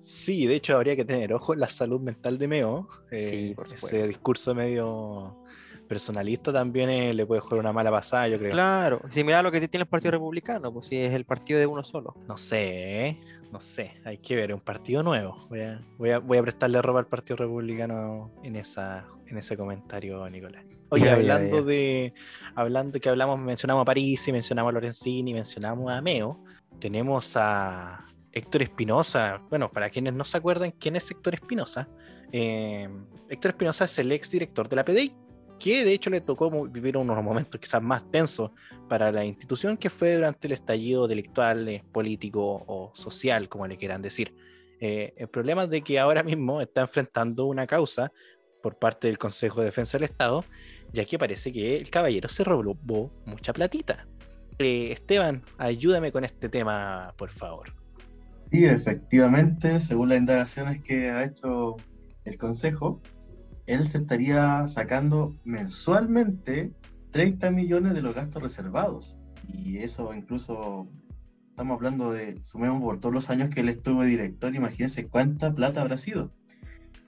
Sí, 0.01 0.45
de 0.45 0.55
hecho 0.55 0.75
habría 0.75 0.95
que 0.95 1.05
tener 1.05 1.33
ojo 1.33 1.53
en 1.53 1.61
la 1.61 1.69
salud 1.69 1.99
mental 2.01 2.37
de 2.37 2.47
Meo. 2.47 2.87
Sí, 3.09 3.15
Eh, 3.15 3.53
por 3.55 3.65
ese 3.73 4.07
discurso 4.07 4.53
medio 4.53 5.37
personalista 5.87 6.51
también 6.51 6.89
eh, 6.89 7.13
le 7.13 7.25
puede 7.25 7.41
jugar 7.41 7.59
una 7.59 7.73
mala 7.73 7.91
pasada, 7.91 8.27
yo 8.27 8.37
creo. 8.37 8.51
Claro, 8.51 9.01
similar 9.11 9.39
a 9.39 9.43
lo 9.43 9.51
que 9.51 9.65
tiene 9.67 9.83
el 9.83 9.89
Partido 9.89 10.11
Republicano, 10.11 10.71
pues 10.73 10.87
si 10.87 10.97
es 10.97 11.13
el 11.13 11.25
partido 11.25 11.59
de 11.59 11.65
uno 11.65 11.83
solo. 11.83 12.15
No 12.27 12.37
sé, 12.37 13.07
¿eh? 13.07 13.21
no 13.51 13.61
sé, 13.61 13.93
hay 14.03 14.17
que 14.17 14.35
ver, 14.35 14.51
es 14.51 14.55
un 14.55 14.61
partido 14.61 15.01
nuevo. 15.01 15.47
Voy 15.49 15.61
a, 15.61 15.81
voy 15.97 16.11
a, 16.11 16.19
voy 16.19 16.37
a 16.37 16.41
prestarle 16.41 16.81
ropa 16.81 16.99
al 16.99 17.07
Partido 17.07 17.37
Republicano 17.37 18.31
en, 18.43 18.57
esa, 18.57 19.05
en 19.27 19.37
ese 19.37 19.55
comentario, 19.55 20.29
Nicolás. 20.29 20.65
Oye, 20.89 21.09
hablando 21.09 21.61
ya. 21.61 21.65
de, 21.65 22.13
hablando 22.53 22.99
que 22.99 23.09
hablamos, 23.09 23.39
mencionamos 23.39 23.81
a 23.83 23.85
París, 23.85 24.27
mencionamos 24.31 24.69
a 24.69 24.73
Lorenzini, 24.73 25.33
mencionamos 25.33 25.91
a 25.91 26.01
Meo, 26.01 26.43
tenemos 26.79 27.37
a 27.37 28.05
Héctor 28.31 28.63
Espinosa. 28.63 29.41
Bueno, 29.49 29.71
para 29.71 29.89
quienes 29.89 30.13
no 30.13 30.25
se 30.25 30.37
acuerdan 30.37 30.71
quién 30.71 30.95
es 30.95 31.09
Héctor 31.09 31.35
Espinosa, 31.35 31.87
eh, 32.31 32.89
Héctor 33.29 33.51
Espinosa 33.51 33.85
es 33.85 33.97
el 33.99 34.11
ex 34.11 34.29
director 34.29 34.67
de 34.67 34.75
la 34.75 34.83
PDI, 34.83 35.15
que 35.59 35.85
de 35.85 35.93
hecho 35.93 36.09
le 36.09 36.21
tocó 36.21 36.67
vivir 36.67 36.97
unos 36.97 37.21
momentos 37.23 37.59
quizás 37.59 37.81
más 37.81 38.09
tensos 38.11 38.51
para 38.89 39.11
la 39.11 39.23
institución 39.23 39.77
que 39.77 39.89
fue 39.89 40.15
durante 40.15 40.47
el 40.47 40.53
estallido 40.53 41.07
delictual, 41.07 41.67
eh, 41.67 41.83
político 41.91 42.63
o 42.67 42.91
social, 42.93 43.49
como 43.49 43.67
le 43.67 43.77
quieran 43.77 44.01
decir. 44.01 44.33
Eh, 44.79 45.13
el 45.17 45.27
problema 45.27 45.63
es 45.63 45.69
de 45.69 45.81
que 45.81 45.99
ahora 45.99 46.23
mismo 46.23 46.61
está 46.61 46.81
enfrentando 46.81 47.45
una 47.45 47.65
causa 47.65 48.11
por 48.61 48.77
parte 48.77 49.07
del 49.07 49.17
Consejo 49.17 49.61
de 49.61 49.67
Defensa 49.67 49.97
del 49.97 50.05
Estado, 50.05 50.43
ya 50.91 51.05
que 51.05 51.19
parece 51.19 51.51
que 51.51 51.77
el 51.77 51.89
caballero 51.89 52.27
se 52.29 52.43
robó 52.43 53.11
mucha 53.25 53.53
platita. 53.53 54.07
Eh, 54.57 54.91
Esteban, 54.91 55.43
ayúdame 55.57 56.11
con 56.11 56.23
este 56.23 56.49
tema, 56.49 57.13
por 57.17 57.29
favor. 57.29 57.73
Sí, 58.51 58.65
efectivamente, 58.65 59.81
según 59.81 60.09
las 60.09 60.19
indagaciones 60.19 60.81
que 60.81 61.09
ha 61.09 61.25
hecho 61.25 61.75
el 62.23 62.37
Consejo, 62.37 63.01
él 63.65 63.87
se 63.87 63.97
estaría 63.97 64.67
sacando 64.67 65.35
mensualmente 65.43 66.73
30 67.11 67.51
millones 67.51 67.93
de 67.93 68.01
los 68.01 68.13
gastos 68.13 68.41
reservados. 68.41 69.17
Y 69.47 69.77
eso 69.77 70.13
incluso, 70.13 70.87
estamos 71.49 71.75
hablando 71.75 72.11
de, 72.11 72.37
sumemos 72.43 72.81
por 72.81 72.99
todos 72.99 73.13
los 73.13 73.29
años 73.29 73.49
que 73.49 73.61
él 73.61 73.69
estuvo 73.69 74.03
director, 74.03 74.53
imagínense 74.55 75.07
cuánta 75.07 75.53
plata 75.53 75.81
habrá 75.81 75.97
sido. 75.97 76.31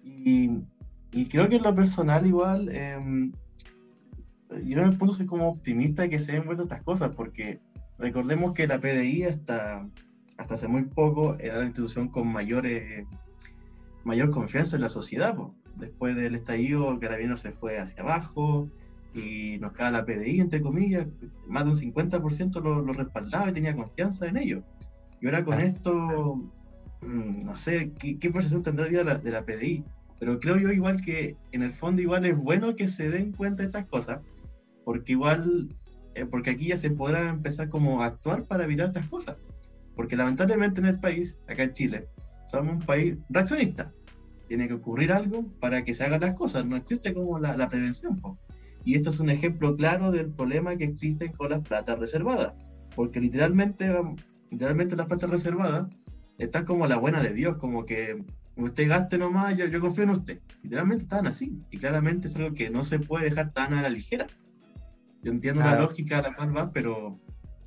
Y, 0.04 0.62
y 1.12 1.28
creo 1.28 1.50
que 1.50 1.58
en 1.58 1.64
lo 1.64 1.76
personal 1.76 2.26
igual, 2.26 2.70
em, 2.70 3.32
yo 4.64 4.80
en 4.80 4.88
el 4.88 4.98
punto 4.98 5.14
soy 5.14 5.26
como 5.26 5.50
optimista 5.50 6.04
de 6.04 6.10
que 6.10 6.20
se 6.20 6.34
den 6.34 6.46
vuelto 6.46 6.64
estas 6.64 6.84
cosas, 6.84 7.16
porque 7.16 7.60
recordemos 7.98 8.54
que 8.54 8.68
la 8.68 8.80
PDI 8.80 9.24
hasta 9.24 9.88
hasta 10.38 10.54
hace 10.54 10.68
muy 10.68 10.84
poco 10.84 11.36
era 11.40 11.58
la 11.58 11.66
institución 11.66 12.10
con 12.10 12.28
mayor, 12.28 12.66
eh, 12.68 13.06
mayor 14.04 14.32
confianza 14.32 14.78
en 14.78 14.84
la 14.84 14.90
sociedad. 14.90 15.36
po. 15.36 15.56
Después 15.80 16.16
del 16.16 16.36
estallido, 16.36 17.00
Carabineros 17.00 17.42
se 17.42 17.52
fue 17.52 17.78
hacia 17.80 18.04
abajo 18.04 18.70
y 19.14 19.58
nos 19.60 19.74
queda 19.74 19.92
la 19.92 20.06
PDI, 20.06 20.40
entre 20.42 20.62
comillas, 20.62 21.08
más 21.48 21.64
de 21.64 21.70
un 21.72 21.76
50% 21.76 22.62
lo, 22.62 22.82
lo 22.82 22.94
respaldaba 22.94 23.50
y 23.50 23.54
tenía 23.54 23.76
confianza 23.76 24.28
en 24.28 24.38
ello. 24.38 24.64
Y 25.22 25.26
ahora 25.28 25.44
con 25.44 25.56
Ah. 25.60 25.64
esto, 25.64 26.36
mm, 27.02 27.46
no 27.46 27.56
sé 27.56 27.92
qué, 28.00 28.18
qué 28.20 28.30
percepción 28.32 28.64
tendrá 28.64 28.86
el 28.86 28.92
día 28.92 29.00
de 29.00 29.06
la, 29.06 29.16
de 29.16 29.32
la 29.32 29.44
PDI, 29.46 29.84
pero 30.20 30.40
creo 30.40 30.58
yo 30.58 30.72
igual 30.72 31.02
que 31.02 31.36
en 31.52 31.62
el 31.62 31.74
fondo 31.74 32.02
igual 32.02 32.26
es 32.26 32.36
bueno 32.38 32.76
que 32.76 32.88
se 32.88 33.10
den 33.10 33.32
cuenta 33.34 33.64
de 33.64 33.68
estas 33.68 33.86
cosas, 33.88 34.22
porque 34.84 35.12
igual, 35.14 35.70
eh, 36.16 36.26
porque 36.26 36.52
aquí 36.52 36.68
ya 36.68 36.78
se 36.78 36.90
podrá 36.90 37.30
empezar 37.30 37.70
como 37.70 38.02
a 38.02 38.08
actuar 38.08 38.44
para 38.46 38.64
evitar 38.66 38.88
estas 38.88 39.08
cosas. 39.10 39.38
Porque 39.96 40.16
lamentablemente 40.16 40.80
en 40.80 40.88
el 40.88 41.00
país, 41.00 41.38
acá 41.48 41.64
en 41.64 41.74
Chile, 41.74 42.08
somos 42.52 42.74
un 42.76 42.80
país 42.80 43.18
reaccionista. 43.30 43.92
Tiene 44.48 44.68
que 44.68 44.76
ocurrir 44.76 45.12
algo 45.12 45.46
para 45.60 45.84
que 45.84 45.94
se 45.94 46.04
hagan 46.04 46.22
las 46.22 46.34
cosas. 46.36 46.66
No 46.66 46.76
existe 46.78 47.14
como 47.14 47.40
la, 47.40 47.58
la 47.58 47.70
prevención. 47.70 48.16
po. 48.18 48.38
Y 48.86 48.96
esto 48.96 49.10
es 49.10 49.20
un 49.20 49.30
ejemplo 49.30 49.76
claro 49.76 50.12
del 50.12 50.32
problema 50.32 50.76
que 50.78 50.86
existe 50.86 51.32
con 51.34 51.50
las 51.50 51.62
platas 51.68 52.00
reservadas. 52.00 52.54
Porque 52.96 53.20
literalmente, 53.20 53.92
literalmente 54.50 54.96
las 54.96 55.08
platas 55.08 55.30
reservadas 55.30 55.88
están 56.38 56.66
como 56.66 56.86
a 56.86 56.88
la 56.88 56.98
buena 56.98 57.22
de 57.22 57.34
Dios, 57.34 57.58
como 57.58 57.86
que 57.86 58.24
usted 58.56 58.88
gaste 58.88 59.18
nomás, 59.18 59.58
yo, 59.58 59.66
yo 59.68 59.82
confío 59.82 60.06
en 60.06 60.12
usted. 60.12 60.40
Literalmente 60.64 61.04
están 61.04 61.28
así. 61.28 61.62
Y 61.72 61.78
claramente 61.78 62.28
es 62.28 62.36
algo 62.38 62.54
que 62.56 62.70
no 62.70 62.84
se 62.84 63.00
puede 63.00 63.26
dejar 63.26 63.52
tan 63.52 63.74
a 63.74 63.82
la 63.82 63.90
ligera. 63.90 64.26
Yo 65.24 65.32
entiendo 65.32 65.60
la 65.60 65.72
Claro. 65.72 65.82
lógica 65.84 66.20
a 66.20 66.22
la 66.22 66.36
cual 66.36 66.56
va, 66.56 66.72
pero 66.72 67.20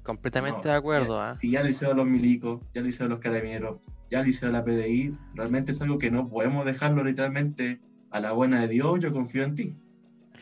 Completamente 0.02 0.60
no, 0.64 0.70
de 0.72 0.78
acuerdo. 0.78 1.16
ya- 1.18 1.28
¿ah? 1.28 1.32
Si 1.32 1.50
ya 1.50 1.62
lo 1.62 1.68
hicieron 1.68 1.98
los 1.98 2.06
milicos, 2.06 2.62
ya 2.74 2.80
lo 2.80 2.88
hicieron 2.88 3.10
los 3.10 3.18
carabineros, 3.20 3.80
ya 4.10 4.26
hicieron 4.26 4.52
la 4.52 4.64
PDI, 4.64 5.12
realmente 5.34 5.72
es 5.72 5.80
algo 5.82 5.98
que 5.98 6.10
no 6.10 6.28
podemos 6.28 6.66
dejarlo 6.66 7.04
literalmente 7.04 7.80
a 8.10 8.20
la 8.20 8.32
buena 8.32 8.60
de 8.62 8.68
Dios, 8.68 8.98
yo 9.00 9.12
confío 9.12 9.44
en 9.44 9.54
ti. 9.54 9.76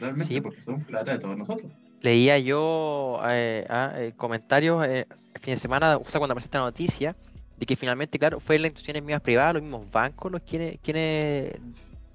Realmente, 0.00 0.32
Sí. 0.34 0.40
porque 0.40 0.60
son 0.62 0.82
plata 0.84 1.12
de 1.12 1.18
todos 1.18 1.36
nosotros. 1.36 1.70
Leía 2.00 2.38
yo 2.38 3.20
eh, 3.28 3.66
ah, 3.68 3.92
eh, 3.96 4.12
comentarios 4.16 4.86
eh, 4.86 5.06
el 5.34 5.40
fin 5.40 5.54
de 5.54 5.60
semana, 5.60 5.98
cuando 5.98 6.26
apareció 6.32 6.46
esta 6.46 6.58
noticia, 6.60 7.16
de 7.58 7.66
que 7.66 7.74
finalmente, 7.76 8.18
claro, 8.18 8.38
fue 8.38 8.58
las 8.58 8.66
instituciones 8.70 9.02
mismas 9.02 9.20
privadas, 9.22 9.54
los 9.54 9.62
mismos 9.62 9.90
bancos, 9.90 10.30
los 10.30 10.40
quienes, 10.42 10.78
quienes 10.80 11.54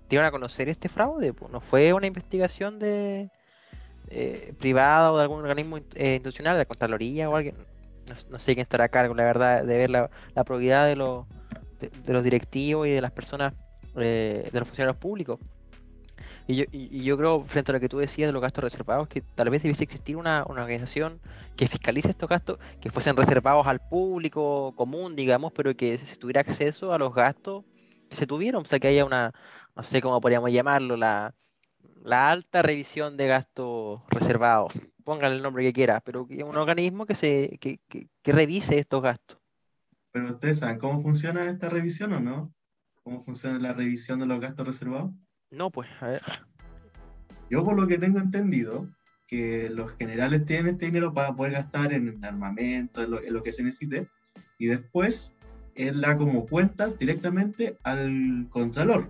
dieron 0.10 0.26
a 0.26 0.32
conocer 0.32 0.70
este 0.70 0.88
fraude. 0.88 1.34
pues, 1.34 1.52
No 1.52 1.60
fue 1.60 1.92
una 1.92 2.08
investigación 2.08 2.80
de 2.80 3.30
eh, 4.10 4.54
privada 4.60 5.12
o 5.12 5.18
de 5.18 5.24
algún 5.24 5.42
organismo 5.42 5.78
in- 5.78 5.86
institucional, 5.96 6.54
de 6.56 6.60
la 6.60 6.66
Contraloría 6.66 7.30
o 7.30 7.36
alguien. 7.36 7.56
No, 8.08 8.16
no 8.32 8.40
sé 8.40 8.54
quién 8.54 8.64
estará 8.64 8.86
a 8.86 8.90
cargo, 8.90 9.14
la 9.16 9.24
verdad, 9.24 9.64
de 9.64 9.78
ver 9.78 9.90
la, 9.90 10.10
la 10.36 10.44
probidad 10.46 10.88
de 10.88 10.96
los, 10.96 11.26
de, 11.92 12.14
los 12.14 12.24
directivos 12.24 12.88
y 12.88 12.92
de 12.92 13.02
las 13.02 13.12
personas, 13.12 13.54
eh, 13.96 14.50
de 14.52 14.60
los 14.60 14.68
funcionarios 14.68 14.98
públicos. 14.98 15.40
Y 16.48 16.56
yo, 16.56 16.66
y, 16.72 17.04
yo 17.04 17.18
creo, 17.18 17.44
frente 17.46 17.72
a 17.72 17.74
lo 17.74 17.80
que 17.80 17.88
tú 17.88 18.00
decías 18.00 18.28
de 18.28 18.34
los 18.34 18.42
gastos 18.42 18.64
reservados, 18.64 19.08
que 19.08 19.22
tal 19.22 19.50
vez 19.50 19.64
debiese 19.64 19.84
existir 19.84 20.18
una, 20.18 20.44
una 20.48 20.64
organización 20.64 21.20
que 21.56 21.68
fiscalice 21.68 22.10
estos 22.10 22.28
gastos, 22.28 22.60
que 22.82 22.90
fuesen 22.90 23.16
reservados 23.16 23.66
al 23.68 23.80
público 23.80 24.74
común, 24.76 25.16
digamos, 25.16 25.54
pero 25.54 25.76
que 25.76 26.00
tuviera 26.20 26.42
acceso 26.42 26.94
a 26.94 26.98
los 26.98 27.14
gastos 27.14 27.64
que 28.10 28.16
se 28.16 28.28
tuvieron. 28.28 28.64
O 28.64 28.66
sea, 28.66 28.80
que 28.80 28.90
haya 28.90 29.06
una, 29.06 29.34
no 29.76 29.84
sé 29.84 30.02
cómo 30.02 30.20
podríamos 30.20 30.52
llamarlo, 30.52 30.98
la, 30.98 31.34
la 32.04 32.30
alta 32.30 32.62
revisión 32.62 33.16
de 33.16 33.28
gastos 33.28 34.02
reservados. 34.10 34.74
Póngale 35.06 35.36
el 35.36 35.42
nombre 35.42 35.64
que 35.64 35.74
quiera, 35.74 36.02
pero 36.02 36.28
que 36.28 36.44
un 36.44 36.58
organismo 36.58 37.06
que, 37.06 37.16
se, 37.16 37.58
que, 37.60 37.80
que 37.88 38.32
revise 38.32 38.80
estos 38.80 39.02
gastos. 39.02 39.43
Pero 40.14 40.30
ustedes 40.30 40.60
saben 40.60 40.78
cómo 40.78 41.02
funciona 41.02 41.50
esta 41.50 41.70
revisión 41.70 42.14
o 42.14 42.20
no? 42.20 42.54
¿Cómo 43.04 43.24
funciona 43.26 43.60
la 43.60 43.74
revisión 43.74 44.20
de 44.20 44.28
los 44.28 44.40
gastos 44.40 44.66
reservados? 44.66 45.12
No, 45.52 45.70
pues, 45.70 45.90
a 46.00 46.08
ver. 46.08 46.22
Yo 47.50 47.66
por 47.66 47.78
lo 47.78 47.88
que 47.88 47.98
tengo 47.98 48.20
entendido, 48.20 48.88
que 49.28 49.70
los 49.70 49.92
generales 49.98 50.46
tienen 50.46 50.74
este 50.74 50.86
dinero 50.86 51.14
para 51.14 51.36
poder 51.36 51.54
gastar 51.54 51.92
en 51.92 52.24
armamento, 52.24 53.04
en 53.04 53.12
lo, 53.12 53.22
en 53.22 53.34
lo 53.34 53.44
que 53.44 53.52
se 53.52 53.64
necesite, 53.64 54.08
y 54.60 54.68
después 54.68 55.36
él 55.76 56.02
da 56.02 56.16
como 56.16 56.46
cuentas 56.46 56.98
directamente 57.00 57.78
al 57.84 58.48
contralor. 58.52 59.10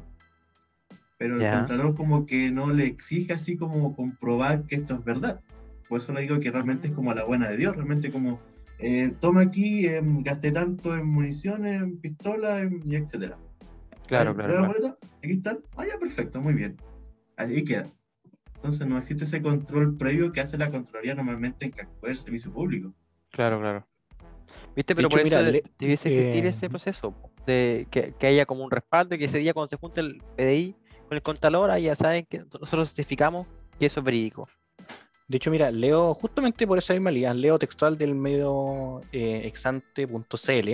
Pero 1.17 1.35
el 1.35 1.51
contralor 1.51 1.95
como 1.95 2.25
que 2.25 2.49
no 2.49 2.71
le 2.71 2.85
exige 2.85 3.33
así 3.33 3.57
como 3.57 3.95
comprobar 3.95 4.63
que 4.63 4.75
esto 4.75 4.95
es 4.95 5.03
verdad. 5.03 5.41
Por 5.87 5.99
eso 5.99 6.13
le 6.13 6.21
digo 6.21 6.39
que 6.39 6.51
realmente 6.51 6.87
es 6.87 6.93
como 6.93 7.11
a 7.11 7.15
la 7.15 7.23
buena 7.23 7.49
de 7.49 7.57
Dios, 7.57 7.75
realmente 7.75 8.11
como, 8.11 8.39
eh, 8.83 9.13
toma 9.19 9.41
aquí, 9.41 9.87
em, 9.87 10.21
gasté 10.23 10.51
tanto 10.51 10.95
en 10.95 11.07
municiones, 11.07 11.81
en 11.81 11.97
pistolas, 11.99 12.69
y 12.85 12.95
etcétera. 12.95 13.37
Claro, 14.07 14.35
claro, 14.35 14.35
¿veo 14.35 14.47
la 14.61 14.67
claro. 14.67 14.67
boleta? 14.67 14.97
Aquí 15.23 15.33
están. 15.33 15.59
Ah, 15.77 15.85
ya, 15.87 15.97
perfecto, 15.97 16.41
muy 16.41 16.53
bien. 16.53 16.75
Ahí 17.37 17.63
queda. 17.63 17.85
Entonces 18.55 18.87
no 18.87 18.97
existe 18.97 19.23
ese 19.23 19.41
control 19.41 19.97
previo 19.97 20.31
que 20.31 20.41
hace 20.41 20.57
la 20.57 20.69
Contraloría 20.71 21.15
normalmente 21.15 21.65
en 21.65 21.71
cualquier 21.71 22.15
servicio 22.15 22.51
público. 22.51 22.93
Claro, 23.31 23.59
claro. 23.59 23.87
¿Viste? 24.75 24.95
Pero 24.95 25.07
hecho, 25.07 25.13
por 25.17 25.19
eso 25.19 25.25
mira, 25.35 25.43
de- 25.43 25.51
le- 25.51 25.63
debiese 25.79 26.09
existir 26.09 26.45
eh, 26.45 26.49
ese 26.49 26.69
proceso, 26.69 27.13
de 27.45 27.87
que, 27.91 28.13
que 28.17 28.27
haya 28.27 28.45
como 28.45 28.63
un 28.63 28.71
respaldo 28.71 29.15
y 29.15 29.19
que 29.19 29.25
ese 29.25 29.37
día 29.39 29.53
cuando 29.53 29.69
se 29.69 29.77
junte 29.77 30.01
el 30.01 30.21
PDI 30.37 30.75
con 31.07 31.15
el 31.15 31.21
contador, 31.21 31.69
ahí 31.71 31.83
ya 31.83 31.95
saben 31.95 32.25
que 32.29 32.39
nosotros 32.39 32.89
certificamos 32.89 33.47
que 33.79 33.85
eso 33.87 33.99
es 33.99 34.05
verídico. 34.05 34.47
De 35.27 35.37
hecho, 35.37 35.49
mira, 35.51 35.71
leo 35.71 36.13
justamente 36.13 36.67
por 36.67 36.77
esa 36.77 36.93
misma 36.93 37.09
línea, 37.09 37.33
leo 37.33 37.57
textual 37.57 37.97
del 37.97 38.13
medio 38.13 38.99
eh, 39.13 39.41
exante.cl, 39.45 40.69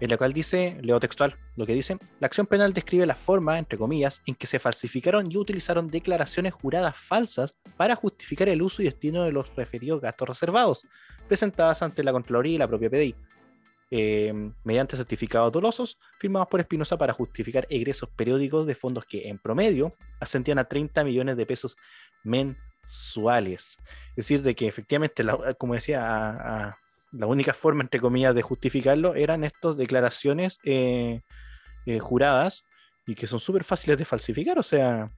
en 0.00 0.10
la 0.10 0.16
cual 0.16 0.32
dice, 0.32 0.78
leo 0.80 1.00
textual, 1.00 1.36
lo 1.56 1.66
que 1.66 1.74
dice, 1.74 1.98
la 2.20 2.26
acción 2.26 2.46
penal 2.46 2.72
describe 2.72 3.06
la 3.06 3.16
forma, 3.16 3.58
entre 3.58 3.76
comillas, 3.76 4.22
en 4.26 4.36
que 4.36 4.46
se 4.46 4.60
falsificaron 4.60 5.30
y 5.30 5.36
utilizaron 5.36 5.88
declaraciones 5.88 6.54
juradas 6.54 6.96
falsas 6.96 7.54
para 7.76 7.96
justificar 7.96 8.48
el 8.48 8.62
uso 8.62 8.82
y 8.82 8.84
destino 8.84 9.24
de 9.24 9.32
los 9.32 9.54
referidos 9.56 10.00
gastos 10.00 10.28
reservados, 10.28 10.86
presentadas 11.26 11.82
ante 11.82 12.04
la 12.04 12.12
Contraloría 12.12 12.54
y 12.54 12.58
la 12.58 12.68
propia 12.68 12.90
PDI, 12.90 13.16
eh, 13.90 14.32
mediante 14.62 14.96
certificados 14.96 15.50
dolosos 15.50 15.98
firmados 16.20 16.46
por 16.48 16.60
Espinosa 16.60 16.96
para 16.96 17.12
justificar 17.12 17.66
egresos 17.68 18.08
periódicos 18.10 18.64
de 18.64 18.76
fondos 18.76 19.04
que, 19.06 19.28
en 19.28 19.38
promedio, 19.38 19.96
ascendían 20.20 20.60
a 20.60 20.64
30 20.64 21.02
millones 21.02 21.36
de 21.36 21.46
pesos 21.46 21.76
mensuales. 22.22 22.67
Es 22.88 24.16
decir, 24.16 24.42
de 24.42 24.54
que 24.54 24.66
efectivamente, 24.66 25.22
la- 25.22 25.54
como 25.54 25.74
decía, 25.74 26.76
la 27.12 27.26
única 27.26 27.54
forma, 27.54 27.82
entre 27.82 28.00
comillas, 28.00 28.34
de 28.34 28.42
justificarlo 28.42 29.14
eran 29.14 29.44
estas 29.44 29.76
declaraciones 29.76 30.58
eh, 30.64 31.22
eh, 31.86 31.98
juradas 31.98 32.64
y 33.06 33.14
que 33.14 33.26
son 33.26 33.40
súper 33.40 33.64
fáciles 33.64 33.98
de 33.98 34.04
falsificar. 34.04 34.58
O 34.58 34.62
sea, 34.62 35.10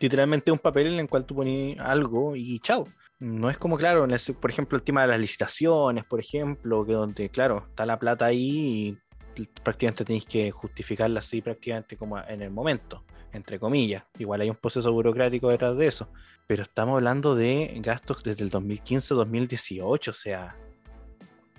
literalmente 0.00 0.50
un 0.50 0.58
papel 0.58 0.88
en 0.88 1.00
el 1.00 1.08
cual 1.08 1.24
tú 1.24 1.36
pones 1.36 1.78
algo 1.78 2.34
y 2.36 2.58
chao. 2.60 2.88
No 3.20 3.50
es 3.50 3.58
como, 3.58 3.76
claro, 3.76 4.06
por 4.40 4.50
ejemplo, 4.50 4.76
el 4.76 4.82
tema 4.82 5.02
de 5.02 5.08
las 5.08 5.20
licitaciones, 5.20 6.04
por 6.04 6.18
ejemplo, 6.18 6.84
que 6.84 6.92
donde, 6.92 7.28
claro, 7.28 7.66
está 7.68 7.86
la 7.86 7.98
plata 7.98 8.26
ahí 8.26 8.98
y 9.36 9.46
prácticamente 9.62 10.04
tenéis 10.04 10.24
que 10.24 10.50
justificarla 10.50 11.20
así 11.20 11.40
prácticamente 11.40 11.96
como 11.96 12.18
en 12.18 12.42
el 12.42 12.50
momento, 12.50 13.04
entre 13.32 13.58
comillas. 13.58 14.04
Igual 14.18 14.42
hay 14.42 14.50
un 14.50 14.56
proceso 14.56 14.92
burocrático 14.92 15.48
detrás 15.48 15.76
de 15.76 15.86
eso. 15.86 16.08
Pero 16.46 16.62
estamos 16.62 16.96
hablando 16.96 17.34
de 17.34 17.72
gastos 17.80 18.22
desde 18.22 18.44
el 18.44 18.50
2015-2018, 18.50 20.08
o 20.08 20.12
sea, 20.12 20.56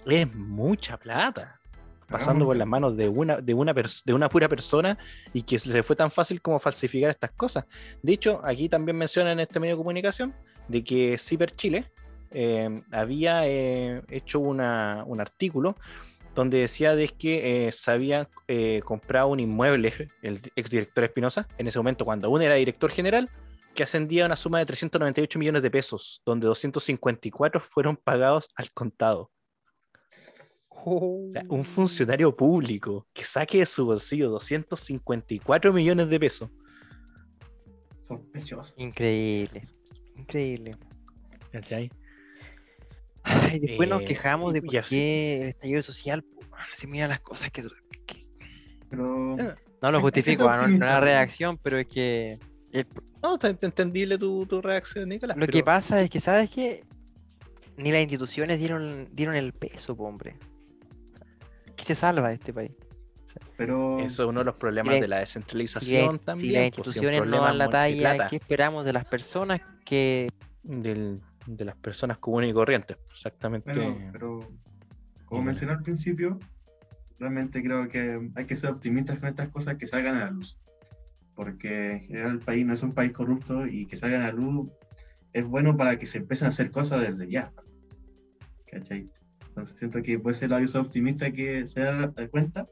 es 0.06 0.36
mucha 0.36 0.98
plata 0.98 1.60
pasando 2.08 2.46
por 2.46 2.56
las 2.56 2.68
manos 2.68 2.96
de 2.96 3.10
una, 3.10 3.38
de 3.38 3.54
una, 3.56 3.74
de 3.74 4.14
una 4.14 4.30
pura 4.30 4.48
persona 4.48 4.98
y 5.34 5.42
que 5.42 5.58
se 5.58 5.82
fue 5.82 5.96
tan 5.96 6.12
fácil 6.12 6.42
como 6.42 6.60
falsificar 6.60 7.10
estas 7.10 7.32
cosas. 7.32 7.66
De 8.04 8.14
hecho, 8.14 8.40
aquí 8.44 8.70
también 8.70 8.98
menciona 8.98 9.32
en 9.32 9.40
este 9.40 9.60
medio 9.60 9.76
de 9.76 9.78
comunicación 9.78 10.34
de 10.68 10.84
que 10.84 11.18
Ciber 11.18 11.50
Chile 11.52 11.90
eh, 12.32 12.82
había 12.92 13.48
eh, 13.48 14.04
hecho 14.10 14.40
una, 14.40 15.04
un 15.08 15.22
artículo 15.22 15.76
donde 16.34 16.60
decía 16.60 16.96
de 16.96 17.08
que 17.10 17.68
eh, 17.68 17.72
se 17.72 17.92
había 17.92 18.30
comprado 18.84 19.28
un 19.28 19.40
inmueble, 19.40 19.94
el 20.22 20.42
exdirector 20.56 21.04
Espinosa, 21.04 21.48
en 21.58 21.68
ese 21.68 21.80
momento 21.80 22.06
cuando 22.06 22.28
aún 22.28 22.42
era 22.42 22.56
director 22.56 22.92
general, 22.92 23.30
que 23.74 23.84
ascendía 23.84 24.24
a 24.24 24.26
una 24.28 24.36
suma 24.36 24.60
de 24.60 24.66
398 24.66 25.40
millones 25.40 25.62
de 25.62 25.72
pesos, 25.72 26.22
donde 26.26 26.46
254 26.48 27.60
fueron 27.60 27.98
pagados 27.98 28.48
al 28.56 28.72
contado 28.72 29.32
un 30.86 31.60
oh. 31.60 31.64
funcionario 31.64 32.36
público 32.36 33.08
que 33.14 33.24
saque 33.24 33.60
de 33.60 33.66
su 33.66 33.86
bolsillo 33.86 34.30
254 34.30 35.74
millones 35.74 36.10
de 36.10 36.20
pesos. 36.20 36.50
Sospechoso. 38.02 38.74
Increíble. 38.78 39.62
Increíble. 40.18 40.78
Ay, 43.24 43.60
después 43.60 43.90
nos 43.90 44.02
eh, 44.04 44.06
quejamos 44.06 44.54
de 44.54 44.62
por 44.62 44.86
qué 44.86 45.42
el 45.42 45.48
estallido 45.50 45.82
social 45.82 46.24
se 46.74 46.88
mira 46.88 47.08
las 47.08 47.22
cosas 47.22 47.52
que. 47.52 47.64
Pero... 48.90 49.38
No 49.82 49.92
lo 49.92 50.00
justifico, 50.00 50.44
no, 50.44 50.66
es 50.66 50.80
la 50.80 51.00
reacción, 51.02 51.58
pero 51.58 51.78
es 51.78 51.88
que. 51.88 52.40
No, 53.22 53.38
te, 53.38 53.48
entendible 53.48 54.18
tu, 54.18 54.46
tu, 54.46 54.62
reacción, 54.62 55.10
Nicolás. 55.10 55.38
Lo 55.38 55.48
que 55.48 55.64
pasa 55.64 56.02
es 56.02 56.10
que, 56.10 56.20
¿sabes 56.20 56.50
qué? 56.50 56.84
Ni 57.78 57.92
las 57.92 58.02
instituciones 58.02 58.60
dieron, 58.60 59.10
dieron 59.14 59.36
el 59.36 59.54
peso, 59.54 59.94
hombre 59.94 60.36
se 61.86 61.96
salva 61.96 62.32
este 62.32 62.54
país. 62.54 62.72
Pero... 63.58 64.00
Eso 64.00 64.24
es 64.24 64.30
uno 64.30 64.40
de 64.40 64.46
los 64.46 64.58
problemas 64.58 65.00
de 65.00 65.08
la 65.08 65.20
descentralización 65.20 66.20
también. 66.20 66.50
Si 66.50 66.54
las 66.54 66.72
pues, 66.72 66.88
instituciones 66.88 67.26
no 67.28 67.42
dan 67.42 67.58
la 67.58 67.70
talla, 67.70 68.28
¿qué 68.28 68.38
esperamos 68.38 68.86
de 68.86 68.94
las 68.94 69.06
personas 69.06 69.62
que... 69.86 70.30
de 71.46 71.66
las 71.66 71.76
personas 71.76 72.18
comunes 72.18 72.50
y 72.50 72.54
corrientes, 72.54 72.98
exactamente. 73.12 73.72
pero 74.12 74.40
como 75.26 75.44
mencioné 75.44 75.74
al 75.74 75.84
principio, 75.84 76.40
realmente 77.20 77.64
creo 77.64 77.88
que 77.88 78.30
hay 78.36 78.46
que 78.46 78.56
ser 78.56 78.70
optimistas 78.70 79.20
con 79.20 79.30
estas 79.30 79.50
cosas 79.50 79.78
que 79.78 79.88
salgan 79.88 80.16
a 80.16 80.26
la 80.26 80.32
luz. 80.32 80.60
Porque 81.36 81.94
en 81.94 82.02
general 82.02 82.32
el 82.34 82.40
país 82.40 82.66
no 82.66 82.74
es 82.74 82.84
un 82.84 82.94
país 82.94 83.12
corrupto 83.12 83.66
y 83.66 83.88
que 83.88 83.96
salgan 83.96 84.22
a 84.22 84.28
la 84.28 84.34
luz 84.34 84.70
es 85.34 85.44
bueno 85.44 85.76
para 85.76 85.98
que 85.98 86.06
se 86.06 86.20
empiecen 86.20 86.46
a 86.46 86.50
hacer 86.50 86.70
cosas 86.70 87.02
desde 87.02 87.30
ya. 87.32 87.52
¿Cachai? 88.72 89.10
Entonces 89.48 89.78
siento 89.78 90.02
que 90.04 90.20
puede 90.20 90.36
ser 90.36 90.52
la 90.52 90.60
visión 90.60 90.86
optimista 90.86 91.32
que 91.32 91.66
se 91.68 91.82
da 91.82 92.12
cuenta 92.30 92.68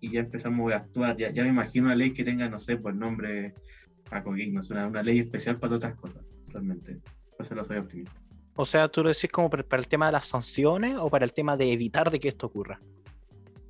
y 0.00 0.12
ya 0.12 0.20
empezamos 0.20 0.72
a 0.72 0.76
actuar. 0.76 1.16
Ya, 1.16 1.30
ya 1.30 1.42
me 1.42 1.48
imagino 1.48 1.86
una 1.86 1.96
ley 1.96 2.12
que 2.12 2.24
tenga, 2.24 2.48
no 2.48 2.58
sé, 2.58 2.76
por 2.76 2.94
nombre 2.94 3.54
ACOGIC, 4.10 4.52
no 4.52 4.62
sé, 4.62 4.74
una, 4.74 5.02
ley 5.02 5.20
especial 5.20 5.58
para 5.58 5.76
todas 5.76 5.90
estas 5.90 6.00
cosas, 6.00 6.24
realmente. 6.52 7.00
Lo 7.38 7.64
soy 7.64 7.78
optimista. 7.78 8.12
O 8.56 8.66
sea, 8.66 8.88
¿tú 8.88 9.02
lo 9.02 9.08
decís 9.08 9.30
como 9.30 9.48
para 9.48 9.80
el 9.80 9.86
tema 9.86 10.06
de 10.06 10.12
las 10.12 10.26
sanciones 10.26 10.96
o 10.98 11.08
para 11.08 11.24
el 11.24 11.32
tema 11.32 11.56
de 11.56 11.72
evitar 11.72 12.10
de 12.10 12.18
que 12.18 12.28
esto 12.28 12.46
ocurra? 12.46 12.80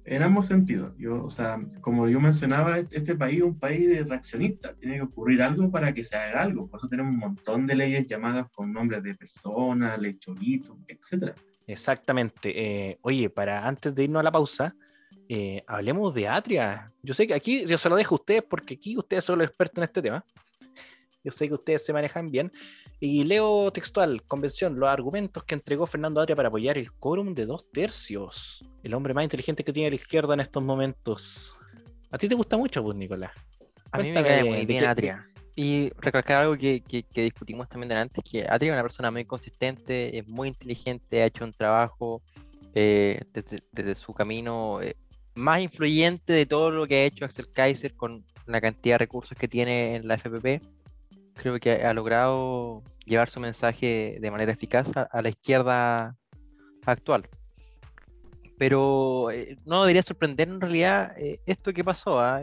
En 0.07 0.23
ambos 0.23 0.47
sentidos. 0.47 0.95
Yo, 0.97 1.23
o 1.23 1.29
sea, 1.29 1.61
como 1.83 2.09
yo 2.09 2.19
mencionaba, 2.19 2.79
este, 2.79 2.97
este 2.97 3.15
país 3.15 3.39
es 3.39 3.45
un 3.45 3.59
país 3.59 3.87
de 3.87 4.05
reaccionistas. 4.05 4.75
Tiene 4.79 4.97
que 4.97 5.03
ocurrir 5.03 5.43
algo 5.43 5.71
para 5.71 5.93
que 5.93 6.03
se 6.03 6.17
haga 6.17 6.41
algo. 6.41 6.67
Por 6.67 6.81
eso 6.81 6.89
tenemos 6.89 7.13
un 7.13 7.19
montón 7.19 7.67
de 7.67 7.77
leyes 7.77 8.07
llamadas 8.07 8.47
con 8.51 8.73
nombres 8.73 9.03
de 9.03 9.15
personas, 9.15 9.99
ley 9.99 10.19
chorito, 10.19 10.79
etcétera. 10.89 11.35
Exactamente. 11.67 12.53
Eh, 12.57 12.99
oye, 13.03 13.29
para 13.29 13.69
antes 13.69 13.95
de 13.95 14.05
irnos 14.05 14.21
a 14.21 14.23
la 14.23 14.33
pausa, 14.33 14.75
eh, 15.29 15.63
hablemos 15.67 16.15
de 16.15 16.27
Atria. 16.27 16.91
Yo 17.03 17.13
sé 17.13 17.27
que 17.27 17.35
aquí 17.35 17.67
yo 17.67 17.77
se 17.77 17.91
lo 17.91 17.97
dejo 17.97 18.15
a 18.15 18.21
ustedes 18.21 18.43
porque 18.49 18.75
aquí 18.75 18.97
ustedes 18.97 19.25
son 19.25 19.39
los 19.39 19.49
expertos 19.49 19.77
en 19.77 19.85
este 19.85 20.01
tema. 20.01 20.25
Yo 21.29 21.33
sé 21.33 21.47
que 21.47 21.53
ustedes 21.53 21.85
se 21.85 21.93
manejan 21.93 22.31
bien. 22.31 22.51
Y 23.01 23.23
leo 23.25 23.71
textual, 23.71 24.23
convención, 24.23 24.81
los 24.81 24.89
argumentos 24.89 25.45
que 25.45 25.55
entregó 25.55 25.87
Fernando 25.87 26.23
Atria 26.23 26.35
para 26.35 26.49
apoyar 26.49 26.79
el 26.79 26.91
quórum 26.91 27.35
de 27.35 27.45
dos 27.45 27.71
tercios. 27.71 28.65
El 28.83 28.95
hombre 28.95 29.13
más 29.13 29.25
inteligente 29.25 29.63
que 29.63 29.75
tiene 29.75 29.91
la 29.91 29.97
izquierda 29.97 30.33
en 30.33 30.41
estos 30.41 30.63
momentos. 30.63 31.55
¿A 32.11 32.17
ti 32.17 32.31
te 32.31 32.35
gusta 32.35 32.57
mucho, 32.57 32.83
pues, 32.83 32.97
Nicolás? 32.97 33.33
A 33.93 33.99
mí 33.99 34.11
me 34.11 34.23
cae 34.23 34.43
muy 34.43 34.65
bien 34.65 34.87
Atria. 34.87 35.29
Y 35.55 35.91
recalcar 35.99 36.45
algo 36.45 36.57
que, 36.57 36.81
que, 36.81 37.23
discutimos 37.23 37.69
también 37.69 37.93
antes, 37.93 38.25
que 38.25 38.47
Adri 38.49 38.69
es 38.69 38.73
una 38.73 38.81
persona 38.81 39.11
muy 39.11 39.27
consistente, 39.27 40.17
es 40.17 40.27
muy 40.27 40.49
inteligente, 40.49 41.21
ha 41.21 41.27
hecho 41.27 41.45
un 41.45 41.53
trabajo 41.53 42.23
eh, 42.75 43.21
desde, 43.35 43.95
su 43.97 44.15
camino 44.15 44.81
eh, 44.81 44.97
más 45.35 45.61
influyente 45.61 46.33
de 46.33 46.47
todo 46.47 46.71
lo 46.71 46.87
que 46.87 46.95
ha 46.95 47.05
hecho 47.05 47.27
Axel 47.27 47.53
Kaiser 47.53 47.93
con 47.95 48.25
la 48.49 48.61
cantidad 48.61 48.95
de 48.95 48.99
recursos 48.99 49.37
que 49.37 49.47
tiene 49.47 49.97
en 49.97 50.09
la 50.09 50.17
FPP. 50.17 50.63
Creo 51.41 51.59
que 51.59 51.85
ha, 51.85 51.95
logrado 51.95 52.83
llevar 53.07 53.31
su 53.31 53.41
mensaje 53.41 54.19
de 54.21 54.31
manera 54.31 54.53
eficaz 54.53 54.91
a, 54.95 55.23
la 55.23 55.29
izquierda 55.29 56.17
actual. 56.85 57.29
Pero 58.59 59.31
eh, 59.31 59.57
no 59.65 59.83
debería 59.83 60.03
sorprender 60.03 60.49
en 60.49 60.61
realidad 60.61 61.15
esto 61.47 61.73
que 61.73 61.85
pasó. 61.85 62.21
¿ah? 62.21 62.43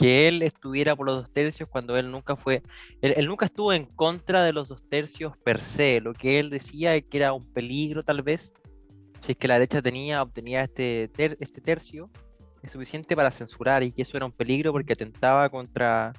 que 0.00 0.28
él 0.28 0.40
estuviera 0.40 0.96
por 0.96 1.04
los 1.04 1.16
dos 1.16 1.30
tercios 1.30 1.68
cuando 1.68 1.94
él 1.98 2.10
nunca 2.10 2.34
fue, 2.34 2.62
él, 3.02 3.26
nunca 3.26 3.44
estuvo 3.44 3.70
en 3.70 3.84
contra 3.84 4.42
de 4.42 4.54
los 4.54 4.70
dos 4.70 4.82
tercios 4.88 5.36
per 5.36 5.60
se, 5.60 6.00
lo 6.00 6.14
que 6.14 6.38
él 6.38 6.48
decía 6.48 6.98
que 7.02 7.18
era 7.18 7.34
un 7.34 7.44
peligro 7.52 8.02
tal 8.02 8.22
vez, 8.22 8.50
si 9.20 9.32
es 9.32 9.38
que 9.38 9.46
la 9.46 9.54
derecha 9.54 9.82
tenía, 9.82 10.22
obtenía 10.22 10.62
este, 10.62 11.10
este 11.18 11.60
tercio, 11.60 12.08
es 12.62 12.72
suficiente 12.72 13.14
para 13.14 13.30
censurar 13.30 13.82
y 13.82 13.92
que 13.92 14.00
eso 14.00 14.16
era 14.16 14.24
un 14.24 14.32
peligro 14.32 14.72
porque 14.72 14.94
atentaba 14.94 15.50
contra, 15.50 16.14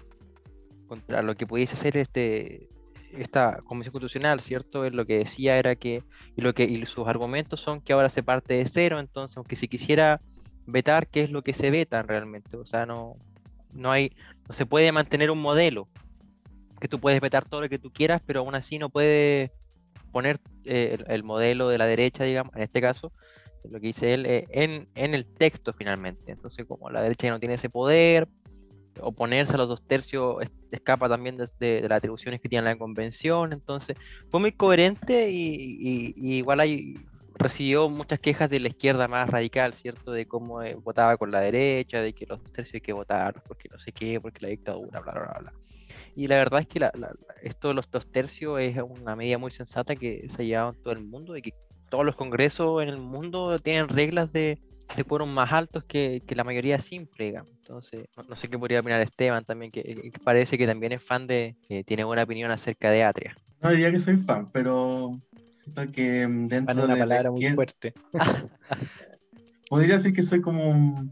contra 0.91 1.21
lo 1.21 1.37
que 1.37 1.47
pudiese 1.47 1.77
ser 1.77 1.95
este, 1.95 2.67
esta 3.13 3.61
Comisión 3.63 3.93
Constitucional, 3.93 4.41
¿cierto? 4.41 4.89
Lo 4.89 5.05
que 5.05 5.19
decía 5.19 5.57
era 5.57 5.77
que, 5.77 6.03
y, 6.35 6.41
lo 6.41 6.53
que, 6.53 6.65
y 6.65 6.85
sus 6.85 7.07
argumentos 7.07 7.61
son 7.61 7.79
que 7.79 7.93
ahora 7.93 8.09
se 8.09 8.23
parte 8.23 8.55
de 8.55 8.65
cero, 8.65 8.99
entonces 8.99 9.37
aunque 9.37 9.55
si 9.55 9.69
quisiera 9.69 10.19
vetar, 10.65 11.07
¿qué 11.07 11.21
es 11.21 11.31
lo 11.31 11.43
que 11.43 11.53
se 11.53 11.71
veta 11.71 12.01
realmente? 12.01 12.57
O 12.57 12.65
sea, 12.65 12.85
no, 12.85 13.15
no 13.71 13.89
hay, 13.89 14.11
no 14.49 14.53
se 14.53 14.65
puede 14.65 14.91
mantener 14.91 15.31
un 15.31 15.41
modelo 15.41 15.87
que 16.81 16.89
tú 16.89 16.99
puedes 16.99 17.21
vetar 17.21 17.47
todo 17.47 17.61
lo 17.61 17.69
que 17.69 17.79
tú 17.79 17.89
quieras, 17.93 18.21
pero 18.25 18.41
aún 18.41 18.55
así 18.55 18.77
no 18.77 18.89
puedes 18.89 19.49
poner 20.11 20.41
eh, 20.65 20.97
el, 21.07 21.23
modelo 21.23 21.69
de 21.69 21.77
la 21.77 21.85
derecha, 21.85 22.25
digamos, 22.25 22.53
en 22.57 22.63
este 22.63 22.81
caso, 22.81 23.13
lo 23.63 23.79
que 23.79 23.87
dice 23.87 24.13
él, 24.13 24.25
eh, 24.25 24.45
en, 24.49 24.89
el 24.95 25.25
texto 25.25 25.71
finalmente. 25.71 26.33
Entonces, 26.33 26.65
como 26.65 26.89
la 26.89 27.01
derecha 27.01 27.27
ya 27.27 27.31
no 27.31 27.39
tiene 27.39 27.55
ese 27.55 27.69
poder, 27.69 28.27
oponerse 28.99 29.53
a 29.53 29.57
los 29.57 29.69
dos 29.69 29.81
tercios 29.81 30.37
escapa 30.71 31.07
también 31.07 31.37
de, 31.37 31.81
las 31.81 31.97
atribuciones 31.97 32.41
que 32.41 32.49
tiene 32.49 32.65
la 32.65 32.77
convención. 32.77 33.53
Entonces, 33.53 33.97
fue 34.29 34.39
muy 34.39 34.51
coherente 34.51 35.29
y 35.29 36.13
igual 36.17 36.59
recibió 37.41 37.89
muchas 37.89 38.19
quejas 38.19 38.49
de 38.49 38.59
la 38.59 38.69
izquierda 38.69 39.07
más 39.07 39.29
radical, 39.29 39.73
¿cierto? 39.73 40.11
De 40.11 40.27
cómo 40.27 40.61
eh, 40.61 40.75
votaba 40.75 41.17
con 41.17 41.31
la 41.31 41.41
derecha, 41.41 42.01
de 42.01 42.13
que 42.13 42.25
los 42.25 42.41
dos 42.41 42.51
tercios 42.51 42.75
hay 42.75 42.81
que 42.81 42.93
votar, 42.93 43.41
porque 43.47 43.67
no 43.69 43.79
sé 43.79 43.91
qué, 43.91 44.19
porque 44.21 44.41
la 44.41 44.49
dictadura, 44.49 44.99
bla, 45.01 45.11
bla, 45.13 45.37
bla, 45.39 45.53
Y 46.15 46.27
la 46.27 46.35
verdad 46.35 46.61
es 46.61 46.67
que 46.67 46.89
esto 47.41 47.69
de 47.69 47.73
los 47.73 47.89
dos 47.89 48.11
tercios 48.11 48.59
es 48.59 48.77
una 48.77 49.15
medida 49.15 49.37
muy 49.37 49.51
sensata 49.51 49.95
que 49.95 50.27
se 50.29 50.41
ha 50.41 50.45
llevado 50.45 50.69
en 50.71 50.83
todo 50.83 50.93
el 50.93 51.03
mundo, 51.03 51.35
y 51.35 51.41
que 51.41 51.53
todos 51.89 52.05
los 52.05 52.15
congresos 52.15 52.81
en 52.83 52.89
el 52.89 52.99
mundo 52.99 53.57
tienen 53.59 53.89
reglas 53.89 54.31
de, 54.31 54.59
de 54.95 55.03
quórum 55.03 55.29
más 55.29 55.51
altos 55.51 55.83
que, 55.83 56.21
la 56.29 56.43
mayoría 56.43 56.79
simple, 56.79 57.25
digamos. 57.25 57.51
Entonces, 57.57 58.07
no, 58.27 58.35
sé 58.35 58.47
qué 58.49 58.57
podría 58.57 58.79
opinar 58.79 59.01
Esteban 59.01 59.45
también, 59.45 59.71
que, 59.71 60.11
parece 60.23 60.57
que 60.57 60.67
también 60.67 60.93
es 60.93 61.03
fan 61.03 61.27
de, 61.27 61.55
que 61.67 61.83
tiene 61.83 62.03
buena 62.03 62.23
opinión 62.23 62.51
acerca 62.51 62.91
de 62.91 63.03
Atria. 63.03 63.35
No 63.61 63.69
diría 63.69 63.91
que 63.91 63.99
soy 63.99 64.17
fan, 64.17 64.49
pero 64.51 65.19
Siento 65.53 65.91
que 65.91 66.27
mm, 66.27 66.47
dentro 66.47 66.83
una 66.83 66.97
palabra 66.97 67.29
muy 67.29 67.47
fuerte. 67.53 67.93
Podría 69.69 69.95
decir 69.95 70.11
que 70.11 70.23
soy 70.23 70.41
como 70.41 71.07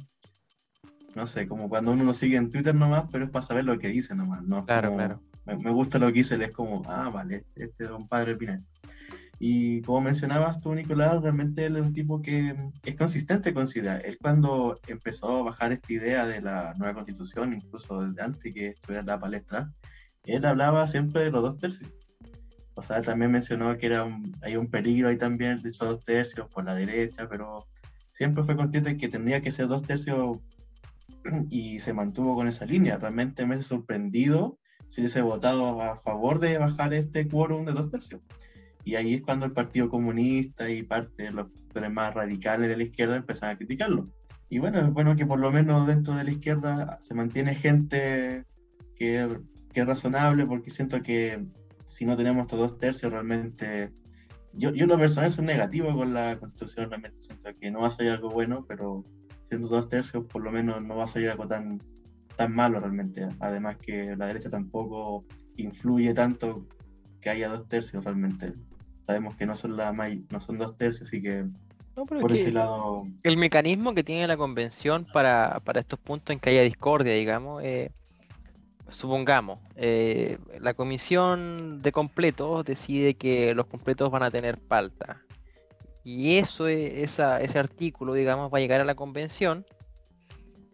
no 1.15 1.25
sé, 1.25 1.47
como 1.47 1.69
cuando 1.69 1.91
uno 1.91 2.03
lo 2.03 2.13
sigue 2.13 2.37
en 2.37 2.49
Twitter 2.49 2.73
nomás, 2.73 3.05
pero 3.11 3.25
es 3.25 3.31
para 3.31 3.45
saber 3.45 3.65
lo 3.65 3.77
que 3.79 3.87
dice 3.89 4.15
nomás, 4.15 4.43
¿no? 4.43 4.65
Claro, 4.65 4.93
claro. 4.95 5.21
Me, 5.45 5.71
gusta 5.71 5.97
lo 5.97 6.07
que 6.07 6.13
dice, 6.13 6.41
es 6.43 6.51
como, 6.51 6.83
ah, 6.87 7.09
vale, 7.09 7.37
este, 7.37 7.65
este 7.65 7.85
es 7.85 7.89
un 7.89 8.07
padre 8.07 8.35
Pinel. 8.35 8.63
Y 9.41 9.81
como 9.83 10.01
mencionabas 10.01 10.59
tú, 10.59 10.75
Nicolás, 10.75 11.21
realmente 11.21 11.65
él 11.65 11.77
es 11.77 11.85
un 11.85 11.93
tipo 11.93 12.21
que 12.21 12.53
es 12.83 12.95
consistente 12.97 13.53
con 13.53 13.67
su 13.67 13.79
idea. 13.79 13.97
Él 13.97 14.17
cuando 14.21 14.77
empezó 14.87 15.37
a 15.37 15.43
bajar 15.43 15.71
esta 15.71 15.93
idea 15.93 16.27
de 16.27 16.41
la 16.41 16.73
nueva 16.77 16.95
constitución, 16.95 17.53
incluso 17.53 18.01
desde 18.01 18.21
antes 18.21 18.53
que 18.53 18.67
estuviera 18.67 18.99
en 18.99 19.07
la 19.07 19.19
palestra, 19.19 19.71
él 20.25 20.45
hablaba 20.45 20.85
siempre 20.87 21.23
de 21.23 21.31
los 21.31 21.41
dos 21.41 21.57
tercios. 21.57 21.89
O 22.73 22.81
sea, 22.81 23.01
también 23.01 23.31
mencionó 23.31 23.77
que 23.77 23.85
era 23.85 24.05
hay 24.41 24.57
un 24.57 24.69
peligro 24.69 25.07
ahí 25.07 25.17
también 25.17 25.61
de 25.61 25.69
esos 25.69 25.87
dos 25.87 26.03
tercios 26.03 26.49
por 26.49 26.65
la 26.65 26.75
derecha, 26.75 27.27
pero 27.29 27.65
siempre 28.11 28.43
fue 28.43 28.57
consciente 28.57 28.97
que 28.97 29.07
tendría 29.07 29.41
que 29.41 29.51
ser 29.51 29.67
dos 29.67 29.83
tercios 29.83 30.39
y 31.49 31.79
se 31.79 31.93
mantuvo 31.93 32.35
con 32.35 32.49
esa 32.49 32.65
línea. 32.65 32.97
Realmente 32.97 33.45
me 33.45 33.55
he 33.55 33.63
sorprendido 33.63 34.57
si 34.89 34.99
hubiese 35.01 35.21
votado 35.21 35.81
a 35.81 35.97
favor 35.97 36.39
de 36.39 36.57
bajar 36.57 36.93
este 36.93 37.27
quórum 37.29 37.65
de 37.65 37.71
dos 37.71 37.89
tercios. 37.89 38.21
Y 38.89 38.95
ahí 38.95 39.13
es 39.13 39.21
cuando 39.21 39.45
el 39.45 39.51
Partido 39.51 39.87
Comunista 39.87 40.67
y 40.67 40.81
parte 40.81 41.21
de 41.21 41.31
los 41.31 41.53
sectores 41.53 41.93
más 41.93 42.11
radicales 42.11 42.69
de 42.69 42.75
la 42.75 42.81
izquierda 42.81 43.17
empezaron 43.17 43.53
a 43.53 43.57
criticarlo. 43.59 44.09
Y 44.49 44.57
bueno, 44.57 44.79
es 44.79 44.91
bueno 44.91 45.15
que 45.15 45.27
por 45.27 45.37
lo 45.37 45.51
menos 45.51 45.85
dentro 45.85 46.15
de 46.15 46.23
la 46.23 46.31
izquierda 46.31 46.97
se 46.99 47.13
mantiene 47.13 47.53
gente 47.53 48.45
que, 48.95 49.41
que 49.71 49.81
es 49.81 49.85
razonable, 49.85 50.47
porque 50.47 50.71
siento 50.71 51.03
que 51.03 51.45
si 51.85 52.07
no 52.07 52.17
tenemos 52.17 52.47
estos 52.47 52.57
dos 52.57 52.79
tercios, 52.79 53.11
realmente. 53.11 53.93
Yo, 54.53 54.73
yo 54.73 54.87
lo 54.87 54.97
personal 54.97 55.29
soy 55.29 55.45
negativo 55.45 55.95
con 55.95 56.15
la 56.15 56.39
constitución, 56.39 56.89
realmente 56.89 57.21
siento 57.21 57.51
que 57.61 57.69
no 57.69 57.81
va 57.81 57.89
a 57.89 57.91
salir 57.91 58.13
algo 58.13 58.31
bueno, 58.31 58.65
pero 58.67 59.05
siendo 59.49 59.67
dos 59.67 59.87
tercios, 59.87 60.25
por 60.25 60.43
lo 60.43 60.51
menos 60.51 60.81
no 60.81 60.97
va 60.97 61.03
a 61.03 61.07
salir 61.07 61.29
algo 61.29 61.47
tan, 61.47 61.79
tan 62.35 62.55
malo 62.55 62.79
realmente. 62.79 63.27
Además, 63.39 63.77
que 63.77 64.15
la 64.15 64.25
derecha 64.25 64.49
tampoco 64.49 65.25
influye 65.57 66.11
tanto 66.15 66.65
que 67.21 67.29
haya 67.29 67.49
dos 67.49 67.67
tercios 67.67 68.03
realmente 68.03 68.55
sabemos 69.09 69.35
que 69.35 69.47
no 69.47 69.55
son, 69.55 69.75
la 69.75 69.91
no 69.91 70.39
son 70.39 70.59
dos 70.59 70.77
tercios, 70.77 71.11
y 71.13 71.19
que 71.23 71.43
por 71.95 72.31
ese 72.31 72.51
lado... 72.51 73.07
El 73.23 73.37
mecanismo 73.37 73.95
que 73.95 74.03
tiene 74.03 74.27
la 74.27 74.37
convención 74.37 75.07
para, 75.11 75.59
estos 75.73 75.97
puntos 75.97 76.31
en 76.31 76.39
que 76.39 76.51
haya 76.51 76.61
discordia, 76.61 77.13
digamos, 77.13 77.63
eh, 77.63 77.89
supongamos, 78.87 79.57
eh, 79.75 80.37
la 80.59 80.75
comisión 80.75 81.81
de 81.81 81.91
completos 81.91 82.63
decide 82.65 83.15
que 83.15 83.55
los 83.55 83.65
completos 83.65 84.11
van 84.11 84.21
a 84.21 84.29
tener 84.29 84.59
falta. 84.59 85.23
Y 86.03 86.37
eso, 86.37 86.67
esa, 86.67 87.41
ese 87.41 87.57
artículo, 87.57 88.13
digamos, 88.13 88.53
va 88.53 88.59
a 88.59 88.61
llegar 88.61 88.79
a 88.79 88.85
la 88.85 88.93
convención. 88.93 89.65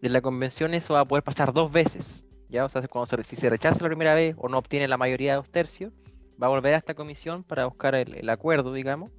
Y 0.02 0.08
en 0.08 0.12
la 0.12 0.20
convención 0.20 0.74
eso 0.74 0.96
va 0.96 1.00
a 1.00 1.06
poder 1.06 1.24
pasar 1.24 1.54
dos 1.54 1.72
veces. 1.72 2.26
¿ya? 2.50 2.66
O 2.66 2.70
sea, 2.70 2.86
cuando 2.90 3.24
si 3.24 3.38
se 3.38 3.50
rechaza 3.50 3.82
la 3.82 3.88
primera 3.88 4.14
vez 4.14 4.36
o 4.38 4.50
no 4.50 4.58
obtiene 4.58 4.90
la 4.90 4.98
mayoría 4.98 5.32
de 5.32 5.38
dos 5.38 5.50
tercios, 5.50 5.94
va 6.42 6.48
a 6.48 6.50
volver 6.50 6.74
a 6.74 6.78
esta 6.78 6.94
comisión 6.94 7.44
para 7.44 7.66
buscar 7.66 7.96
el, 7.96 8.30
acuerdo, 8.30 8.74
digamos, 8.74 9.12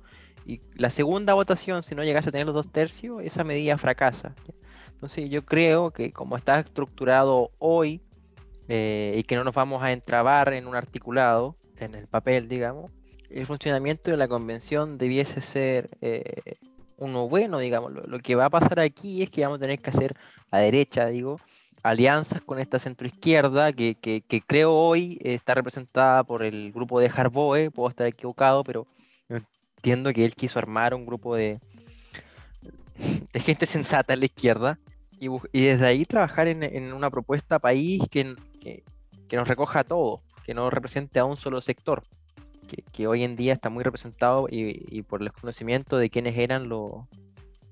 y 0.44 0.61
la 0.74 0.90
segunda 0.90 1.35
votación, 1.35 1.83
si 1.83 1.94
no 1.94 2.05
llegase 2.05 2.29
a 2.29 2.33
tener 2.33 2.46
los 2.46 2.55
dos 2.55 2.70
tercios, 2.70 3.22
esa 3.22 3.44
medida 3.44 3.79
fracasa. 3.79 4.35
Entonces 4.92 5.29
yo 5.29 5.44
creo 5.44 5.90
que 5.90 6.12
como 6.12 6.37
está 6.37 6.61
estructurado 6.61 7.50
hoy 7.59 8.00
eh, 8.68 9.14
y 9.18 9.24
que 9.24 9.37
no 9.37 9.44
nos 9.44 9.55
vamos 9.55 9.83
a 9.83 9.92
entrabar 9.92 10.52
en 10.52 10.66
un 10.66 10.74
articulado, 10.74 11.57
en 11.79 11.94
el 11.94 12.07
papel, 12.07 12.48
digamos, 12.48 12.90
el 13.29 13.46
funcionamiento 13.46 14.11
de 14.11 14.16
la 14.16 14.29
convención 14.29 14.98
debiese 14.98 15.40
ser 15.40 15.90
eh, 16.00 16.57
uno 16.96 17.29
bueno, 17.29 17.59
digamos. 17.59 17.92
Lo, 17.92 18.02
lo, 18.02 18.18
que 18.20 18.35
va 18.35 18.46
a 18.46 18.50
pasar 18.50 18.81
aquí 18.81 19.22
es 19.22 19.31
que 19.31 19.42
vamos 19.42 19.59
a 19.59 19.62
tener 19.62 19.81
que 19.81 19.90
hacer 19.90 20.16
a 20.50 20.59
derecha, 20.59 21.07
digo, 21.07 21.38
alianzas 21.82 22.42
con 22.42 22.58
esta 22.58 22.78
centroizquierda 22.78 23.72
que, 23.72 23.94
que, 23.94 24.42
creo 24.46 24.74
hoy 24.74 25.18
está 25.22 25.54
representada 25.54 26.24
por 26.24 26.42
el 26.42 26.72
grupo 26.72 27.00
de 27.00 27.08
Harboe, 27.08 27.70
puedo 27.70 27.88
estar 27.88 28.06
equivocado, 28.06 28.64
pero 28.64 28.86
entiendo 29.28 30.12
que 30.12 30.24
él 30.24 30.34
quiso 30.34 30.58
armar 30.58 30.94
un 30.94 31.06
grupo 31.06 31.36
de, 31.36 31.60
gente 33.34 33.66
sensata 33.66 34.14
en 34.14 34.20
la 34.20 34.26
izquierda 34.26 34.78
y, 35.20 35.28
desde 35.52 35.86
ahí 35.86 36.04
trabajar 36.04 36.48
en, 36.48 36.92
una 36.92 37.10
propuesta 37.10 37.58
país 37.58 38.02
que, 38.10 38.34
nos 39.32 39.48
recoja 39.48 39.80
a 39.80 39.84
todos, 39.84 40.20
que 40.44 40.54
no 40.54 40.70
represente 40.70 41.18
a 41.18 41.24
un 41.24 41.36
solo 41.36 41.60
sector, 41.60 42.02
que, 42.92 43.06
hoy 43.06 43.22
en 43.22 43.36
día 43.36 43.52
está 43.52 43.70
muy 43.70 43.84
representado 43.84 44.48
y, 44.50 45.02
por 45.02 45.22
el 45.22 45.32
conocimiento 45.32 45.98
de 45.98 46.10
quiénes 46.10 46.36
eran 46.36 46.68
los, 46.68 47.04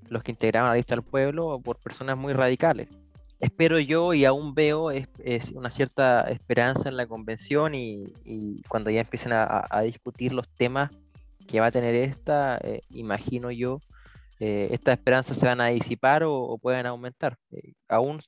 los 0.08 0.22
que 0.22 0.30
integraban 0.30 0.70
la 0.70 0.76
lista 0.76 0.94
del 0.94 1.02
pueblo 1.02 1.58
por 1.58 1.78
personas 1.78 2.16
muy 2.16 2.32
radicales 2.32 2.88
espero 3.44 3.78
yo 3.78 4.14
y 4.14 4.24
aún 4.24 4.54
veo 4.54 4.90
es, 4.90 5.06
una 5.52 5.70
cierta 5.70 6.22
esperanza 6.22 6.88
en 6.88 6.96
la 6.96 7.06
convención 7.06 7.74
y, 7.74 8.62
cuando 8.68 8.90
ya 8.90 9.00
empiecen 9.00 9.32
a, 9.32 9.80
discutir 9.82 10.32
los 10.32 10.48
temas 10.56 10.90
que 11.46 11.60
va 11.60 11.66
a 11.66 11.72
tener 11.72 11.94
esta, 11.94 12.58
eh, 12.62 12.80
imagino 12.90 13.50
yo, 13.50 13.80
eh, 14.40 14.68
estas 14.70 14.96
esperanzas 14.96 15.38
se 15.38 15.46
van 15.46 15.60
a 15.60 15.68
disipar 15.68 16.22
o, 16.24 16.58
pueden 16.58 16.86
aumentar. 16.86 17.36
Eh, 17.50 17.74
aún 17.88 18.20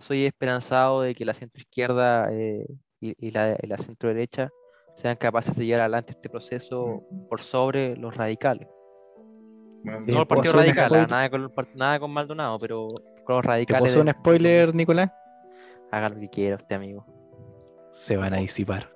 soy 0.00 0.26
esperanzado 0.26 1.02
de 1.02 1.14
que 1.14 1.24
la 1.24 1.34
centroizquierda 1.34 2.30
y, 3.00 3.30
la, 3.30 3.56
la 3.62 3.78
centro 3.78 4.08
derecha 4.08 4.50
sean 4.96 5.16
capaces 5.16 5.56
de 5.56 5.66
llevar 5.66 5.82
adelante 5.82 6.12
este 6.12 6.28
proceso 6.28 7.04
por 7.28 7.40
sobre 7.40 7.96
los 7.96 8.16
radicales. 8.16 8.68
no 9.84 10.20
el 10.20 10.26
Partido 10.26 10.54
Radical, 10.54 11.06
nada 11.08 11.30
con, 11.30 11.52
nada 11.74 12.00
con 12.00 12.10
Maldonado, 12.10 12.58
pero 12.58 12.88
los 13.28 13.44
radicales. 13.44 13.94
¿Te 13.94 14.00
un 14.00 14.10
spoiler, 14.10 14.74
Nicolás? 14.74 15.10
Haga 15.90 16.08
lo 16.08 16.20
que 16.20 16.28
quiera 16.28 16.56
usted, 16.56 16.76
amigo. 16.76 17.06
Se 17.92 18.16
van 18.16 18.34
a 18.34 18.38
disipar. 18.38 18.92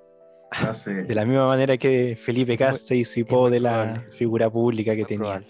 De 0.85 1.13
la 1.13 1.25
misma 1.25 1.45
manera 1.45 1.77
que 1.77 2.15
Felipe 2.15 2.57
Cas 2.57 2.81
se 2.85 2.95
disipó 2.95 3.49
de 3.49 3.59
la 3.59 4.03
figura 4.11 4.49
pública 4.49 4.95
que 4.95 5.05
tenía. 5.05 5.43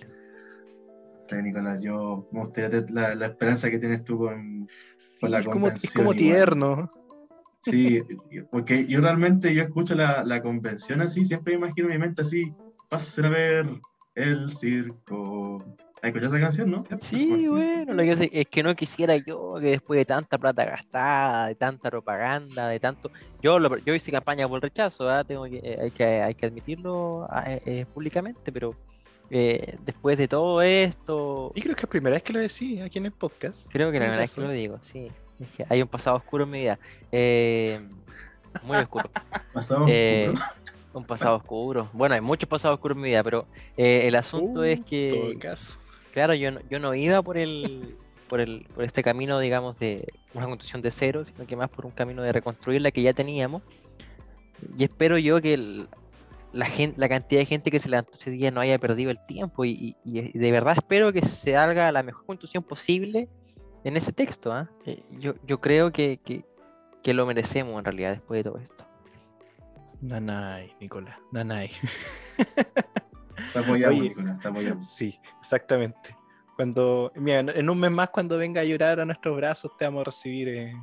Nicolás, 1.32 1.82
yo 1.82 2.28
me 2.32 2.40
gustaría 2.40 2.86
la, 2.90 3.16
la, 3.16 3.28
esperanza 3.28 3.70
que 3.70 3.80
tienes 3.80 4.04
tú 4.04 4.18
con, 4.18 4.68
la 5.22 5.44
convención. 5.44 5.76
es 5.84 5.94
como 5.94 6.14
tierno. 6.14 6.92
Sí, 7.62 8.02
porque 8.50 8.88
yo 8.88 9.00
realmente 9.02 9.54
yo 9.54 9.62
escucho 9.64 9.94
la, 9.94 10.24
la 10.24 10.42
convención 10.42 11.02
así, 11.02 11.26
siempre 11.26 11.54
me 11.54 11.66
imagino 11.66 11.88
en 11.88 11.94
mi 11.94 12.00
mente 12.00 12.22
así, 12.22 12.54
pasen 12.90 13.26
a 13.26 13.30
ver 13.30 13.68
el 14.16 14.50
circo, 14.50 15.78
¿Escuchaste 16.02 16.38
esa 16.38 16.46
canción, 16.46 16.72
no? 16.72 16.86
Sí, 17.02 17.48
bueno, 17.48 17.94
lo 17.94 18.04
que 18.04 18.30
es 18.32 18.48
que 18.48 18.64
no 18.64 18.74
quisiera 18.76 19.18
yo 19.18 19.56
que 19.60 19.68
después 19.72 19.98
de 19.98 20.06
tanta 20.06 20.38
plata 20.38 20.64
gastada, 20.64 21.48
de 21.48 21.56
tanta 21.56 21.90
propaganda, 21.90 22.70
de 22.70 22.80
tanto. 22.80 23.12
Yo 23.42 23.60
yo 23.80 23.94
hice 23.94 24.12
campaña 24.12 24.48
por 24.48 24.58
el 24.58 24.62
rechazo, 24.62 25.10
¿ah? 25.10 25.24
Tengo 25.26 25.44
que, 25.46 25.58
eh, 25.58 25.78
hay, 25.82 25.92
que, 25.92 26.04
hay 26.04 26.36
que 26.36 26.46
admitirlo 26.46 27.28
ah, 27.30 27.44
eh, 27.48 27.62
eh, 27.66 27.86
públicamente, 27.94 28.52
pero 28.52 28.76
después 29.30 30.18
de 30.18 30.28
todo 30.28 30.62
esto. 30.62 31.52
Y 31.54 31.62
creo 31.62 31.76
que 31.76 31.82
es 31.82 31.84
la 31.84 31.90
primera 31.90 32.14
vez 32.16 32.24
que 32.24 32.34
lo 32.34 32.40
decís 32.40 32.82
aquí 32.82 32.98
en 32.98 33.08
el 33.08 33.12
podcast. 33.12 33.70
Creo 33.70 33.92
que 33.92 34.00
la 34.00 34.06
primera 34.06 34.22
vez 34.22 34.34
que 34.34 34.42
lo 34.42 34.50
digo, 34.50 34.80
sí. 34.82 35.12
hay 35.68 35.82
un 35.82 35.88
pasado 35.88 36.16
oscuro 36.16 36.46
en 36.46 36.50
mi 36.50 36.60
vida. 36.62 36.80
muy 38.64 38.78
oscuro. 38.78 39.10
¿Pasado 39.54 39.84
oscuro? 39.84 40.46
Un 40.92 41.04
pasado 41.04 41.36
oscuro. 41.36 41.90
Bueno, 41.94 42.16
hay 42.16 42.22
muchos 42.22 42.50
pasados 42.50 42.76
oscuros 42.76 42.96
en 42.96 43.02
mi 43.02 43.10
vida, 43.10 43.22
pero 43.22 43.48
el 43.76 44.16
asunto 44.16 44.64
es 44.64 44.80
que. 44.80 45.10
Todo 45.10 45.40
caso 45.40 45.80
claro, 46.12 46.34
yo 46.34 46.52
no, 46.52 46.60
yo 46.70 46.80
no 46.80 46.94
iba 46.96 47.22
por 47.22 47.38
el, 47.38 47.98
por 48.28 48.40
el, 48.40 48.66
por 48.74 48.84
este 48.84 49.04
camino, 49.04 49.40
digamos, 49.40 49.78
de 49.80 50.08
una 50.34 50.46
construcción 50.46 50.82
de 50.82 50.92
cero, 50.92 51.26
sino 51.26 51.46
que 51.46 51.56
más 51.56 51.70
por 51.70 51.86
un 51.86 51.92
camino 51.92 52.22
de 52.22 52.32
reconstruir 52.32 52.82
la 52.82 52.92
que 52.92 53.02
ya 53.02 53.14
teníamos. 53.14 53.64
Y 54.78 54.84
espero 54.84 55.18
yo 55.18 55.42
que 55.42 55.88
la, 56.54 56.66
gente, 56.66 57.00
la 57.00 57.10
cantidad 57.10 57.42
de 57.42 57.46
gente 57.46 57.72
que 57.72 57.80
se 57.80 57.90
levantó 57.90 58.18
ese 58.18 58.32
día 58.32 58.52
no 58.52 58.62
haya 58.62 58.78
perdido 58.78 59.12
el 59.12 59.20
tiempo 59.26 59.66
y, 59.66 59.96
de 60.04 60.52
verdad 60.52 60.76
espero 60.78 61.12
que 61.14 61.22
se 61.22 61.56
haga 61.56 61.92
la 61.92 62.04
mejor 62.04 62.26
construcción 62.26 62.64
posible 62.64 63.28
en 63.84 63.98
ese 63.98 64.12
texto. 64.12 64.54
Eh, 64.86 65.04
yo, 65.12 65.36
yo 65.46 65.60
creo 65.60 65.92
que, 65.92 66.20
que, 66.24 66.44
que, 67.04 67.14
lo 67.14 67.26
merecemos 67.26 67.78
en 67.80 67.86
realidad 67.86 68.12
después 68.12 68.44
de 68.44 68.50
todo 68.50 68.60
esto. 68.60 68.86
Nanay, 70.02 70.74
Nicolás, 70.80 71.18
Nanay. 71.32 71.72
Está 73.48 73.60
apoyado, 73.62 73.94
está 73.94 74.50
apoyado. 74.50 74.82
Sí, 74.82 75.20
exactamente. 75.40 76.16
Cuando, 76.56 77.12
mira, 77.16 77.40
en 77.40 77.70
un 77.70 77.80
mes 77.80 77.92
más, 77.92 78.10
cuando 78.10 78.38
venga 78.38 78.62
a 78.62 78.66
llorar 78.66 79.00
a 79.00 79.06
nuestros 79.06 79.36
brazos, 79.38 79.72
te 79.78 79.86
vamos 79.86 80.02
a 80.02 80.04
recibir 80.06 80.50
eh, 80.50 80.74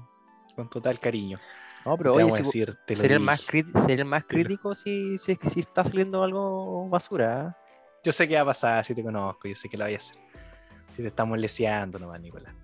con 0.54 0.70
total 0.70 0.98
cariño. 0.98 1.38
No, 1.84 1.96
pero 1.96 2.14
oye, 2.14 2.44
sería, 2.44 2.74
el 2.88 3.20
más 3.20 3.46
el 3.86 4.04
más 4.04 4.24
crítico 4.24 4.74
si, 4.74 5.18
si, 5.18 5.38
si 5.52 5.60
está 5.60 5.84
saliendo 5.84 6.24
algo 6.24 6.88
basura. 6.88 7.40
¿ah? 7.40 7.56
Yo 8.02 8.10
sé 8.10 8.26
que 8.26 8.34
va 8.34 8.40
a 8.40 8.46
pasar 8.46 8.84
si 8.84 8.94
te 8.94 9.02
conozco, 9.02 9.46
yo 9.46 9.54
sé 9.54 9.68
que 9.68 9.76
lo 9.76 9.84
voy 9.84 9.94
a 9.94 9.98
hacer. 9.98 10.16
Si 10.96 11.02
te 11.02 11.08
estamos 11.08 11.38
leseando 11.38 11.98
nomás, 11.98 12.20
Nicolás. 12.20 12.54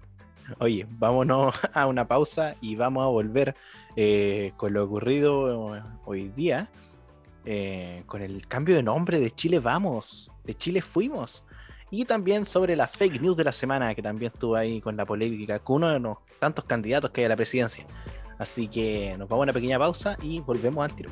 Oye, 0.59 0.87
vámonos 0.89 1.55
a 1.75 1.87
una 1.87 2.09
pausa 2.09 2.57
y 2.61 2.75
vamos 2.77 3.05
a 3.05 3.09
volver 3.09 3.55
eh, 3.95 4.53
con 4.57 4.73
lo 4.73 4.85
ocurrido 4.85 5.81
hoy 6.05 6.29
día 6.31 6.69
eh, 7.45 8.05
con 8.07 8.23
el 8.23 8.47
cambio 8.47 8.77
de 8.77 8.83
nombre 8.83 9.19
de 9.19 9.31
Chile 9.31 9.59
Vamos, 9.59 10.31
de 10.45 10.55
Chile 10.55 10.83
Fuimos. 10.83 11.45
Y 11.91 12.05
también 12.05 12.47
sobre 12.47 12.75
la 12.75 12.87
fake 12.87 13.21
news 13.21 13.37
de 13.37 13.45
la 13.45 13.53
semana, 13.53 13.95
que 13.95 14.03
también 14.03 14.33
estuvo 14.33 14.57
ahí 14.57 14.81
con 14.81 14.97
la 14.97 15.05
polémica, 15.05 15.59
con 15.59 15.77
uno 15.77 15.91
de 15.91 16.01
los 16.01 16.19
tantos 16.39 16.65
candidatos 16.65 17.11
que 17.11 17.21
hay 17.21 17.27
a 17.27 17.29
la 17.29 17.37
presidencia. 17.37 17.85
Así 18.39 18.67
que 18.67 19.15
nos 19.19 19.29
vamos 19.29 19.43
a 19.43 19.45
una 19.45 19.53
pequeña 19.53 19.79
pausa 19.79 20.17
y 20.23 20.41
volvemos 20.41 20.85
al 20.85 20.97
tiro. 20.97 21.11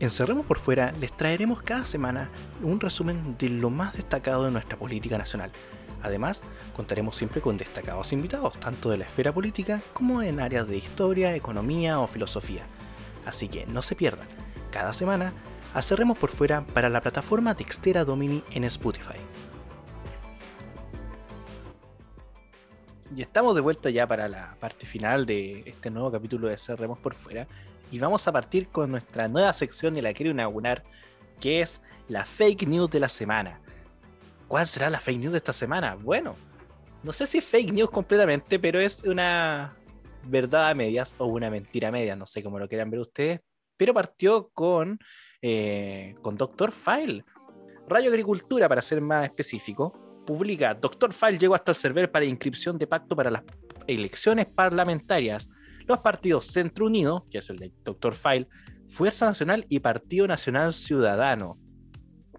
En 0.00 0.10
Cerremos 0.10 0.44
por 0.44 0.58
Fuera 0.58 0.92
les 1.00 1.16
traeremos 1.16 1.62
cada 1.62 1.86
semana 1.86 2.28
un 2.60 2.80
resumen 2.80 3.36
de 3.38 3.48
lo 3.48 3.70
más 3.70 3.94
destacado 3.94 4.44
de 4.44 4.50
nuestra 4.50 4.76
política 4.76 5.16
nacional. 5.16 5.52
Además, 6.02 6.42
contaremos 6.74 7.14
siempre 7.14 7.40
con 7.40 7.56
destacados 7.56 8.12
invitados, 8.12 8.58
tanto 8.58 8.90
de 8.90 8.96
la 8.96 9.04
esfera 9.04 9.32
política 9.32 9.80
como 9.92 10.20
en 10.20 10.40
áreas 10.40 10.66
de 10.66 10.76
historia, 10.76 11.36
economía 11.36 12.00
o 12.00 12.08
filosofía. 12.08 12.64
Así 13.26 13.48
que 13.48 13.66
no 13.66 13.82
se 13.82 13.94
pierdan, 13.94 14.26
cada 14.70 14.92
semana 14.92 15.32
Cerremos 15.80 16.18
por 16.18 16.30
Fuera 16.30 16.66
para 16.66 16.90
la 16.90 17.00
plataforma 17.00 17.54
Textera 17.54 18.04
Domini 18.04 18.44
en 18.50 18.64
Spotify. 18.64 19.16
Y 23.16 23.22
estamos 23.22 23.54
de 23.54 23.62
vuelta 23.62 23.88
ya 23.88 24.06
para 24.06 24.28
la 24.28 24.56
parte 24.60 24.84
final 24.84 25.24
de 25.24 25.62
este 25.66 25.90
nuevo 25.90 26.10
capítulo 26.10 26.48
de 26.48 26.58
Cerremos 26.58 26.98
por 26.98 27.14
Fuera. 27.14 27.46
Y 27.90 27.98
vamos 27.98 28.26
a 28.28 28.32
partir 28.32 28.68
con 28.68 28.90
nuestra 28.90 29.28
nueva 29.28 29.52
sección 29.54 29.94
de 29.94 30.02
la 30.02 30.12
quiero 30.12 30.32
inaugurar, 30.32 30.82
que 31.40 31.60
es 31.60 31.80
la 32.08 32.24
fake 32.24 32.66
news 32.66 32.90
de 32.90 33.00
la 33.00 33.08
semana. 33.08 33.60
¿Cuál 34.48 34.66
será 34.66 34.90
la 34.90 35.00
fake 35.00 35.20
news 35.20 35.32
de 35.32 35.38
esta 35.38 35.52
semana? 35.52 35.94
Bueno, 35.94 36.36
no 37.02 37.12
sé 37.12 37.26
si 37.26 37.38
es 37.38 37.44
fake 37.44 37.72
news 37.72 37.90
completamente, 37.90 38.58
pero 38.58 38.78
es 38.78 39.02
una 39.04 39.74
verdad 40.24 40.70
a 40.70 40.74
medias 40.74 41.14
o 41.18 41.26
una 41.26 41.50
mentira 41.50 41.88
a 41.88 41.92
medias, 41.92 42.16
no 42.16 42.26
sé 42.26 42.42
cómo 42.42 42.58
lo 42.58 42.68
quieran 42.68 42.90
ver 42.90 43.00
ustedes. 43.00 43.40
Pero 43.76 43.94
partió 43.94 44.50
con, 44.52 44.98
eh, 45.40 46.14
con 46.22 46.36
Doctor 46.36 46.72
File. 46.72 47.24
Rayo 47.88 48.10
Agricultura, 48.10 48.68
para 48.68 48.82
ser 48.82 49.00
más 49.00 49.24
específico, 49.24 50.22
publica, 50.24 50.74
Doctor 50.74 51.12
File 51.12 51.38
llegó 51.38 51.54
hasta 51.54 51.72
el 51.72 51.76
server 51.76 52.10
para 52.10 52.24
inscripción 52.24 52.78
de 52.78 52.86
pacto 52.86 53.16
para 53.16 53.30
las 53.30 53.42
elecciones 53.86 54.46
parlamentarias. 54.46 55.48
Los 55.86 55.98
partidos 55.98 56.46
Centro 56.46 56.86
Unido, 56.86 57.26
que 57.30 57.38
es 57.38 57.50
el 57.50 57.58
de 57.58 57.72
Doctor 57.82 58.14
File, 58.14 58.48
Fuerza 58.88 59.26
Nacional 59.26 59.66
y 59.68 59.80
Partido 59.80 60.26
Nacional 60.28 60.72
Ciudadano. 60.72 61.58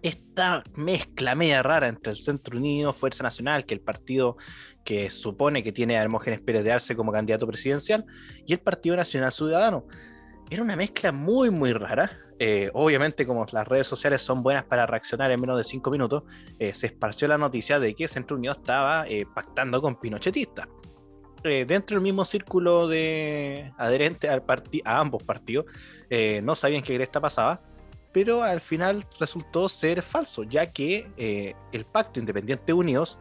Esta 0.04 0.62
mezcla 0.76 1.34
media 1.34 1.62
rara 1.62 1.88
entre 1.88 2.10
el 2.10 2.18
Centro 2.18 2.58
Unido, 2.58 2.92
Fuerza 2.92 3.22
Nacional, 3.22 3.64
que 3.64 3.72
es 3.72 3.80
el 3.80 3.84
partido 3.86 4.36
que 4.84 5.08
supone 5.08 5.64
que 5.64 5.72
tiene 5.72 5.96
a 5.96 6.02
Hermógenes 6.02 6.42
Pérez 6.42 6.62
de 6.62 6.72
Arce 6.72 6.94
como 6.94 7.10
candidato 7.10 7.46
presidencial, 7.46 8.04
y 8.46 8.52
el 8.52 8.58
Partido 8.58 8.96
Nacional 8.96 9.32
Ciudadano. 9.32 9.86
Era 10.50 10.60
una 10.62 10.76
mezcla 10.76 11.10
muy, 11.10 11.48
muy 11.48 11.72
rara, 11.72 12.10
eh, 12.38 12.70
obviamente, 12.74 13.26
como 13.26 13.46
las 13.50 13.66
redes 13.66 13.88
sociales 13.88 14.20
son 14.20 14.42
buenas 14.42 14.64
para 14.64 14.84
reaccionar 14.84 15.30
en 15.30 15.40
menos 15.40 15.56
de 15.56 15.64
cinco 15.64 15.90
minutos, 15.90 16.24
eh, 16.58 16.74
se 16.74 16.88
esparció 16.88 17.26
la 17.26 17.38
noticia 17.38 17.80
de 17.80 17.94
que 17.94 18.06
Centro 18.06 18.36
Unido 18.36 18.52
estaba 18.52 19.08
eh, 19.08 19.24
pactando 19.34 19.80
con 19.80 19.98
pinochetistas. 19.98 20.68
dentro 21.42 21.96
del 21.96 22.02
mismo 22.02 22.26
círculo 22.26 22.88
de 22.88 23.72
adherentes 23.78 24.30
al 24.30 24.42
a 24.84 24.98
ambos 24.98 25.22
partidos, 25.22 25.64
no 26.42 26.54
sabían 26.54 26.82
qué 26.82 26.94
esta 27.02 27.20
pasaba, 27.22 27.60
pero 28.14 28.42
al 28.42 28.60
final 28.60 29.04
resultó 29.20 29.68
ser 29.68 30.00
falso, 30.00 30.44
ya 30.44 30.66
que 30.66 31.54
el 31.72 31.84
pacto 31.84 32.18
Independiente 32.18 32.72
Unidos 32.72 33.18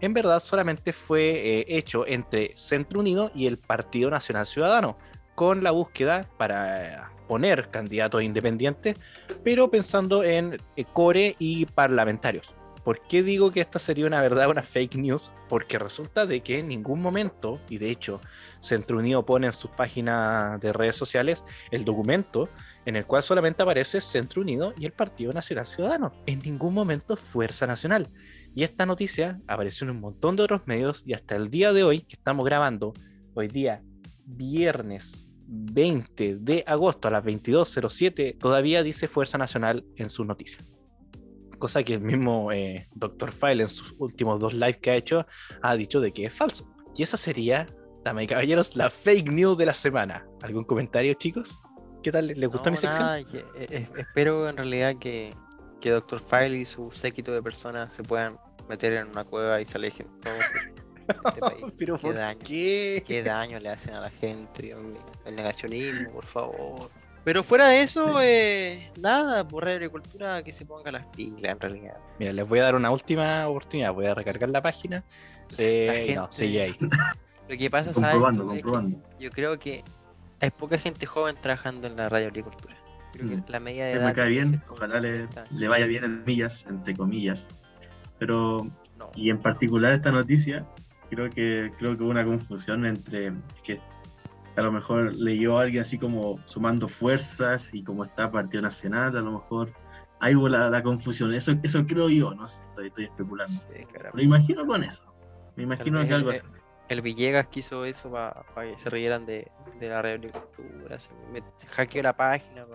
en 0.00 0.14
verdad 0.14 0.40
solamente 0.40 0.92
fue 0.92 1.64
hecho 1.66 2.06
entre 2.06 2.52
Centro 2.54 3.00
Unido 3.00 3.32
y 3.34 3.46
el 3.48 3.56
Partido 3.56 4.10
Nacional 4.10 4.46
Ciudadano, 4.46 4.96
con 5.34 5.64
la 5.64 5.72
búsqueda 5.72 6.28
para 6.36 7.10
poner 7.26 7.70
candidatos 7.70 8.22
independientes, 8.22 8.96
pero 9.42 9.70
pensando 9.70 10.22
en 10.22 10.58
eh, 10.76 10.84
core 10.92 11.36
y 11.38 11.66
parlamentarios. 11.66 12.53
¿Por 12.84 13.00
qué 13.00 13.22
digo 13.22 13.50
que 13.50 13.60
esta 13.60 13.78
sería 13.78 14.06
una 14.06 14.20
verdad, 14.20 14.50
una 14.50 14.62
fake 14.62 14.96
news? 14.96 15.30
Porque 15.48 15.78
resulta 15.78 16.26
de 16.26 16.42
que 16.42 16.58
en 16.58 16.68
ningún 16.68 17.00
momento, 17.00 17.58
y 17.70 17.78
de 17.78 17.90
hecho 17.90 18.20
Centro 18.60 18.98
Unido 18.98 19.24
pone 19.24 19.46
en 19.46 19.52
sus 19.52 19.70
páginas 19.70 20.60
de 20.60 20.72
redes 20.72 20.94
sociales 20.94 21.42
el 21.70 21.84
documento 21.84 22.50
en 22.84 22.96
el 22.96 23.06
cual 23.06 23.22
solamente 23.22 23.62
aparece 23.62 24.02
Centro 24.02 24.42
Unido 24.42 24.74
y 24.78 24.84
el 24.84 24.92
Partido 24.92 25.32
Nacional 25.32 25.64
Ciudadano. 25.64 26.12
En 26.26 26.40
ningún 26.40 26.74
momento 26.74 27.16
Fuerza 27.16 27.66
Nacional. 27.66 28.10
Y 28.54 28.64
esta 28.64 28.84
noticia 28.84 29.40
apareció 29.46 29.86
en 29.86 29.92
un 29.92 30.00
montón 30.00 30.36
de 30.36 30.42
otros 30.42 30.66
medios 30.66 31.02
y 31.06 31.14
hasta 31.14 31.36
el 31.36 31.48
día 31.48 31.72
de 31.72 31.84
hoy, 31.84 32.02
que 32.02 32.16
estamos 32.16 32.44
grabando, 32.44 32.92
hoy 33.32 33.48
día 33.48 33.82
viernes 34.26 35.28
20 35.46 36.36
de 36.36 36.64
agosto 36.66 37.08
a 37.08 37.10
las 37.10 37.24
22.07 37.24 38.38
todavía 38.38 38.82
dice 38.82 39.08
Fuerza 39.08 39.38
Nacional 39.38 39.84
en 39.96 40.10
su 40.10 40.24
noticia. 40.24 40.58
Cosa 41.58 41.82
que 41.82 41.94
el 41.94 42.00
mismo 42.00 42.52
eh, 42.52 42.88
Dr. 42.94 43.32
File 43.32 43.64
en 43.64 43.68
sus 43.68 43.94
últimos 43.98 44.40
dos 44.40 44.54
lives 44.54 44.78
que 44.78 44.90
ha 44.90 44.96
hecho 44.96 45.26
ha 45.62 45.76
dicho 45.76 46.00
de 46.00 46.12
que 46.12 46.26
es 46.26 46.34
falso. 46.34 46.68
Y 46.96 47.02
esa 47.02 47.16
sería, 47.16 47.66
dame 48.04 48.24
y 48.24 48.26
caballeros, 48.26 48.76
la 48.76 48.90
fake 48.90 49.30
news 49.30 49.58
de 49.58 49.66
la 49.66 49.74
semana. 49.74 50.26
¿Algún 50.42 50.64
comentario, 50.64 51.14
chicos? 51.14 51.58
¿Qué 52.02 52.12
tal? 52.12 52.26
¿Les 52.26 52.48
gustó 52.48 52.70
mi 52.70 52.76
sección? 52.76 53.08
Eh, 53.18 53.44
eh, 53.56 53.88
espero 53.96 54.48
en 54.48 54.56
realidad 54.56 54.96
que, 55.00 55.34
que 55.80 55.90
Dr. 55.90 56.20
File 56.20 56.58
y 56.58 56.64
su 56.64 56.90
séquito 56.92 57.32
de 57.32 57.42
personas 57.42 57.94
se 57.94 58.02
puedan 58.02 58.38
meter 58.68 58.92
en 58.92 59.08
una 59.08 59.24
cueva 59.24 59.60
y 59.60 59.66
se 59.66 59.78
alejen. 59.78 60.06
Este 60.18 60.74
Pero 61.78 61.98
¿qué 61.98 62.12
daño, 62.12 62.38
qué? 62.46 63.22
daño 63.24 63.58
le 63.58 63.68
hacen 63.68 63.94
a 63.94 64.00
la 64.00 64.10
gente, 64.10 64.74
El 65.24 65.36
negacionismo, 65.36 66.12
por 66.12 66.24
favor. 66.24 66.90
Pero 67.24 67.42
fuera 67.42 67.68
de 67.68 67.82
eso, 67.82 68.20
eh, 68.20 68.90
nada, 69.00 69.48
por 69.48 69.66
agricultura 69.66 70.42
que 70.42 70.52
se 70.52 70.66
ponga 70.66 70.92
las 70.92 71.06
pilas 71.06 71.52
en 71.52 71.60
realidad. 71.60 71.96
Mira, 72.18 72.32
les 72.34 72.46
voy 72.46 72.58
a 72.58 72.64
dar 72.64 72.74
una 72.74 72.90
última 72.90 73.48
oportunidad, 73.48 73.94
voy 73.94 74.06
a 74.06 74.14
recargar 74.14 74.50
la 74.50 74.60
página. 74.60 75.02
Eh, 75.56 76.12
no, 76.14 76.30
sigue 76.30 76.62
ahí. 76.62 76.76
Lo 77.48 77.56
que 77.56 77.70
pasa, 77.70 77.92
comprobando, 77.92 78.46
comprobando. 78.46 78.96
yo 79.18 79.30
creo 79.30 79.58
que 79.58 79.84
hay 80.40 80.50
poca 80.50 80.78
gente 80.78 81.04
joven 81.06 81.36
trabajando 81.40 81.86
en 81.86 81.96
la 81.96 82.08
radio 82.08 82.28
agricultura. 82.28 82.74
Creo 83.12 83.28
que 83.28 83.36
mm. 83.36 83.44
la 83.48 83.60
media 83.60 83.84
de 83.86 83.92
edad. 83.92 84.06
Me 84.06 84.12
cae 84.12 84.28
bien, 84.28 84.62
ojalá 84.68 85.00
le, 85.00 85.28
le, 85.50 85.68
vaya 85.68 85.86
bien 85.86 86.04
en 86.04 86.24
millas, 86.24 86.66
entre 86.68 86.94
comillas. 86.94 87.48
Pero, 88.18 88.66
y 89.14 89.30
en 89.30 89.38
particular 89.38 89.92
esta 89.92 90.10
noticia, 90.10 90.66
creo 91.10 91.30
que 91.30 91.70
creo 91.78 91.96
que 91.96 92.02
hubo 92.02 92.10
una 92.10 92.24
confusión 92.24 92.86
entre 92.86 93.32
que 93.62 93.80
a 94.56 94.62
lo 94.62 94.72
mejor 94.72 95.14
leyó 95.16 95.58
a 95.58 95.62
alguien 95.62 95.82
así 95.82 95.98
como 95.98 96.40
sumando 96.46 96.88
fuerzas 96.88 97.70
y 97.72 97.82
como 97.82 98.04
está 98.04 98.30
Partido 98.30 98.62
Nacional, 98.62 99.16
a 99.16 99.20
lo 99.20 99.32
mejor 99.32 99.72
ahí 100.20 100.34
hubo 100.34 100.48
la, 100.48 100.82
confusión. 100.82 101.34
Eso, 101.34 101.52
eso 101.62 101.86
creo 101.86 102.08
yo, 102.08 102.34
no 102.34 102.46
sé, 102.46 102.62
estoy, 102.68 102.86
estoy 102.88 103.04
especulando. 103.04 103.60
Lo 104.12 104.22
imagino 104.22 104.66
con 104.66 104.82
eso. 104.84 105.04
Me 105.56 105.64
imagino 105.64 106.06
que 106.06 106.14
algo 106.14 106.30
así. 106.30 106.42
El 106.88 107.00
Villegas 107.00 107.46
quiso 107.46 107.84
eso 107.84 108.10
para 108.10 108.44
que 108.60 108.78
se 108.78 108.90
rieran 108.90 109.24
de, 109.24 109.50
de 109.80 109.88
la 109.88 110.02
reagricultura. 110.02 111.00
Se, 111.00 111.08
se 111.56 111.66
hackeó 111.68 112.02
la 112.02 112.14
página. 112.14 112.66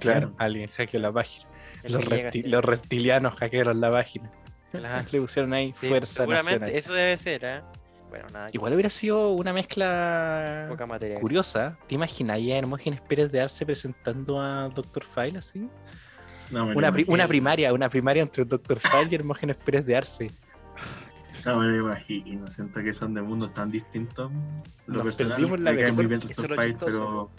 Claro, 0.00 0.34
alguien 0.38 0.68
hackeó 0.68 1.00
la 1.00 1.12
página. 1.12 1.48
Los, 1.84 2.04
los 2.44 2.64
reptilianos 2.64 3.34
hackearon 3.34 3.80
la 3.80 3.90
página. 3.90 4.30
Le 5.12 5.20
pusieron 5.20 5.52
ahí 5.52 5.72
fuerza 5.72 6.22
seguramente 6.22 6.78
eso 6.78 6.92
debe 6.92 7.18
ser, 7.18 7.44
¿eh? 7.44 7.62
Bueno, 8.12 8.26
nada. 8.30 8.48
Igual 8.52 8.74
hubiera 8.74 8.90
sido 8.90 9.30
una 9.30 9.54
mezcla 9.54 10.68
curiosa. 11.18 11.78
¿Te 11.86 11.94
imaginas 11.94 12.36
a 12.36 12.58
Hermógenes 12.58 13.00
Pérez 13.00 13.32
de 13.32 13.40
Arce 13.40 13.64
presentando 13.64 14.38
a 14.38 14.68
Doctor 14.68 15.02
File 15.02 15.38
así? 15.38 15.66
una, 16.50 16.92
una, 17.06 17.26
primaria, 17.26 17.72
una 17.72 17.88
primaria 17.88 18.22
entre 18.22 18.44
Doctor 18.44 18.80
File 18.80 19.08
y 19.10 19.14
Hermógenes 19.14 19.56
Pérez 19.56 19.86
de 19.86 19.96
Arce. 19.96 20.30
No 21.46 21.58
me 21.58 21.68
lo 21.68 21.76
imagino, 21.86 22.46
siento 22.48 22.82
que 22.82 22.92
son 22.92 23.14
de 23.14 23.22
mundos 23.22 23.50
tan 23.54 23.70
distintos. 23.70 24.30
Lo 24.86 25.02
Nos 25.02 25.16
personal, 25.16 25.64
la 25.64 25.72
me 25.72 25.92
muy 25.92 26.04
bien 26.04 26.20
Doctor 26.20 26.54
File, 26.54 26.76
pero 26.84 27.30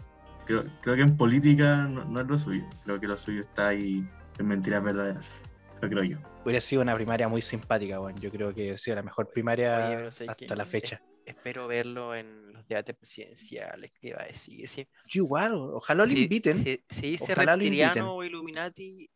creo, 0.47 0.65
creo, 0.81 0.95
que 0.95 1.01
en 1.03 1.15
política 1.15 1.83
no, 1.87 2.03
no, 2.03 2.21
es 2.21 2.27
lo 2.27 2.37
suyo. 2.39 2.63
Creo 2.83 2.99
que 2.99 3.05
lo 3.05 3.15
suyo 3.15 3.41
está 3.41 3.67
ahí 3.67 4.03
en 4.39 4.47
mentiras 4.47 4.83
verdaderas. 4.83 5.39
Eso 5.75 5.87
creo 5.87 6.03
yo 6.03 6.32
hubiera 6.43 6.61
sido 6.61 6.81
una 6.81 6.95
primaria 6.95 7.27
muy 7.27 7.41
simpática, 7.41 7.99
bueno. 7.99 8.19
Yo 8.19 8.31
creo 8.31 8.53
que 8.53 8.71
ha 8.71 8.77
sido 8.77 8.95
la 8.95 9.03
mejor 9.03 9.29
primaria 9.29 10.07
hasta 10.07 10.55
la 10.55 10.65
fecha. 10.65 11.01
espero 11.25 11.67
verlo 11.67 12.15
en 12.15 12.53
los 12.53 12.67
debates 12.67 12.95
presidenciales, 12.95 13.91
¿qué 13.99 14.13
va 14.13 14.23
a 14.23 14.27
decir? 14.27 14.87
Yo 15.07 15.23
igual, 15.23 15.53
ojalá 15.55 16.05
lo 16.05 16.11
inviten. 16.11 16.63
Si, 16.89 17.01
dice 17.01 17.35
reptiliano 17.35 18.15
o 18.15 18.23
Illuminati. 18.23 19.09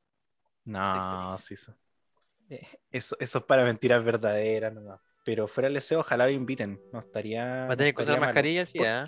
No, 0.65 1.37
sí, 1.37 1.53
eso. 1.53 1.75
Eh, 2.49 2.65
eso. 2.91 3.15
Eso 3.19 3.37
es 3.37 3.43
para 3.43 3.63
mentiras 3.63 4.03
verdaderas 4.03 4.73
nomás. 4.73 4.99
Pero 5.23 5.47
fuera 5.47 5.67
del 5.67 5.75
deseo, 5.75 5.99
ojalá 5.99 6.25
lo 6.25 6.31
inviten. 6.31 6.79
No 6.93 6.99
estaría. 6.99 7.65
Va 7.65 7.73
a 7.73 7.77
tener 7.77 7.93
que 7.93 8.03
usar 8.03 8.19
mascarillas, 8.19 8.69
sí, 8.69 8.79
¿eh? 8.81 9.05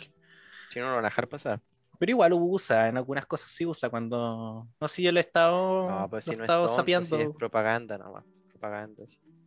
Si 0.71 0.79
no, 0.79 0.89
lo 0.89 0.95
van 0.95 1.05
a 1.05 1.09
dejar 1.09 1.27
pasar. 1.27 1.61
Pero 1.99 2.11
igual 2.11 2.31
usa, 2.33 2.87
en 2.87 2.97
algunas 2.97 3.25
cosas 3.25 3.51
sí 3.51 3.65
usa 3.65 3.89
cuando. 3.89 4.67
No 4.79 4.87
sé, 4.87 5.03
yo 5.03 5.11
le 5.11 5.19
he 5.19 5.23
estado. 5.23 5.89
No, 5.89 6.09
pues 6.09 6.23
si 6.23 6.35
no 6.35 6.43
estado 6.43 6.67
sapeando. 6.69 7.17
es 7.17 7.29
propaganda 7.35 7.97
nomás. 7.97 8.23
Propaganda. 8.47 9.03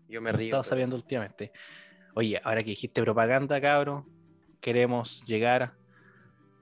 Yo 0.07 0.21
me 0.21 0.31
río. 0.33 0.43
He 0.43 0.49
estado 0.49 0.65
sabiendo 0.65 0.95
últimamente. 0.95 1.51
Oye, 2.15 2.39
ahora 2.45 2.61
que 2.61 2.67
dijiste 2.67 3.03
propaganda, 3.03 3.59
cabrón, 3.59 4.07
queremos 4.61 5.23
llegar 5.25 5.73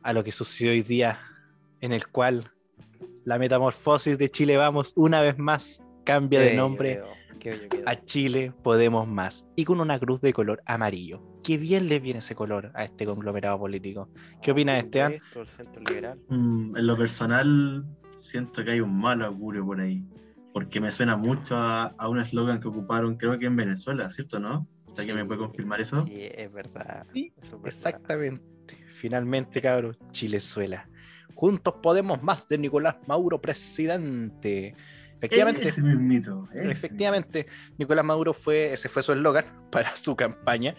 a 0.03 0.13
lo 0.13 0.23
que 0.23 0.31
sucedió 0.31 0.71
hoy 0.71 0.83
día, 0.83 1.21
en 1.81 1.93
el 1.93 2.07
cual 2.07 2.53
la 3.25 3.37
metamorfosis 3.37 4.17
de 4.17 4.31
Chile 4.31 4.57
Vamos 4.57 4.93
una 4.95 5.21
vez 5.21 5.39
más 5.39 5.83
cambia 6.05 6.41
de 6.41 6.55
nombre 6.55 7.03
a 7.87 8.05
Chile 8.05 8.53
Podemos 8.63 9.09
Más 9.09 9.47
y 9.57 9.65
con 9.65 9.81
una 9.81 9.99
cruz 9.99 10.21
de 10.21 10.33
color 10.33 10.63
amarillo. 10.67 11.23
Qué 11.43 11.57
bien 11.57 11.89
le 11.89 12.01
viene 12.01 12.19
ese 12.19 12.35
color 12.35 12.71
a 12.75 12.85
este 12.85 13.07
conglomerado 13.07 13.59
político. 13.59 14.11
¿Qué 14.43 14.53
opina 14.53 14.79
Esteban? 14.79 15.19
Mm, 16.29 16.77
en 16.77 16.87
lo 16.87 16.97
personal, 16.97 17.85
siento 18.19 18.65
que 18.65 18.73
hay 18.73 18.81
un 18.81 18.99
mal 18.99 19.23
augurio 19.23 19.65
por 19.65 19.81
ahí. 19.81 20.05
Porque 20.53 20.81
me 20.81 20.91
suena 20.91 21.17
mucho 21.17 21.57
a, 21.57 21.95
a 21.97 22.09
un 22.09 22.19
eslogan 22.19 22.61
que 22.61 22.69
ocuparon, 22.69 23.17
creo 23.17 23.39
que 23.39 23.47
en 23.47 23.57
Venezuela, 23.57 24.11
¿cierto? 24.11 24.41
¿No? 24.41 24.67
¿Alguien 24.99 25.17
me 25.17 25.25
puede 25.25 25.41
confirmar 25.41 25.81
eso? 25.81 26.05
Sí, 26.07 26.29
es 26.35 26.53
verdad. 26.53 27.07
Sí, 27.15 27.33
eso 27.37 27.57
es 27.57 27.63
verdad. 27.63 27.67
Exactamente. 27.69 28.43
Finalmente, 28.95 29.63
cabros, 29.63 29.97
Chilezuela. 30.11 30.89
Juntos 31.35 31.75
podemos 31.83 32.23
más 32.23 32.47
de 32.49 32.59
Nicolás 32.59 32.97
Mauro, 33.07 33.41
presidente. 33.41 34.75
Efectivamente, 35.21 35.69
Ese 35.69 35.83
mismito. 35.83 36.49
ese 36.55 36.73
efectivamente, 36.73 37.47
Nicolás 37.77 38.05
Maduro 38.07 38.33
fue, 38.33 38.73
ese 38.73 38.89
fue 38.89 39.03
su 39.03 39.13
eslogan 39.13 39.45
para 39.71 39.95
su 39.97 40.17
campaña. 40.17 40.75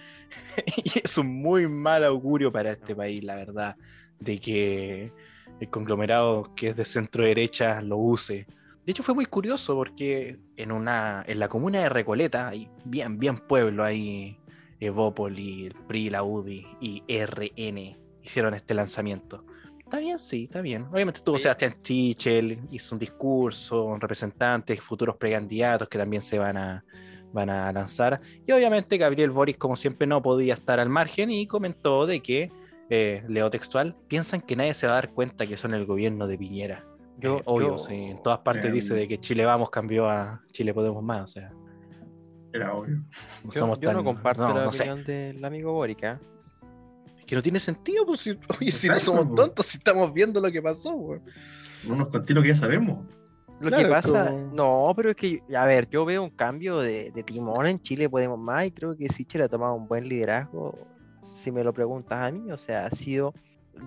y 0.83 0.99
es 0.99 1.17
un 1.17 1.27
muy 1.27 1.67
mal 1.67 2.03
augurio 2.03 2.51
para 2.51 2.71
este 2.71 2.95
país, 2.95 3.23
la 3.23 3.35
verdad, 3.35 3.77
de 4.19 4.39
que 4.39 5.13
el 5.59 5.69
conglomerado 5.69 6.55
que 6.55 6.69
es 6.69 6.77
de 6.77 6.85
centro 6.85 7.23
derecha 7.23 7.81
lo 7.81 7.97
use. 7.97 8.47
De 8.83 8.91
hecho, 8.91 9.03
fue 9.03 9.13
muy 9.13 9.27
curioso 9.27 9.75
porque 9.75 10.39
en 10.57 10.71
una, 10.71 11.23
en 11.27 11.37
la 11.39 11.47
comuna 11.47 11.81
de 11.81 11.89
Recoleta, 11.89 12.47
hay 12.47 12.67
bien, 12.83 13.19
bien 13.19 13.37
pueblo, 13.37 13.83
ahí 13.83 14.39
Evópoli, 14.79 15.67
el 15.67 15.75
PRI, 15.87 16.09
la 16.09 16.23
UDI 16.23 16.65
y 16.81 17.03
RN 17.07 17.95
hicieron 18.23 18.55
este 18.55 18.73
lanzamiento. 18.73 19.45
Está 19.91 19.99
bien, 19.99 20.19
sí, 20.19 20.45
está 20.45 20.61
bien. 20.61 20.83
Obviamente 20.83 21.17
estuvo 21.17 21.35
Oye. 21.35 21.41
Sebastián 21.43 21.75
Chichel, 21.83 22.61
hizo 22.71 22.95
un 22.95 22.99
discurso, 22.99 23.97
representantes, 23.99 24.79
futuros 24.81 25.17
precandidatos 25.17 25.89
que 25.89 25.97
también 25.97 26.21
se 26.21 26.39
van 26.39 26.55
a, 26.55 26.85
van 27.33 27.49
a 27.49 27.69
lanzar. 27.73 28.21
Y 28.47 28.53
obviamente 28.53 28.97
Gabriel 28.97 29.31
Boric, 29.31 29.57
como 29.57 29.75
siempre, 29.75 30.07
no 30.07 30.21
podía 30.21 30.53
estar 30.53 30.79
al 30.79 30.87
margen 30.87 31.29
y 31.29 31.45
comentó 31.45 32.05
de 32.05 32.21
que, 32.21 32.49
eh, 32.89 33.25
leo 33.27 33.49
textual, 33.51 33.97
piensan 34.07 34.39
que 34.39 34.55
nadie 34.55 34.73
se 34.75 34.87
va 34.87 34.93
a 34.93 34.95
dar 34.95 35.11
cuenta 35.11 35.45
que 35.45 35.57
son 35.57 35.73
el 35.73 35.85
gobierno 35.85 36.25
de 36.25 36.37
Piñera. 36.37 36.85
Yo- 37.17 37.39
Eh, 37.39 37.43
obvio, 37.43 37.67
yo- 37.71 37.77
sí, 37.79 37.93
en 37.95 38.23
todas 38.23 38.39
partes 38.39 38.63
Eh, 38.67 38.71
dice 38.71 38.93
de 38.93 39.09
que 39.09 39.19
Chile 39.19 39.43
Vamos 39.43 39.69
cambió 39.71 40.07
a 40.09 40.41
Chile 40.53 40.73
Podemos 40.73 41.03
Más, 41.03 41.23
o 41.23 41.27
sea, 41.27 41.51
Era 42.53 42.73
obvio. 42.73 42.95
no 43.43 43.51
Yo, 43.51 43.59
somos 43.59 43.77
yo 43.81 43.89
no 43.91 43.97
tan- 43.97 44.05
comparto 44.05 44.47
no, 44.47 44.53
la 44.55 44.63
no 44.63 44.71
sé. 44.71 44.83
opinión 44.89 45.03
del 45.03 45.43
amigo 45.43 45.73
Boric, 45.73 46.01
¿ah? 46.05 46.17
Es 46.21 46.40
que 47.32 47.36
no 47.38 47.41
tiene 47.41 47.61
sentido, 47.61 48.05
pues, 48.05 48.19
si, 48.19 48.32
oye, 48.59 48.73
si 48.73 48.89
no 48.89 48.99
somos 48.99 49.34
tontos, 49.34 49.65
si 49.65 49.77
estamos 49.77 50.13
viendo 50.13 50.41
lo 50.41 50.51
que 50.51 50.61
pasó, 50.61 50.93
weón. 50.93 51.23
No 51.88 51.95
nos 51.95 52.09
conté 52.09 52.34
lo 52.34 52.41
que 52.41 52.49
ya 52.49 52.55
sabemos. 52.55 53.05
Lo 53.61 53.69
Claro, 53.69 53.84
que 53.84 53.89
pasa, 53.89 54.25
como- 54.32 54.53
no, 54.53 54.91
pero 54.97 55.11
es 55.11 55.15
que, 55.15 55.41
a 55.55 55.65
ver, 55.65 55.88
yo 55.89 56.03
veo 56.03 56.23
un 56.23 56.32
cambio 56.32 56.79
de, 56.79 57.09
de 57.11 57.23
timón 57.23 57.67
en 57.67 57.82
Chile, 57.82 58.09
Podemos 58.09 58.38
Más, 58.38 58.65
y 58.65 58.71
creo 58.71 58.97
que 58.97 59.07
Sichel 59.07 59.43
ha 59.43 59.47
tomado 59.47 59.75
un 59.75 59.88
buen 59.88 60.09
liderazgo, 60.09 60.77
si 61.41 61.53
me 61.53 61.63
lo 61.63 61.71
preguntas 61.71 62.19
a 62.21 62.32
mí, 62.32 62.51
o 62.51 62.57
sea, 62.57 62.88
ha 62.88 62.91
sido 62.91 63.34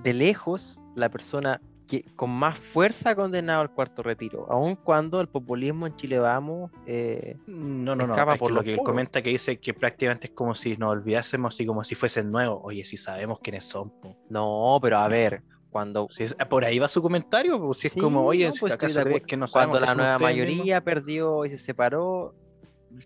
de 0.03 0.15
lejos 0.15 0.81
la 0.97 1.11
persona 1.11 1.61
que 1.87 2.05
con 2.17 2.31
más 2.31 2.59
fuerza 2.59 3.11
ha 3.11 3.15
condenado 3.15 3.61
al 3.61 3.71
cuarto 3.71 4.03
retiro, 4.03 4.47
aun 4.51 4.75
cuando 4.77 5.21
el 5.21 5.29
populismo 5.29 5.87
en 5.87 5.95
Chile 5.97 6.19
Vamos, 6.19 6.71
eh, 6.87 7.37
No, 7.47 7.95
no, 7.95 8.07
no. 8.07 8.15
Escapa 8.15 8.35
Es 8.35 8.39
por 8.39 8.49
que 8.51 8.55
lo 8.55 8.65
que 8.65 8.73
él 8.75 8.81
comenta 8.83 9.21
que 9.23 9.31
dice 9.31 9.59
que 9.61 9.75
prácticamente 9.75 10.29
es 10.29 10.33
como 10.33 10.55
si 10.55 10.77
nos 10.77 10.91
olvidásemos 10.93 11.55
así 11.55 11.67
como 11.67 11.85
si 11.85 11.95
fuesen 11.95 12.31
nuevos. 12.31 12.61
Oye, 12.63 12.85
si 12.85 12.97
sabemos 12.97 13.39
quiénes 13.41 13.65
son. 13.67 13.91
po. 14.01 14.17
no, 14.31 14.79
pero 14.81 14.99
a 14.99 15.09
ver, 15.09 15.43
cuando, 15.71 16.09
Si 16.11 16.23
es- 16.25 16.35
por 16.49 16.65
ahí 16.65 16.79
va 16.79 16.89
su 16.89 17.03
comentario, 17.03 17.59
pues, 17.61 17.79
si 17.79 17.89
es 17.89 17.93
Sí, 17.95 18.01
como, 18.01 18.25
oye, 18.25 18.47
no, 18.49 18.55
pues 18.59 18.73
acá 18.73 18.87
de 18.87 19.01
acuerdo. 19.01 19.27
que 19.27 19.37
no 19.37 19.47
cuando 19.53 19.81
la 19.81 19.95
nueva 19.95 20.19
mayoría 20.19 20.81
perdió 20.81 21.45
y 21.45 21.51
se 21.51 21.59
separó, 21.59 22.35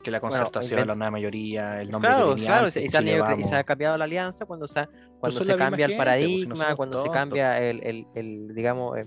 que 0.02 0.10
la 0.10 0.20
concertación, 0.20 0.86
la 0.86 0.94
nueva 0.94 1.10
mayoría, 1.12 1.80
el 1.80 1.90
nombre 1.90 2.10
Claro, 2.10 2.34
tenía 2.34 2.46
claro, 2.48 2.68
y 2.68 2.72
se, 2.72 2.84
y 2.84 2.88
se 2.90 3.54
ha 3.54 3.64
cambiado 3.64 3.96
la 3.96 4.04
alianza 4.04 4.44
cuando 4.44 4.68
se, 4.68 4.86
cuando 5.20 5.38
son 5.38 5.46
se 5.46 5.56
cambia 5.56 5.86
el 5.86 5.90
gente, 5.92 6.04
pues, 6.04 6.40
si 6.40 6.46
no 6.46 6.54
paradigma, 6.54 6.76
cuando 6.76 7.02
se 7.02 7.10
cambia 7.10 7.60
el, 7.62 7.80
el- 7.82 8.06
el, 8.14 8.54
digamos, 8.54 8.98
eh, 8.98 9.06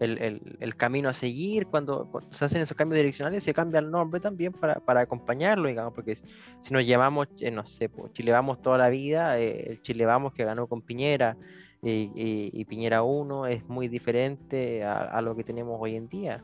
el, 0.00 0.18
el- 0.18 0.56
el 0.60 0.76
camino 0.76 1.08
a 1.08 1.12
seguir, 1.12 1.66
cuando, 1.66 2.06
cuando 2.10 2.32
se 2.32 2.44
hacen 2.44 2.62
esos 2.62 2.76
cambios 2.76 2.98
direccionales, 2.98 3.42
se 3.42 3.52
cambia 3.52 3.80
el 3.80 3.90
nombre 3.90 4.20
también 4.20 4.52
para, 4.52 4.76
para 4.76 5.00
acompañarlo, 5.00 5.66
digamos, 5.68 5.92
porque 5.94 6.16
si 6.16 6.72
nos 6.72 6.86
llamamos, 6.86 7.26
eh, 7.40 7.50
no 7.50 7.66
sé, 7.66 7.88
pues, 7.88 8.12
Chile 8.12 8.30
Vamos 8.32 8.62
toda 8.62 8.78
la 8.78 8.88
vida, 8.90 9.38
eh, 9.40 9.70
el 9.70 9.82
Chile 9.82 10.04
Vamos 10.06 10.32
que 10.32 10.44
ganó 10.44 10.66
con 10.68 10.82
Piñera 10.82 11.36
y, 11.82 11.90
y- 11.90 12.50
y 12.52 12.64
Piñera 12.64 13.02
1 13.02 13.46
es 13.46 13.66
muy 13.68 13.88
diferente 13.88 14.84
a, 14.84 15.02
a 15.02 15.20
lo 15.22 15.34
que 15.34 15.42
tenemos 15.44 15.76
hoy 15.80 15.96
en 15.96 16.08
día. 16.08 16.42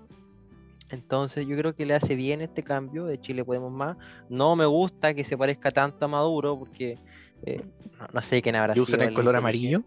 Entonces 0.91 1.47
yo 1.47 1.57
creo 1.57 1.75
que 1.75 1.87
le 1.87 1.95
hace 1.95 2.15
bien 2.15 2.41
este 2.41 2.63
cambio 2.63 3.07
de 3.07 3.19
Chile 3.21 3.45
Podemos 3.45 3.73
Más. 3.73 3.97
No 4.29 4.55
me 4.55 4.67
gusta 4.67 5.15
que 5.15 5.25
se 5.25 5.37
parezca 5.37 5.71
tanto 5.71 6.05
a 6.05 6.09
Maduro 6.09 6.59
porque 6.59 6.99
eh, 7.47 7.63
no, 8.01 8.07
no 8.13 8.23
sé 8.23 8.43
quién 8.43 8.57
habrá 8.57 8.75
¿Y 8.77 8.81
usan 8.81 9.03
el 9.03 9.13
color 9.15 9.37
amarillo? 9.37 9.83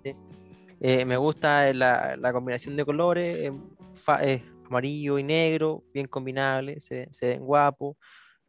Eh, 0.79 1.05
me 1.05 1.17
gusta 1.17 1.73
la, 1.73 2.15
la 2.17 2.31
combinación 2.31 2.75
de 2.75 2.85
colores, 2.85 3.37
eh, 3.47 3.51
fa- 3.95 4.23
eh, 4.23 4.43
amarillo 4.69 5.17
y 5.17 5.23
negro, 5.23 5.83
bien 5.93 6.07
combinables, 6.07 6.83
se, 6.85 7.09
se 7.13 7.29
ven 7.29 7.45
guapos. 7.45 7.95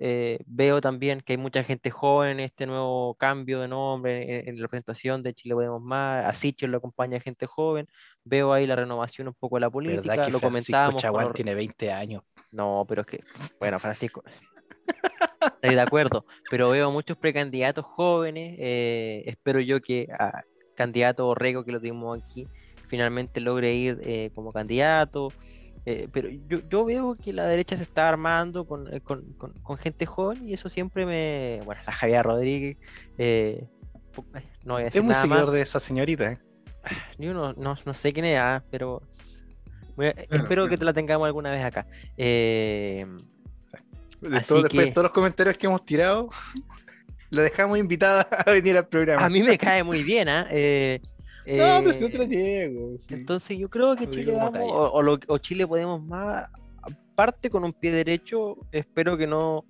Eh, 0.00 0.38
veo 0.46 0.80
también 0.80 1.20
que 1.22 1.32
hay 1.32 1.36
mucha 1.38 1.64
gente 1.64 1.90
joven 1.90 2.32
en 2.32 2.40
este 2.40 2.66
nuevo 2.66 3.14
cambio 3.14 3.60
de 3.60 3.66
nombre, 3.68 4.40
en, 4.40 4.48
en 4.50 4.62
la 4.62 4.68
presentación 4.68 5.22
de 5.24 5.34
Chile 5.34 5.54
Podemos 5.54 5.82
Más, 5.82 6.24
a 6.24 6.34
Sichel 6.34 6.70
lo 6.70 6.78
acompaña 6.78 7.18
gente 7.18 7.46
joven, 7.46 7.88
veo 8.24 8.52
ahí 8.52 8.64
la 8.66 8.76
renovación 8.76 9.26
un 9.28 9.34
poco 9.34 9.56
de 9.56 9.60
la 9.62 9.70
política, 9.70 10.02
¿Verdad 10.02 10.26
que 10.26 10.30
lo 10.32 10.38
Francisco 10.38 10.48
comentábamos 10.48 11.02
Chaguán 11.02 11.24
los- 11.26 11.34
tiene 11.34 11.54
20 11.54 11.90
años? 11.90 12.22
no, 12.52 12.84
pero 12.88 13.00
es 13.00 13.06
que, 13.08 13.20
bueno, 13.58 13.78
Francisco, 13.80 14.22
estoy 15.40 15.74
de 15.74 15.80
acuerdo, 15.80 16.24
pero 16.50 16.70
veo 16.70 16.90
muchos 16.90 17.16
precandidatos 17.16 17.84
jóvenes, 17.84 18.56
eh, 18.58 19.22
espero 19.26 19.60
yo 19.60 19.80
que 19.80 20.08
a 20.18 20.42
candidato 20.74 21.24
Borrego, 21.26 21.64
que 21.64 21.72
lo 21.72 21.78
tuvimos 21.80 22.22
aquí, 22.22 22.46
finalmente 22.88 23.40
logre 23.40 23.74
ir 23.74 23.98
eh, 24.04 24.30
como 24.34 24.52
candidato, 24.52 25.28
eh, 25.86 26.08
pero 26.12 26.28
yo, 26.28 26.58
yo 26.68 26.84
veo 26.84 27.16
que 27.16 27.32
la 27.32 27.46
derecha 27.46 27.76
se 27.76 27.82
está 27.82 28.08
armando 28.08 28.64
con, 28.66 28.92
eh, 28.94 29.00
con- 29.00 29.32
con- 29.34 29.54
con 29.54 29.76
gente 29.78 30.06
joven 30.06 30.46
y 30.46 30.52
eso 30.54 30.68
siempre 30.68 31.06
me, 31.06 31.60
bueno, 31.64 31.80
la 31.86 31.92
Javier 31.92 32.24
Rodríguez, 32.24 32.76
eh, 33.16 33.64
eh, 34.34 34.42
no 34.64 34.74
voy 34.74 34.82
a 34.82 34.84
decir 34.86 35.00
Es 35.00 35.04
muy 35.04 35.12
nada 35.12 35.26
más, 35.26 35.36
seguidor 35.38 35.54
de 35.54 35.62
esa 35.62 35.80
señorita. 35.80 36.32
¿eh? 36.32 36.38
yo 37.18 37.34
no, 37.34 37.52
no, 37.54 37.76
no 37.84 37.94
sé 37.94 38.12
quién 38.12 38.24
es, 38.26 38.38
ah, 38.38 38.62
pero 38.70 39.02
Claro, 39.96 40.14
espero 40.30 40.68
que 40.68 40.78
te 40.78 40.84
la 40.84 40.92
tengamos 40.92 41.26
alguna 41.26 41.50
vez 41.50 41.64
acá. 41.64 41.86
Eh, 42.16 43.04
De 44.20 44.36
Así 44.36 44.48
todo- 44.48 44.62
después 44.62 44.86
de 44.86 44.92
todos 44.92 45.04
los 45.04 45.12
comentarios 45.12 45.56
que 45.56 45.66
hemos 45.66 45.84
tirado, 45.84 46.30
la 47.30 47.42
dejamos 47.42 47.78
invitada 47.78 48.22
a 48.46 48.50
venir 48.50 48.76
al 48.76 48.86
programa. 48.88 49.24
A 49.24 49.28
mí 49.28 49.42
me 49.42 49.56
cae 49.58 49.82
muy 49.82 50.02
bien, 50.02 50.28
¿ah? 50.28 50.46
Eh, 50.50 51.00
no, 51.46 51.78
eh, 51.90 51.92
te 51.92 52.18
lo 52.18 52.26
niego. 52.26 52.98
sí. 53.08 53.14
Entonces 53.14 53.58
yo 53.58 53.68
creo 53.70 53.96
que 53.96 54.08
Chile 54.10 54.32
vamos, 54.32 54.56
o, 54.60 54.90
o 54.92 55.02
lo- 55.02 55.18
o 55.28 55.38
Chile 55.38 55.66
podemos 55.66 56.02
más, 56.02 56.48
aparte 56.82 57.48
con 57.50 57.64
un 57.64 57.72
pie 57.72 57.90
derecho, 57.92 58.56
espero 58.72 59.16
que 59.16 59.26
no, 59.26 59.64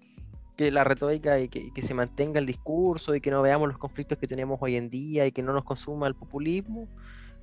que 0.57 0.71
la 0.73 0.83
retórica 0.83 1.39
y 1.39 1.49
que, 1.49 1.73
que 1.73 1.83
se 1.83 1.95
mantenga 1.95 2.41
el 2.41 2.47
discurso 2.47 3.15
y 3.15 3.21
que 3.21 3.31
no 3.31 3.43
veamos 3.43 3.69
los 3.69 3.79
conflictos 3.79 4.19
que 4.19 4.27
tenemos 4.27 4.59
hoy 4.61 4.75
en 4.77 4.91
día 4.91 5.25
y 5.27 5.31
que 5.33 5.43
no 5.43 5.53
nos 5.53 5.63
consuma 5.65 6.09
el 6.09 6.15
populismo. 6.15 6.89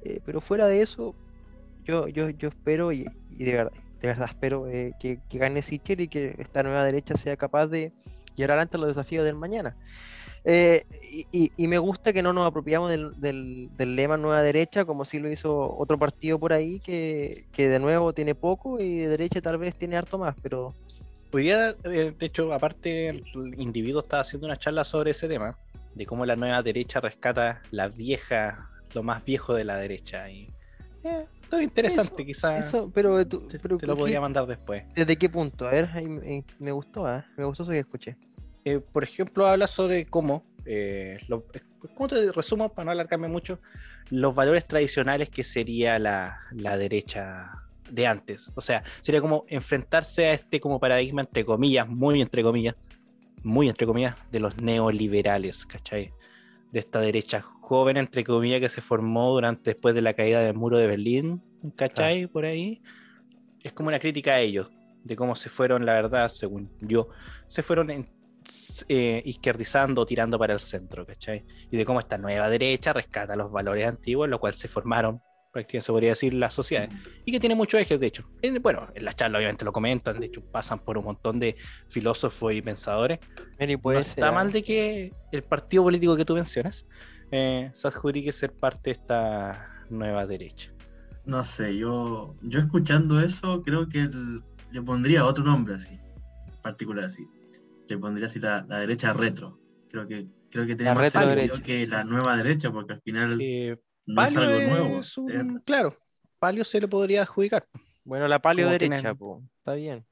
eh, 0.03 0.19
pero 0.25 0.41
fuera 0.41 0.67
de 0.67 0.81
eso, 0.81 1.15
yo, 1.85 2.07
yo, 2.09 2.29
yo 2.29 2.49
espero 2.49 2.91
y, 2.91 3.05
y 3.37 3.43
de 3.45 3.53
verdad, 3.53 3.71
verdad 4.05 4.27
espero 4.29 4.67
eh, 4.67 4.93
que, 4.99 5.19
que 5.29 5.37
gane 5.37 5.61
Sichel 5.61 6.01
y 6.01 6.07
que 6.07 6.35
esta 6.39 6.63
nueva 6.63 6.83
derecha 6.83 7.15
sea 7.15 7.37
capaz 7.37 7.67
de 7.67 7.91
llevar 8.35 8.51
adelante 8.51 8.77
los 8.77 8.87
desafíos 8.87 9.25
del 9.25 9.35
mañana. 9.35 9.75
Eh, 10.47 10.85
y, 11.31 11.67
me 11.67 11.79
gusta 11.79 12.13
que 12.13 12.21
no 12.21 12.31
nos 12.31 12.47
apropiamos 12.47 12.91
del, 12.91 13.19
del- 13.19 13.95
lema 13.95 14.15
Nueva 14.15 14.43
Derecha, 14.43 14.85
como 14.85 15.03
si 15.03 15.17
lo 15.17 15.31
hizo 15.31 15.75
otro 15.75 15.97
partido 15.97 16.37
por 16.37 16.53
ahí, 16.53 16.79
que, 16.79 17.45
que 17.51 17.67
de 17.67 17.79
nuevo 17.79 18.13
tiene 18.13 18.35
poco 18.35 18.79
y 18.79 18.99
de 18.99 19.07
derecha 19.07 19.41
tal 19.41 19.57
vez 19.57 19.75
tiene 19.75 19.97
harto 19.97 20.19
más, 20.19 20.35
pero 20.43 20.71
Hoy 21.35 21.51
eh, 21.51 21.75
de 21.83 22.25
hecho, 22.25 22.53
aparte, 22.53 23.09
el 23.09 23.25
individuo 23.57 24.01
estaba 24.01 24.21
haciendo 24.21 24.47
una 24.47 24.55
charla 24.55 24.85
sobre 24.85 25.11
ese 25.11 25.27
tema, 25.27 25.57
de 25.93 26.05
cómo 26.05 26.25
la 26.25 26.37
nueva 26.37 26.61
derecha 26.63 27.01
rescata 27.01 27.61
la 27.71 27.89
vieja, 27.89 28.69
lo 28.93 29.03
más 29.03 29.25
viejo 29.25 29.53
de 29.53 29.65
la 29.65 29.75
derecha. 29.75 30.29
Y, 30.29 30.47
todo 31.49 31.61
interesante, 31.61 32.25
quizás 32.25 32.65
eso, 32.67 32.91
pero, 32.93 33.25
tú- 33.27 33.47
te, 33.47 33.59
pero 33.59 33.77
te 33.77 33.87
lo 33.87 33.93
¿qué- 33.95 33.99
podría 33.99 34.21
mandar 34.21 34.45
después. 34.45 34.83
¿desde 34.95 35.15
qué 35.17 35.29
punto? 35.29 35.67
A 35.67 35.71
ver, 35.71 35.89
ahí 35.93 36.07
me, 36.07 36.37
eh, 36.37 36.71
gustó, 36.71 37.05
¿ah? 37.05 37.25
me 37.37 37.45
gustó 37.45 37.63
eso 37.63 37.71
que 37.71 37.79
escuché. 37.79 38.17
Eh, 38.63 38.79
por 38.79 39.03
ejemplo, 39.03 39.45
habla 39.45 39.67
sobre 39.67 40.05
cómo, 40.05 40.43
eh, 40.65 41.19
lo- 41.27 41.45
¿cómo 41.95 42.07
te 42.07 42.31
resumo 42.31 42.73
para 42.73 42.85
no 42.85 42.91
alargarme 42.91 43.27
mucho? 43.27 43.59
Los 44.09 44.33
valores 44.33 44.65
tradicionales 44.65 45.29
que 45.29 45.43
sería 45.43 45.99
la, 45.99 46.39
la 46.51 46.75
derecha 46.77 47.51
de 47.91 48.07
antes. 48.07 48.51
O 48.55 48.61
sea, 48.61 48.83
sería 49.01 49.21
como 49.21 49.45
enfrentarse 49.47 50.25
a 50.25 50.33
este 50.33 50.59
como 50.59 50.79
paradigma, 50.79 51.21
entre 51.21 51.45
comillas, 51.45 51.87
muy 51.87 52.21
entre 52.21 52.41
comillas, 52.41 52.75
muy 53.43 53.69
entre 53.69 53.85
comillas, 53.85 54.15
de 54.31 54.39
los 54.39 54.57
neoliberales, 54.59 55.65
¿cachai? 55.67 56.11
De 56.71 56.79
esta 56.79 56.99
derecha 56.99 57.43
joven, 57.65 57.97
entre 57.97 58.23
comillas, 58.23 58.59
que 58.59 58.69
se 58.69 58.81
formó 58.81 59.31
durante 59.31 59.71
después 59.71 59.95
de 59.95 60.01
la 60.01 60.13
caída 60.13 60.41
del 60.41 60.53
muro 60.53 60.77
de 60.77 60.87
Berlín, 60.87 61.41
¿cachai? 61.75 62.27
Por 62.27 62.45
ahí. 62.45 62.81
Es 63.63 63.73
como 63.73 63.89
una 63.89 63.99
crítica 63.99 64.35
a 64.35 64.39
ellos, 64.39 64.69
de 65.03 65.15
cómo 65.15 65.35
se 65.35 65.49
fueron, 65.49 65.85
la 65.85 65.93
verdad, 65.93 66.27
según 66.29 66.69
yo, 66.81 67.09
se 67.47 67.63
fueron 67.63 67.89
en- 67.89 68.09
eh, 68.87 69.23
izquierdizando, 69.25 70.05
tirando 70.05 70.37
para 70.37 70.53
el 70.53 70.59
centro, 70.59 71.05
¿cachai? 71.05 71.43
Y 71.71 71.77
de 71.77 71.85
cómo 71.85 71.99
esta 71.99 72.17
nueva 72.19 72.49
derecha 72.49 72.93
rescata 72.93 73.35
los 73.35 73.51
valores 73.51 73.87
antiguos, 73.87 74.25
en 74.27 74.31
los 74.31 74.39
cuales 74.39 74.59
se 74.59 74.67
formaron 74.67 75.19
prácticamente 75.51 75.85
se 75.85 75.91
podría 75.93 76.09
decir 76.09 76.33
las 76.33 76.53
sociedades, 76.53 76.93
y 77.23 77.31
que 77.31 77.39
tiene 77.39 77.55
muchos 77.55 77.79
ejes, 77.79 77.97
de 77.97 78.07
hecho. 78.07 78.29
En- 78.41 78.61
bueno, 78.61 78.87
en 78.93 79.05
la 79.05 79.13
charla 79.13 79.37
obviamente 79.37 79.63
lo 79.63 79.71
comentan, 79.71 80.19
de 80.19 80.25
hecho 80.25 80.43
pasan 80.51 80.79
por 80.79 80.97
un 80.97 81.05
montón 81.05 81.39
de 81.39 81.55
filósofos 81.87 82.53
y 82.53 82.61
pensadores. 82.61 83.19
Mary 83.57 83.77
No 83.81 83.91
está 83.93 84.27
ah. 84.27 84.31
mal 84.33 84.51
de 84.51 84.61
que 84.61 85.13
el 85.31 85.43
partido 85.43 85.83
político 85.83 86.17
que 86.17 86.25
tú 86.25 86.35
mencionas 86.35 86.85
eh, 87.31 87.69
se 87.73 87.87
adjudique 87.87 88.31
ser 88.31 88.53
parte 88.53 88.89
de 88.89 88.91
esta 88.93 89.83
nueva 89.89 90.25
derecha. 90.25 90.71
No 91.25 91.43
sé, 91.43 91.75
yo, 91.77 92.35
yo 92.41 92.59
escuchando 92.59 93.19
eso 93.19 93.61
creo 93.63 93.89
que 93.89 94.01
el- 94.01 94.43
le 94.71 94.81
pondría 94.81 95.25
otro 95.25 95.43
nombre 95.43 95.75
así, 95.75 95.99
particular 96.61 97.05
así. 97.05 97.27
Le 97.87 97.97
pondría 97.97 98.27
así 98.27 98.39
la, 98.39 98.65
la 98.67 98.79
derecha 98.79 99.13
retro. 99.13 99.59
Creo 99.89 100.07
que, 100.07 100.27
creo 100.49 100.65
que 100.65 100.75
tiene 100.75 100.91
La 100.91 100.95
más 100.95 101.11
sentido 101.11 101.61
que 101.61 101.87
la 101.87 102.03
nueva 102.03 102.35
derecha, 102.37 102.71
porque 102.71 102.93
al 102.93 103.01
final 103.01 103.39
Eh, 103.41 103.77
no 104.05 104.23
es 104.23 104.35
algo 104.37 104.59
nuevo. 104.59 104.99
es 104.99 105.17
un- 105.17 105.31
eh, 105.31 105.61
claro, 105.65 105.95
Palio 106.39 106.63
se 106.63 106.79
le 106.81 106.87
podría 106.87 107.21
adjudicar. 107.23 107.67
Bueno, 108.03 108.27
la 108.27 108.39
palio 108.39 108.69
derecha, 108.69 108.97
tienen- 108.99 109.17
po, 109.17 109.41
está 109.57 109.73
bien. 109.73 110.05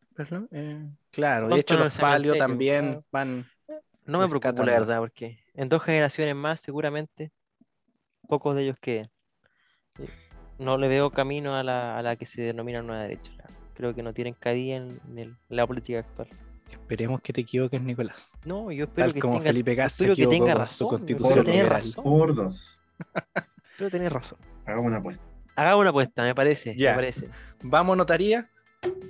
Eh, 0.52 0.90
claro, 1.12 1.48
de 1.50 1.60
hecho 1.60 1.78
los 1.78 1.96
Palio 1.98 2.38
también 2.38 3.04
van... 3.12 3.46
No 4.06 4.20
me 4.20 4.28
preocupa 4.28 4.66
la 4.66 4.72
verdad, 4.74 5.00
porque 5.00 5.40
en 5.56 5.70
dos 5.70 5.84
generaciones 5.84 6.36
más, 6.36 6.62
seguramente, 6.62 7.32
pocos 8.28 8.56
de 8.56 8.64
ellos 8.64 8.78
queden. 8.80 9.10
Eh, 10.00 10.08
No 10.60 10.78
le 10.78 10.88
veo 10.88 11.10
camino 11.12 11.56
a 11.56 11.64
la, 11.64 11.98
a 11.98 12.02
la 12.02 12.16
que 12.16 12.26
se 12.26 12.42
denomina 12.42 12.82
nueva 12.82 13.04
derecha. 13.04 13.32
Creo 13.74 13.94
que 13.96 14.04
no 14.04 14.14
tienen 14.14 14.34
cabida 14.36 14.76
en, 14.78 15.00
en 15.10 15.18
el- 15.20 15.28
en 15.50 15.56
la 15.58 15.66
política 15.68 16.00
actual. 16.00 16.28
Esperemos 16.70 17.22
que 17.22 17.34
te 17.34 17.42
equivoques, 17.42 17.82
Nicolás. 17.82 18.32
No, 18.46 18.72
yo 18.72 18.86
espero 18.86 19.06
Tal 19.08 19.14
que 19.14 19.20
como 19.20 19.34
tenga, 19.36 19.46
Felipe 19.46 19.72
espero 19.84 20.16
que 20.16 20.28
tenga 20.28 20.54
razón. 20.56 20.78
su 20.78 20.88
constitución 20.88 21.46
tener 21.46 21.64
liberal. 21.64 21.82
razón. 21.90 22.04
por 22.04 22.36
dos. 22.36 22.80
Espero 23.72 23.90
tener 23.90 24.14
razón. 24.14 24.38
Hagamos 24.66 24.86
una 24.88 24.98
apuesta. 24.98 25.24
Hagamos 25.56 25.82
una 25.82 25.90
apuesta, 25.90 26.24
me 26.24 26.36
parece. 26.36 26.76
Ya. 26.78 26.92
Me 26.92 26.96
parece. 26.96 27.30
Vamos, 27.64 27.98
notaría. 27.98 28.50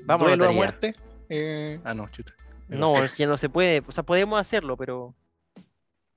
Vamos, 0.06 0.28
Duelo 0.28 0.46
a 0.46 0.48
notaría. 0.48 0.58
muerte. 0.58 0.96
Eh, 1.30 1.80
Ah, 1.84 1.94
no, 1.94 2.08
chuta. 2.10 2.34
No, 2.70 3.04
es 3.04 3.14
que 3.14 3.26
no 3.26 3.38
se 3.38 3.50
puede. 3.50 3.82
O 3.88 3.92
sea, 3.92 4.04
podemos 4.04 4.40
hacerlo, 4.40 4.76
pero 4.78 5.14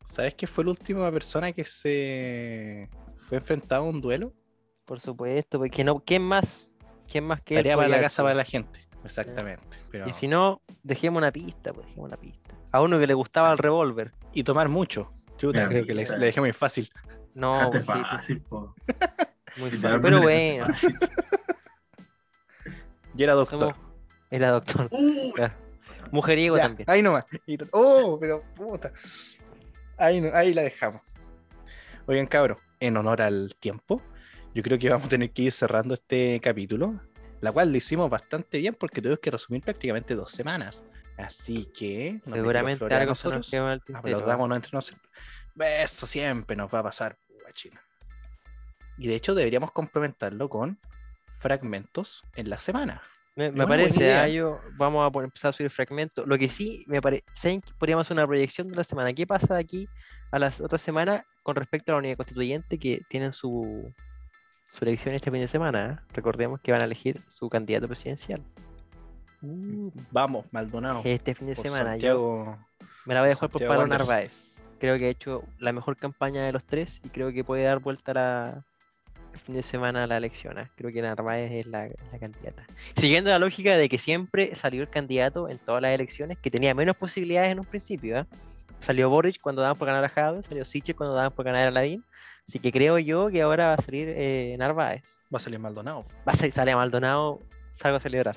¿Sabes 0.06 0.34
qué 0.34 0.46
fue 0.46 0.64
la 0.64 0.70
última 0.70 1.10
persona 1.12 1.52
que 1.52 1.64
se 1.64 2.88
fue 3.28 3.38
enfrentado 3.38 3.84
a 3.84 3.88
un 3.88 4.00
duelo? 4.00 4.32
por 4.86 5.00
supuesto, 5.00 5.58
porque 5.58 5.84
no, 5.84 6.00
¿quién 6.00 6.22
más? 6.22 6.74
¿Quién 7.10 7.24
más 7.24 7.42
que 7.42 7.56
Tarea 7.56 7.76
para 7.76 7.88
la 7.88 8.00
casa 8.00 8.22
para 8.22 8.34
la 8.34 8.44
gente. 8.44 8.88
Exactamente. 9.04 9.78
Pero... 9.90 10.08
Y 10.08 10.12
si 10.12 10.28
no, 10.28 10.62
dejemos 10.82 11.18
una 11.18 11.30
pista, 11.30 11.72
pues 11.72 11.86
dejemos 11.86 12.08
una 12.08 12.16
pista. 12.16 12.54
A 12.72 12.80
uno 12.80 12.98
que 12.98 13.06
le 13.06 13.14
gustaba 13.14 13.52
el 13.52 13.58
revólver. 13.58 14.12
y 14.32 14.44
tomar 14.44 14.68
mucho. 14.68 15.12
Chuta, 15.36 15.58
Mira, 15.58 15.68
creo 15.68 15.86
que 15.86 15.94
le, 15.94 16.04
dejé 16.04 16.40
muy 16.40 16.52
fácil. 16.52 16.88
No, 17.34 17.68
pues, 17.70 17.84
sí, 17.84 17.92
sí, 17.92 18.02
fácil, 18.02 18.40
po. 18.42 18.74
muy 19.58 19.70
fácil. 19.70 20.00
Pero 20.00 20.22
bueno, 20.22 20.66
fácil. 20.66 20.98
Y 23.16 23.22
era 23.22 23.34
doctor. 23.34 23.60
somos... 23.60 23.76
Era 24.30 24.50
doctor. 24.50 24.88
Uh. 24.90 25.32
Mujeriego 26.12 26.56
Ya, 26.56 26.62
también. 26.64 26.88
Ahí 26.88 27.02
nomás. 27.02 27.26
Y- 27.46 27.58
oh, 27.72 28.18
pero 28.20 28.42
puta. 28.54 28.92
Ahí, 29.98 30.22
ahí 30.34 30.54
la 30.54 30.62
dejamos. 30.62 31.02
Oigan, 32.06 32.26
cabros, 32.26 32.58
en 32.80 32.96
honor 32.96 33.22
al 33.22 33.54
tiempo, 33.56 34.02
yo 34.54 34.62
creo 34.62 34.78
que 34.78 34.88
vamos 34.88 35.06
a 35.06 35.10
tener 35.10 35.30
que 35.32 35.42
ir 35.42 35.52
cerrando 35.52 35.94
este 35.94 36.40
capítulo, 36.40 37.00
la 37.40 37.52
cual 37.52 37.70
lo 37.72 37.76
hicimos 37.78 38.08
bastante 38.08 38.58
bien 38.58 38.74
porque 38.74 39.00
tuvimos 39.00 39.20
que 39.20 39.30
resumir 39.30 39.62
prácticamente 39.62 40.14
dos 40.14 40.30
semanas. 40.30 40.84
Así 41.18 41.66
que 41.76 42.20
no 42.26 42.32
me 42.32 42.36
Seguramente 42.38 42.84
algo 42.94 43.14
se 43.14 43.28
nos 43.28 43.36
nosotros. 43.38 43.50
quedó 43.50 43.78
tintero. 43.78 43.98
Aplaudámonos 43.98 44.56
entre 44.56 44.70
nosotros. 44.72 45.10
Eso 45.58 46.06
siempre 46.06 46.56
nos 46.56 46.72
va 46.72 46.80
a 46.80 46.82
pasar, 46.84 47.18
guachina. 47.42 47.80
Y 48.98 49.08
de 49.08 49.14
hecho 49.14 49.34
deberíamos 49.34 49.72
complementarlo 49.72 50.48
con 50.48 50.78
fragmentos 51.38 52.24
en 52.34 52.50
la 52.50 52.58
semana. 52.58 53.02
Me, 53.36 53.52
parece, 53.66 54.14
ah, 54.14 54.26
yo- 54.28 54.60
vamos 54.78 55.06
a 55.06 55.10
poner- 55.10 55.26
empezar 55.26 55.50
a 55.50 55.52
subir 55.52 55.70
fragmentos. 55.70 56.26
Lo 56.26 56.38
que 56.38 56.48
sí 56.48 56.84
me 56.86 57.02
parece, 57.02 57.24
¿saben 57.34 57.60
que 57.60 57.70
podríamos 57.78 58.06
hacer 58.06 58.16
una 58.16 58.26
proyección 58.26 58.66
de 58.68 58.76
la 58.76 58.82
semana? 58.84 59.12
¿Qué 59.12 59.26
pasa 59.26 59.54
de 59.54 59.60
aquí 59.60 59.88
a 60.30 60.38
las 60.38 60.58
otras 60.60 60.80
semanas 60.80 61.22
con 61.42 61.54
respecto 61.54 61.92
a 61.92 61.94
la 61.94 61.98
unidad 61.98 62.16
constituyente 62.16 62.78
que 62.78 63.02
tienen 63.10 63.34
su, 63.34 63.92
su 64.72 64.84
elección 64.86 65.14
este 65.14 65.30
fin 65.30 65.40
de 65.40 65.48
semana? 65.48 66.02
Recordemos 66.14 66.60
que 66.62 66.72
van 66.72 66.80
a 66.82 66.86
elegir 66.86 67.20
su 67.28 67.50
candidato 67.50 67.86
presidencial 67.86 68.42
Vamos, 70.10 70.46
Maldonado. 70.50 71.02
este 71.04 71.34
fin 71.34 71.48
de 71.48 71.54
por 71.54 71.64
semana. 71.64 71.96
Yo 71.98 72.44
Santiago. 72.46 72.58
me 73.04 73.14
la 73.14 73.20
voy 73.20 73.26
a 73.26 73.30
dejar 73.30 73.50
por 73.50 73.66
Pablo. 73.66 73.86
Narváez. 73.86 74.56
Creo 74.80 74.98
que 74.98 75.06
ha 75.06 75.10
hecho 75.10 75.44
la 75.58 75.72
mejor 75.72 75.96
campaña 75.96 76.44
de 76.44 76.52
los 76.52 76.64
tres 76.64 77.00
y 77.04 77.10
creo 77.10 77.32
que 77.32 77.44
puede 77.44 77.64
dar 77.64 77.78
vuelta 77.80 78.12
la, 78.14 78.64
el 79.36 79.42
fin 79.44 79.54
de 79.54 79.62
semana 79.62 80.06
la 80.06 80.16
elección. 80.16 80.58
ah. 80.58 80.70
Creo 80.76 80.90
que 80.92 81.00
Narváez 81.02 81.52
es 81.52 81.66
la, 81.66 81.88
la 82.12 82.18
candidata. 82.18 82.64
Siguiendo 82.96 83.30
la 83.30 83.38
lógica 83.38 83.76
de 83.76 83.88
que 83.88 83.98
siempre 83.98 84.54
salió 84.56 84.82
el 84.82 84.88
candidato 84.88 85.48
en 85.48 85.58
todas 85.58 85.82
las 85.82 85.92
elecciones 85.92 86.38
que 86.38 86.50
tenía 86.50 86.74
menos 86.74 86.96
posibilidades 86.96 87.50
en 87.52 87.60
un 87.60 87.64
principio. 87.64 88.18
ah. 88.20 88.26
Salió 88.80 89.08
Boric 89.08 89.40
cuando 89.40 89.62
daban 89.62 89.76
por 89.76 89.86
ganar 89.86 90.04
a 90.04 90.08
Jadwe, 90.08 90.42
salió 90.42 90.64
Sichel 90.64 90.94
cuando 90.96 91.14
daban 91.14 91.32
por 91.32 91.44
ganar 91.44 91.68
a 91.68 91.70
Lavín. 91.70 92.04
Así 92.48 92.58
que 92.58 92.70
creo 92.70 92.98
yo 92.98 93.28
que 93.28 93.42
ahora 93.42 93.68
va 93.68 93.74
a 93.74 93.82
salir 93.82 94.08
eh, 94.14 94.54
Narváez. 94.58 95.02
Va 95.34 95.38
a 95.38 95.40
salir 95.40 95.58
Maldonado. 95.58 96.04
Va 96.28 96.32
a 96.32 96.36
salir, 96.36 96.52
sale 96.52 96.72
a 96.72 96.76
Maldonado, 96.76 97.40
salgo 97.80 97.96
a 97.96 98.00
celebrar. 98.00 98.36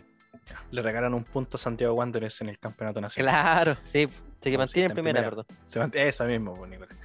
Le 0.72 0.82
regalan 0.82 1.14
un 1.14 1.24
punto 1.24 1.58
a 1.58 1.60
Santiago 1.60 1.94
Wanderers 1.94 2.42
en 2.42 2.50
el 2.50 2.58
campeonato 2.58 3.00
nacional. 3.02 3.32
Claro, 3.32 3.78
sí, 3.84 4.08
se 4.42 4.50
que 4.50 4.58
No, 4.58 4.68
sí, 4.68 4.80
mantiene 4.80 4.86
en 4.88 4.94
primera, 4.94 5.20
primera. 5.22 5.30
perdón. 5.30 5.46
Se 5.68 5.80
mant- 5.80 5.96
Esa 5.96 6.26
mismo, 6.26 6.56
pues, 6.56 6.72
Nicolás. 6.72 6.96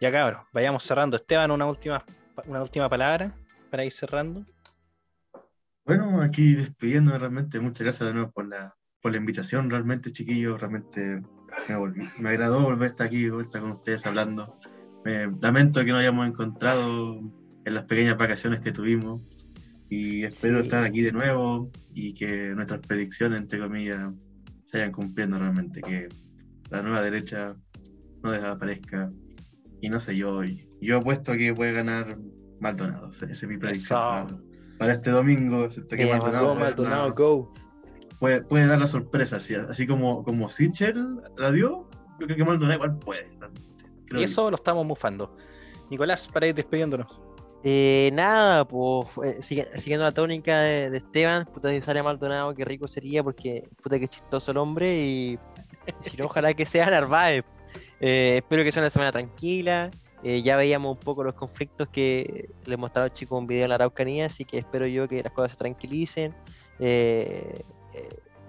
Ya 0.00 0.12
cabros, 0.12 0.42
vayamos 0.52 0.82
cerrando. 0.84 1.16
Esteban, 1.16 1.50
una 1.50 1.64
última, 1.64 2.04
una 2.46 2.62
última 2.62 2.88
palabra 2.88 3.34
para 3.70 3.84
ir 3.84 3.92
cerrando. 3.92 4.44
Bueno, 5.86 6.22
aquí 6.22 6.54
despidiendo 6.54 7.16
realmente, 7.18 7.60
muchas 7.60 7.80
gracias 7.80 8.08
de 8.08 8.14
nuevo 8.14 8.30
por 8.30 8.46
la, 8.48 8.74
por 9.02 9.12
la 9.12 9.18
invitación, 9.18 9.68
realmente 9.70 10.12
chiquillos, 10.12 10.58
realmente 10.58 11.20
me, 11.68 11.76
volví- 11.76 12.10
me 12.18 12.30
agradó 12.30 12.60
volver 12.62 12.88
a 12.88 12.90
estar 12.90 13.06
aquí, 13.06 13.28
volver 13.28 13.44
a 13.44 13.48
estar 13.48 13.60
con 13.60 13.70
ustedes 13.72 14.06
hablando. 14.06 14.58
Me 15.04 15.26
lamento 15.42 15.84
que 15.84 15.90
no 15.92 15.98
hayamos 15.98 16.26
encontrado 16.26 17.20
en 17.64 17.74
las 17.74 17.84
pequeñas 17.84 18.16
vacaciones 18.16 18.60
que 18.62 18.72
tuvimos 18.72 19.20
y 19.90 20.24
espero 20.24 20.56
Sí. 20.60 20.62
estar 20.64 20.84
aquí 20.84 21.02
de 21.02 21.12
nuevo 21.12 21.70
y 21.92 22.14
que 22.14 22.54
nuestras 22.54 22.80
predicciones, 22.80 23.40
entre 23.42 23.60
comillas, 23.60 24.10
se 24.64 24.78
vayan 24.78 24.92
cumpliendo 24.92 25.38
realmente, 25.38 25.82
que 25.82 26.08
la 26.70 26.80
nueva 26.80 27.02
derecha 27.02 27.54
no 28.22 28.32
desaparezca 28.32 29.12
y 29.84 29.88
no 29.88 30.00
sé 30.00 30.16
yo, 30.16 30.40
yo 30.80 30.98
apuesto 30.98 31.32
a 31.32 31.36
que 31.36 31.52
puede 31.54 31.72
ganar 31.72 32.16
Maldonado, 32.60 33.10
esa 33.10 33.26
esa 33.26 33.46
es 33.46 33.50
mi 33.50 33.58
predicción. 33.58 33.98
Para- 33.98 34.38
para 34.78 34.92
este 34.92 35.10
domingo, 35.10 35.70
siento 35.70 35.94
que 35.96 36.06
Maldonado, 36.06 36.46
Go, 36.46 36.52
puede, 36.54 36.64
Maldonado, 36.64 37.02
dar- 37.04 37.12
go. 37.14 37.52
puede, 38.18 38.42
puede 38.42 38.66
dar 38.66 38.78
la 38.78 38.86
sorpresa, 38.86 39.36
así, 39.36 39.54
así 39.54 39.86
como, 39.86 40.24
como 40.24 40.48
Sichel 40.48 41.20
la 41.38 41.52
dio, 41.52 41.88
yo 42.18 42.26
creo 42.26 42.36
que 42.36 42.44
Maldonado 42.44 42.74
igual 42.74 42.98
puede. 42.98 43.22
realmente. 43.38 43.60
Creo 44.06 44.20
Y 44.20 44.24
que- 44.24 44.30
eso 44.30 44.50
lo 44.50 44.56
estamos 44.56 44.84
mufando. 44.84 45.36
Nicolás, 45.90 46.28
para 46.32 46.46
ir 46.48 46.54
despidiéndonos. 46.54 47.20
Eh, 47.62 48.10
nada, 48.12 48.66
pues 48.66 49.06
eh, 49.24 49.38
sigue- 49.42 49.68
siguiendo 49.76 50.04
la 50.04 50.12
tónica 50.12 50.60
de, 50.60 50.90
de 50.90 50.98
Esteban, 50.98 51.46
puta 51.46 51.70
si 51.70 51.80
sale 51.80 52.02
Maldonado, 52.02 52.54
qué 52.54 52.64
rico 52.64 52.88
sería, 52.88 53.22
porque 53.22 53.68
puta 53.82 53.98
que 53.98 54.08
chistoso 54.08 54.50
el 54.50 54.58
hombre 54.58 54.96
y, 54.98 55.38
y 56.04 56.10
si 56.10 56.16
no, 56.16 56.26
ojalá 56.26 56.52
que 56.54 56.66
sea 56.66 56.90
Narváez. 56.90 57.44
Eh, 58.00 58.38
espero 58.38 58.64
que 58.64 58.72
sea 58.72 58.82
una 58.82 58.90
semana 58.90 59.12
tranquila. 59.12 59.90
eh, 60.22 60.42
ya 60.42 60.56
veíamos 60.56 60.92
un 60.96 61.00
poco 61.00 61.22
los 61.22 61.34
conflictos 61.34 61.88
que 61.88 62.48
les 62.64 62.78
mostraba 62.78 63.06
el 63.06 63.12
chico 63.12 63.36
un 63.36 63.46
video 63.46 63.64
en 63.64 63.68
la 63.70 63.74
Araucanía, 63.76 64.26
así 64.26 64.44
que 64.44 64.58
espero 64.58 64.86
yo 64.86 65.06
que 65.08 65.22
las 65.22 65.32
cosas 65.32 65.52
se 65.52 65.58
tranquilicen. 65.58 66.34
Eh, 66.78 67.62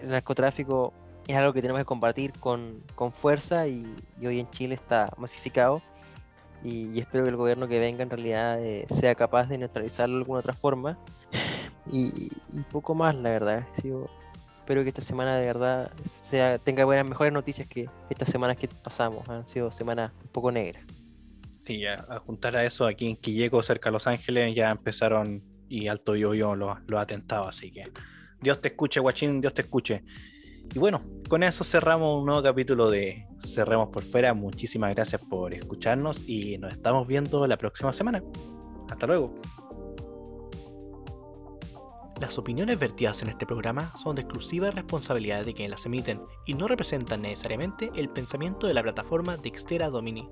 el 0.01 0.09
narcotráfico 0.09 0.93
es 1.27 1.35
algo 1.35 1.53
que 1.53 1.61
tenemos 1.61 1.81
que 1.81 1.85
combatir 1.85 2.31
con, 2.39 2.81
con 2.95 3.11
fuerza 3.11 3.67
y, 3.67 3.85
hoy 4.25 4.39
en 4.39 4.49
Chile 4.51 4.75
está 4.75 5.09
masificado 5.17 5.81
y, 6.63 6.99
espero 6.99 7.23
que 7.25 7.29
el 7.31 7.35
gobierno 7.35 7.67
que 7.67 7.79
venga 7.79 8.03
en 8.03 8.09
realidad 8.09 8.59
sea 8.99 9.15
capaz 9.15 9.47
de 9.49 9.57
neutralizarlo 9.57 10.15
de 10.15 10.21
alguna 10.21 10.39
otra 10.39 10.53
forma 10.53 10.97
y, 11.91 12.29
y 12.53 12.59
poco 12.71 12.95
más 12.95 13.15
la 13.15 13.29
verdad 13.29 13.67
Sigo- 13.81 14.09
espero 14.65 14.81
que 14.81 14.89
esta 14.89 15.03
semana 15.03 15.37
de 15.37 15.45
verdad 15.45 15.91
sea 16.23 16.57
tenga 16.57 16.83
buenas 16.85 17.07
mejores 17.07 17.31
noticias 17.31 17.67
que 17.67 17.87
estas 18.09 18.29
semanas 18.29 18.57
que 18.57 18.67
pasamos 18.67 19.29
han 19.29 19.47
sido 19.47 19.71
semanas 19.71 20.11
un 20.23 20.29
poco 20.29 20.51
negras 20.51 20.83
Sí, 21.65 21.83
a 21.85 22.19
juntar 22.19 22.55
a 22.55 22.63
eso, 22.63 22.85
aquí 22.85 23.07
en 23.07 23.15
Quilleco, 23.15 23.63
cerca 23.63 23.89
de 23.89 23.93
Los 23.93 24.05
Ángeles, 24.05 24.55
ya 24.55 24.69
empezaron 24.69 25.41
y 25.67 25.87
Alto 25.87 26.15
Yo 26.15 26.55
los, 26.55 26.77
los 26.87 27.01
atentados, 27.01 27.47
así 27.47 27.71
que 27.71 27.91
Dios 28.39 28.61
te 28.61 28.67
escuche, 28.67 28.99
guachín, 28.99 29.41
Dios 29.41 29.53
te 29.53 29.63
escuche. 29.63 30.03
Y 30.75 30.77
bueno, 30.77 31.01
con 31.27 31.41
eso 31.41 31.63
cerramos 31.63 32.19
un 32.19 32.27
nuevo 32.27 32.43
capítulo 32.43 32.89
de 32.89 33.27
Cerremos 33.39 33.89
por 33.89 34.03
Fuera. 34.03 34.35
Muchísimas 34.35 34.93
gracias 34.93 35.21
por 35.21 35.55
escucharnos 35.55 36.29
y 36.29 36.59
nos 36.59 36.73
estamos 36.73 37.07
viendo 37.07 37.47
la 37.47 37.57
próxima 37.57 37.93
semana. 37.93 38.21
Hasta 38.87 39.07
luego. 39.07 39.35
Las 42.21 42.37
opiniones 42.37 42.79
vertidas 42.79 43.21
en 43.21 43.29
este 43.29 43.45
programa 43.45 43.91
son 44.01 44.15
de 44.15 44.21
exclusiva 44.21 44.71
responsabilidad 44.71 45.43
de 45.43 45.53
quienes 45.53 45.71
las 45.71 45.85
emiten 45.85 46.21
y 46.45 46.53
no 46.53 46.67
representan 46.67 47.21
necesariamente 47.21 47.91
el 47.95 48.09
pensamiento 48.09 48.67
de 48.67 48.73
la 48.73 48.83
plataforma 48.83 49.35
Dextera 49.35 49.89
Domini. 49.89 50.29